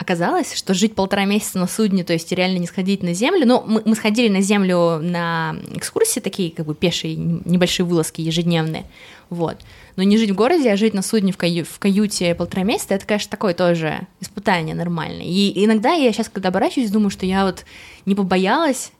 оказалось, 0.00 0.54
что 0.54 0.72
жить 0.72 0.94
полтора 0.94 1.26
месяца 1.26 1.58
на 1.58 1.68
судне, 1.68 2.04
то 2.04 2.14
есть 2.14 2.32
реально 2.32 2.56
не 2.56 2.66
сходить 2.66 3.02
на 3.02 3.12
землю, 3.12 3.46
ну, 3.46 3.62
мы, 3.66 3.82
мы 3.84 3.94
сходили 3.94 4.28
на 4.32 4.40
землю 4.40 4.98
на 4.98 5.54
экскурсии, 5.74 6.20
такие 6.20 6.50
как 6.50 6.64
бы 6.64 6.74
пешие 6.74 7.16
небольшие 7.16 7.84
вылазки 7.84 8.22
ежедневные, 8.22 8.86
вот. 9.28 9.58
Но 9.96 10.02
не 10.02 10.16
жить 10.16 10.30
в 10.30 10.34
городе, 10.34 10.72
а 10.72 10.76
жить 10.78 10.94
на 10.94 11.02
судне 11.02 11.32
в, 11.32 11.36
каю 11.36 11.66
в 11.66 11.78
каюте 11.78 12.34
полтора 12.34 12.62
месяца, 12.62 12.94
это, 12.94 13.04
конечно, 13.04 13.30
такое 13.30 13.52
тоже 13.52 14.00
испытание 14.20 14.74
нормальное. 14.74 15.26
И 15.26 15.64
иногда 15.64 15.92
я 15.92 16.10
сейчас, 16.14 16.30
когда 16.30 16.48
оборачиваюсь, 16.48 16.90
думаю, 16.90 17.10
что 17.10 17.26
я 17.26 17.44
вот 17.44 17.66
не 18.06 18.14
побоялась 18.14 18.92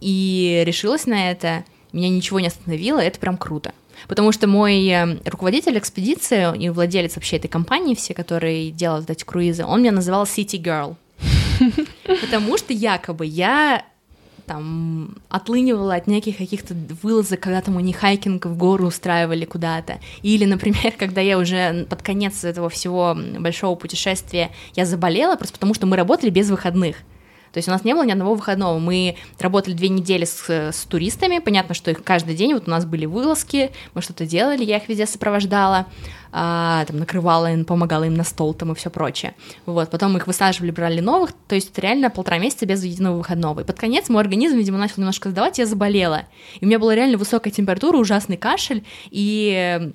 и 0.00 0.64
решилась 0.66 1.06
на 1.06 1.30
это, 1.30 1.64
меня 1.92 2.08
ничего 2.08 2.40
не 2.40 2.48
остановило, 2.48 2.98
это 2.98 3.20
прям 3.20 3.36
круто. 3.36 3.72
Потому 4.08 4.32
что 4.32 4.46
мой 4.46 4.86
э, 4.86 5.18
руководитель 5.24 5.78
экспедиции 5.78 6.56
и 6.58 6.68
владелец 6.68 7.16
вообще 7.16 7.36
этой 7.36 7.48
компании, 7.48 7.94
все, 7.94 8.14
которые 8.14 8.70
делают 8.70 9.10
эти 9.10 9.24
круизы, 9.24 9.64
он 9.64 9.80
меня 9.80 9.92
называл 9.92 10.24
City 10.24 10.60
Girl. 10.60 10.96
Потому 12.20 12.56
что 12.58 12.72
якобы 12.72 13.26
я 13.26 13.84
там 14.50 15.14
отлынивала 15.28 15.94
от 15.94 16.08
неких 16.08 16.38
каких-то 16.38 16.74
вылазок, 17.02 17.38
когда 17.38 17.60
там 17.60 17.76
у 17.76 17.80
них 17.80 17.98
хайкинг 17.98 18.46
в 18.46 18.56
гору 18.56 18.86
устраивали 18.86 19.44
куда-то. 19.44 20.00
Или, 20.22 20.44
например, 20.44 20.92
когда 20.98 21.20
я 21.20 21.38
уже 21.38 21.86
под 21.88 22.02
конец 22.02 22.42
этого 22.42 22.68
всего 22.68 23.16
большого 23.38 23.76
путешествия 23.76 24.50
я 24.74 24.86
заболела, 24.86 25.36
просто 25.36 25.54
потому 25.54 25.72
что 25.74 25.86
мы 25.86 25.96
работали 25.96 26.30
без 26.30 26.50
выходных. 26.50 26.96
То 27.52 27.58
есть 27.58 27.68
у 27.68 27.70
нас 27.70 27.84
не 27.84 27.94
было 27.94 28.04
ни 28.04 28.12
одного 28.12 28.34
выходного. 28.34 28.78
Мы 28.78 29.16
работали 29.38 29.74
две 29.74 29.88
недели 29.88 30.24
с, 30.24 30.48
с 30.48 30.84
туристами. 30.84 31.38
Понятно, 31.38 31.74
что 31.74 31.90
их 31.90 32.02
каждый 32.04 32.34
день 32.34 32.54
вот 32.54 32.68
у 32.68 32.70
нас 32.70 32.84
были 32.84 33.06
вылазки, 33.06 33.70
мы 33.94 34.02
что-то 34.02 34.26
делали, 34.26 34.64
я 34.64 34.76
их 34.76 34.88
везде 34.88 35.06
сопровождала, 35.06 35.86
а, 36.32 36.84
там 36.86 36.98
накрывала 36.98 37.52
им, 37.52 37.64
помогала 37.64 38.04
им 38.04 38.14
на 38.14 38.24
стол 38.24 38.54
там 38.54 38.72
и 38.72 38.74
все 38.74 38.90
прочее. 38.90 39.34
Вот, 39.66 39.90
потом 39.90 40.12
мы 40.12 40.18
их 40.18 40.26
высаживали, 40.26 40.70
брали 40.70 41.00
новых. 41.00 41.32
То 41.48 41.54
есть 41.54 41.76
реально 41.78 42.10
полтора 42.10 42.38
месяца 42.38 42.66
без 42.66 42.84
единого 42.84 43.16
выходного. 43.16 43.60
И 43.60 43.64
под 43.64 43.78
конец 43.78 44.08
мой 44.08 44.22
организм, 44.22 44.56
видимо, 44.56 44.78
начал 44.78 44.94
немножко 44.98 45.30
сдавать, 45.30 45.58
я 45.58 45.66
заболела. 45.66 46.22
И 46.60 46.64
у 46.64 46.68
меня 46.68 46.78
была 46.78 46.94
реально 46.94 47.18
высокая 47.18 47.52
температура, 47.52 47.96
ужасный 47.96 48.36
кашель, 48.36 48.84
и 49.10 49.92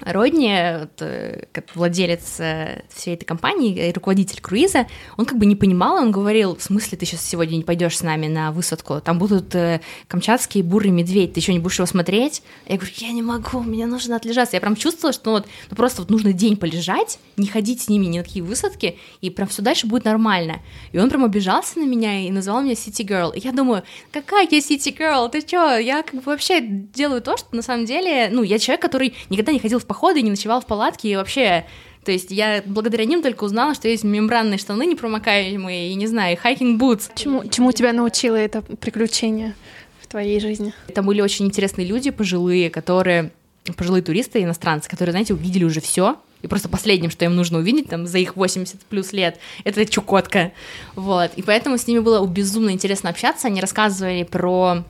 Родни, 0.00 0.54
вот, 0.80 1.00
э, 1.00 1.46
как 1.52 1.74
владелец 1.74 2.40
э, 2.40 2.82
всей 2.94 3.14
этой 3.14 3.24
компании, 3.24 3.92
руководитель 3.92 4.40
круиза, 4.40 4.86
он 5.16 5.24
как 5.24 5.38
бы 5.38 5.46
не 5.46 5.56
понимал, 5.56 5.96
он 5.96 6.10
говорил, 6.10 6.56
в 6.56 6.62
смысле 6.62 6.98
ты 6.98 7.06
сейчас 7.06 7.24
сегодня 7.24 7.56
не 7.56 7.64
пойдешь 7.64 7.98
с 7.98 8.02
нами 8.02 8.26
на 8.26 8.52
высадку, 8.52 9.00
там 9.00 9.18
будут 9.18 9.54
э, 9.54 9.80
камчатские 10.06 10.64
бурый 10.64 10.90
медведь, 10.90 11.32
ты 11.32 11.40
еще 11.40 11.52
не 11.52 11.58
будешь 11.58 11.78
его 11.78 11.86
смотреть? 11.86 12.42
Я 12.66 12.76
говорю, 12.76 12.92
я 12.96 13.12
не 13.12 13.22
могу, 13.22 13.60
мне 13.60 13.86
нужно 13.86 14.16
отлежаться. 14.16 14.56
Я 14.56 14.60
прям 14.60 14.76
чувствовала, 14.76 15.12
что 15.12 15.28
ну, 15.28 15.32
вот, 15.32 15.46
ну, 15.70 15.76
просто 15.76 16.00
вот 16.02 16.10
нужно 16.10 16.32
день 16.32 16.56
полежать, 16.56 17.18
не 17.36 17.46
ходить 17.46 17.82
с 17.82 17.88
ними 17.88 18.06
ни 18.06 18.18
на 18.18 18.24
какие 18.24 18.42
высадки, 18.42 18.96
и 19.20 19.30
прям 19.30 19.48
все 19.48 19.62
дальше 19.62 19.86
будет 19.86 20.04
нормально. 20.04 20.60
И 20.92 20.98
он 20.98 21.10
прям 21.10 21.24
обижался 21.24 21.78
на 21.78 21.84
меня 21.84 22.26
и 22.26 22.30
назвал 22.30 22.62
меня 22.62 22.72
City 22.72 23.06
Girl. 23.06 23.34
И 23.34 23.40
я 23.40 23.52
думаю, 23.52 23.82
какая 24.12 24.48
я 24.50 24.58
City 24.58 24.96
Girl, 24.96 25.28
ты 25.28 25.40
что? 25.40 25.76
Я 25.76 26.02
как 26.02 26.14
бы 26.14 26.22
вообще 26.24 26.60
делаю 26.60 27.20
то, 27.20 27.36
что 27.36 27.54
на 27.54 27.62
самом 27.62 27.84
деле, 27.84 28.28
ну, 28.30 28.42
я 28.42 28.58
человек, 28.58 28.80
который 28.80 29.14
никогда 29.28 29.52
не 29.52 29.58
ходил 29.58 29.78
в 29.78 29.84
походы, 29.88 30.22
не 30.22 30.30
ночевал 30.30 30.60
в 30.60 30.66
палатке 30.66 31.10
и 31.10 31.16
вообще 31.16 31.64
То 32.04 32.12
есть 32.12 32.30
я 32.30 32.62
благодаря 32.64 33.04
ним 33.04 33.22
только 33.22 33.44
узнала, 33.44 33.74
что 33.74 33.88
есть 33.88 34.04
мембранные 34.04 34.58
штаны 34.58 34.86
непромокаемые 34.86 35.90
и, 35.90 35.94
не 35.94 36.06
знаю, 36.06 36.36
хайкинг 36.40 36.78
бутс. 36.78 37.10
Чему, 37.14 37.46
чему 37.48 37.72
тебя 37.72 37.92
научило 37.92 38.36
это 38.36 38.62
приключение 38.62 39.54
в 40.00 40.06
твоей 40.06 40.40
жизни? 40.40 40.72
Там 40.94 41.04
были 41.06 41.20
очень 41.20 41.46
интересные 41.46 41.86
люди, 41.86 42.10
пожилые, 42.10 42.70
которые 42.70 43.32
пожилые 43.76 44.02
туристы, 44.02 44.42
иностранцы, 44.42 44.88
которые, 44.88 45.12
знаете, 45.12 45.34
увидели 45.34 45.64
уже 45.64 45.80
все, 45.80 46.16
и 46.42 46.46
просто 46.46 46.68
последним, 46.68 47.10
что 47.10 47.24
им 47.24 47.34
нужно 47.34 47.58
увидеть 47.58 47.88
там 47.88 48.06
за 48.06 48.18
их 48.18 48.36
80 48.36 48.80
плюс 48.82 49.12
лет, 49.12 49.38
это 49.64 49.84
Чукотка, 49.84 50.52
вот, 50.94 51.32
и 51.36 51.42
поэтому 51.42 51.76
с 51.76 51.86
ними 51.86 51.98
было 51.98 52.24
безумно 52.26 52.70
интересно 52.70 53.10
общаться, 53.10 53.48
они 53.48 53.60
рассказывали 53.60 54.22
про 54.22 54.84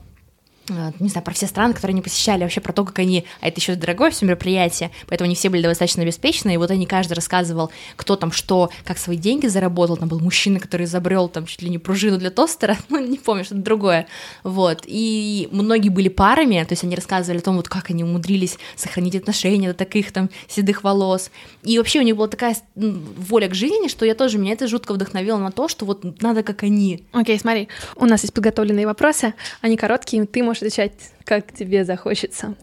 не 0.69 1.09
знаю, 1.09 1.23
про 1.23 1.33
все 1.33 1.47
страны, 1.47 1.73
которые 1.73 1.93
они 1.93 2.01
посещали, 2.01 2.43
вообще 2.43 2.61
про 2.61 2.73
то, 2.73 2.85
как 2.85 2.99
они, 2.99 3.25
а 3.41 3.47
это 3.47 3.59
еще 3.59 3.75
дорогое 3.75 4.11
все 4.11 4.25
мероприятие, 4.25 4.91
поэтому 5.07 5.25
они 5.25 5.35
все 5.35 5.49
были 5.49 5.63
достаточно 5.63 6.03
обеспечены, 6.03 6.53
и 6.53 6.57
вот 6.57 6.71
они 6.71 6.85
каждый 6.85 7.13
рассказывал, 7.13 7.71
кто 7.95 8.15
там 8.15 8.31
что, 8.31 8.69
как 8.85 8.97
свои 8.97 9.17
деньги 9.17 9.47
заработал, 9.47 9.97
там 9.97 10.09
был 10.09 10.19
мужчина, 10.19 10.59
который 10.59 10.85
изобрел 10.85 11.29
там 11.29 11.45
чуть 11.45 11.61
ли 11.61 11.69
не 11.69 11.77
пружину 11.77 12.17
для 12.17 12.31
тостера, 12.31 12.77
ну, 12.89 12.99
не 12.99 13.17
помню, 13.17 13.43
что-то 13.43 13.61
другое, 13.61 14.07
вот, 14.43 14.83
и 14.85 15.47
многие 15.51 15.89
были 15.89 16.09
парами, 16.09 16.63
то 16.63 16.73
есть 16.73 16.83
они 16.83 16.95
рассказывали 16.95 17.39
о 17.39 17.43
том, 17.43 17.57
вот 17.57 17.67
как 17.67 17.89
они 17.89 18.03
умудрились 18.03 18.57
сохранить 18.75 19.15
отношения 19.15 19.69
до 19.69 19.73
таких 19.73 20.11
там 20.11 20.29
седых 20.47 20.83
волос, 20.83 21.31
и 21.63 21.77
вообще 21.77 21.99
у 21.99 22.03
них 22.03 22.15
была 22.15 22.27
такая 22.27 22.55
воля 22.75 23.47
к 23.47 23.55
жизни, 23.55 23.87
что 23.87 24.05
я 24.05 24.15
тоже, 24.15 24.37
меня 24.37 24.53
это 24.53 24.67
жутко 24.67 24.93
вдохновило 24.93 25.37
на 25.37 25.51
то, 25.51 25.67
что 25.67 25.85
вот 25.85 26.21
надо 26.21 26.43
как 26.43 26.63
они. 26.63 27.03
Окей, 27.11 27.35
okay, 27.35 27.39
смотри, 27.39 27.67
у 27.95 28.05
нас 28.05 28.21
есть 28.21 28.33
подготовленные 28.33 28.85
вопросы, 28.85 29.33
они 29.61 29.77
короткие, 29.77 30.25
ты 30.25 30.43
можешь 30.43 30.58
отвечать, 30.59 30.93
как 31.23 31.51
тебе 31.53 31.85
захочется. 31.85 32.55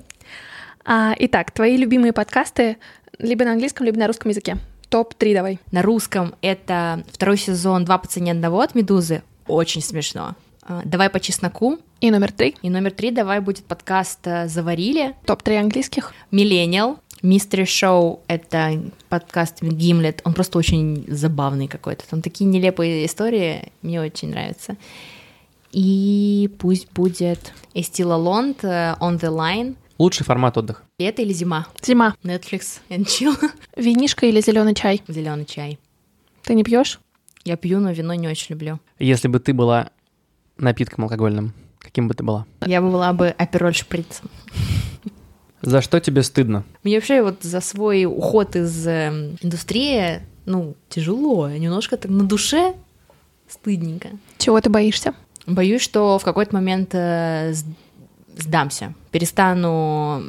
А, 0.85 1.15
итак, 1.19 1.51
твои 1.51 1.77
любимые 1.77 2.13
подкасты 2.13 2.77
либо 3.19 3.45
на 3.45 3.53
английском, 3.53 3.87
либо 3.87 3.99
на 3.99 4.07
русском 4.07 4.31
языке. 4.31 4.59
Топ-3 4.89 5.35
давай. 5.35 5.59
На 5.73 5.83
русском 5.83 6.35
это 6.43 7.05
второй 7.11 7.37
сезон 7.39 7.85
«Два 7.85 7.99
по 7.99 8.07
цене 8.07 8.33
одного» 8.33 8.61
от 8.61 8.75
«Медузы». 8.75 9.23
Очень 9.49 9.83
смешно. 9.83 10.37
А, 10.63 10.83
«Давай 10.85 11.11
по 11.11 11.19
чесноку». 11.19 11.79
И 12.01 12.11
номер 12.11 12.31
три. 12.31 12.55
И 12.63 12.71
номер 12.71 12.93
три 12.93 13.11
давай 13.11 13.41
будет 13.41 13.65
подкаст 13.65 14.21
э, 14.25 14.49
«Заварили». 14.49 15.15
Топ-3 15.25 15.59
английских. 15.59 16.13
«Миллениал». 16.31 17.01
Мистери 17.23 17.65
Шоу— 17.65 18.21
это 18.29 18.83
подкаст 19.09 19.63
Гимлет, 19.63 20.21
он 20.25 20.35
просто 20.35 20.59
очень 20.59 21.07
забавный 21.09 21.67
какой-то. 21.67 22.07
Там 22.09 22.21
такие 22.21 22.45
нелепые 22.45 23.07
истории, 23.07 23.73
мне 23.81 24.03
очень 24.03 24.31
нравятся. 24.31 24.77
И 25.77 26.51
пусть 26.59 26.91
будет 26.93 27.53
Estila 27.75 28.17
Lond 28.17 28.61
э, 28.63 28.97
On 28.99 29.21
The 29.21 29.29
Line. 29.29 29.77
Лучший 29.99 30.25
формат 30.25 30.57
отдыха. 30.57 30.83
Лето 30.99 31.21
или 31.21 31.35
зима? 31.35 31.67
Зима. 31.83 32.15
Netflix 32.25 32.81
and 32.89 33.05
chill. 33.05 33.37
Винишка 33.77 34.25
или 34.25 34.41
зеленый 34.41 34.75
чай? 34.75 35.03
Зеленый 35.07 35.45
чай. 35.45 35.79
Ты 36.45 36.55
не 36.55 36.65
пьешь? 36.65 36.99
Я 37.45 37.59
пью, 37.59 37.79
но 37.81 37.91
вино 37.91 38.15
не 38.15 38.27
очень 38.27 38.55
люблю. 38.55 38.81
Если 38.99 39.29
бы 39.29 39.39
ты 39.39 39.53
была 39.53 39.91
напитком 40.57 41.05
алкогольным, 41.05 41.53
каким 41.79 42.09
бы 42.09 42.15
ты 42.15 42.25
была? 42.25 42.47
Я 42.65 42.81
бы 42.81 42.91
была 42.91 43.13
бы 43.13 43.29
апероль 43.37 43.75
шприц. 43.75 44.23
За 45.61 45.83
что 45.83 46.01
тебе 46.01 46.23
стыдно? 46.23 46.65
Мне 46.85 46.95
вообще 46.95 47.21
вот 47.21 47.43
за 47.43 47.61
свой 47.61 48.07
уход 48.07 48.57
из 48.57 48.87
э, 48.87 49.37
индустрии, 49.43 50.23
ну, 50.47 50.75
тяжело, 50.89 51.51
немножко 51.51 51.99
так 51.99 52.11
на 52.11 52.25
душе 52.25 52.75
стыдненько. 53.47 54.09
Чего 54.39 54.59
ты 54.63 54.71
боишься? 54.71 55.13
Боюсь, 55.47 55.83
что 55.83 56.19
в 56.19 56.25
какой-то 56.25 56.55
момент 56.55 56.91
э, 56.93 57.55
сдамся, 58.37 58.95
перестану 59.11 60.23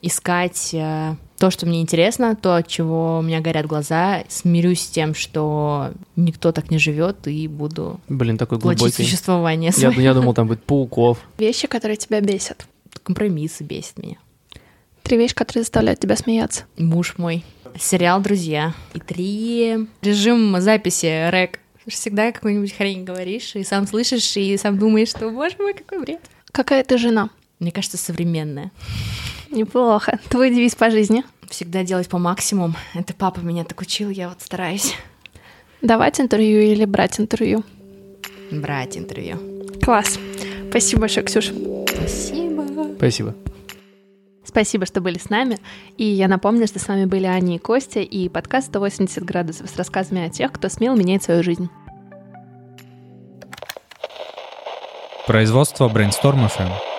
искать 0.00 0.70
э, 0.72 1.14
то, 1.38 1.50
что 1.50 1.66
мне 1.66 1.82
интересно, 1.82 2.36
то, 2.36 2.56
от 2.56 2.68
чего 2.68 3.18
у 3.18 3.22
меня 3.22 3.40
горят 3.40 3.66
глаза, 3.66 4.22
смирюсь 4.28 4.80
с 4.80 4.86
тем, 4.86 5.14
что 5.14 5.92
никто 6.16 6.52
так 6.52 6.70
не 6.70 6.78
живет, 6.78 7.26
и 7.26 7.48
буду 7.48 8.00
Блин, 8.08 8.38
такой 8.38 8.58
глубокий. 8.58 8.92
существование 8.92 9.72
я, 9.76 9.90
я 9.90 10.14
думал, 10.14 10.34
там 10.34 10.46
будет 10.46 10.62
пауков. 10.62 11.18
Вещи, 11.38 11.66
которые 11.66 11.96
тебя 11.96 12.20
бесят. 12.20 12.66
Компромиссы 13.02 13.64
бесят 13.64 13.98
меня. 13.98 14.16
Три 15.02 15.18
вещи, 15.18 15.34
которые 15.34 15.64
заставляют 15.64 15.98
тебя 15.98 16.16
смеяться. 16.16 16.64
Муж 16.78 17.14
мой. 17.18 17.44
Сериал 17.78 18.20
«Друзья». 18.20 18.74
И 18.94 19.00
три... 19.00 19.88
Режим 20.02 20.60
записи, 20.60 21.30
рек 21.30 21.58
всегда 21.86 22.32
какую-нибудь 22.32 22.72
хрень 22.76 23.04
говоришь, 23.04 23.54
и 23.56 23.64
сам 23.64 23.86
слышишь, 23.86 24.36
и 24.36 24.56
сам 24.56 24.78
думаешь, 24.78 25.08
что, 25.08 25.30
боже 25.30 25.56
мой, 25.58 25.74
какой 25.74 26.00
бред. 26.00 26.20
Какая 26.50 26.84
ты 26.84 26.98
жена? 26.98 27.30
Мне 27.58 27.72
кажется, 27.72 27.96
современная. 27.96 28.70
Неплохо. 29.50 30.18
Твой 30.28 30.50
девиз 30.50 30.74
по 30.74 30.90
жизни? 30.90 31.24
Всегда 31.48 31.84
делать 31.84 32.08
по 32.08 32.18
максимуму. 32.18 32.74
Это 32.94 33.14
папа 33.14 33.40
меня 33.40 33.64
так 33.64 33.80
учил, 33.80 34.10
я 34.10 34.28
вот 34.28 34.40
стараюсь. 34.40 34.94
Давать 35.82 36.20
интервью 36.20 36.60
или 36.60 36.84
брать 36.84 37.20
интервью? 37.20 37.64
Брать 38.50 38.96
интервью. 38.96 39.38
Класс. 39.82 40.18
Спасибо 40.70 41.02
большое, 41.02 41.26
Ксюш. 41.26 41.52
Спасибо. 41.88 42.94
Спасибо. 42.96 43.34
Спасибо, 44.52 44.84
что 44.84 45.00
были 45.00 45.16
с 45.16 45.30
нами. 45.30 45.56
И 45.96 46.04
я 46.04 46.28
напомню, 46.28 46.66
что 46.66 46.78
с 46.78 46.86
вами 46.86 47.06
были 47.06 47.24
Аня 47.24 47.56
и 47.56 47.58
Костя 47.58 48.00
и 48.00 48.28
подкаст 48.28 48.66
180 48.68 49.24
градусов 49.24 49.70
с 49.70 49.76
рассказами 49.76 50.26
о 50.26 50.28
тех, 50.28 50.52
кто 50.52 50.68
смел 50.68 50.94
менять 50.94 51.22
свою 51.22 51.42
жизнь. 51.42 51.70
Производство 55.26 55.88
Brainstorm 55.88 56.46
FM. 56.46 56.91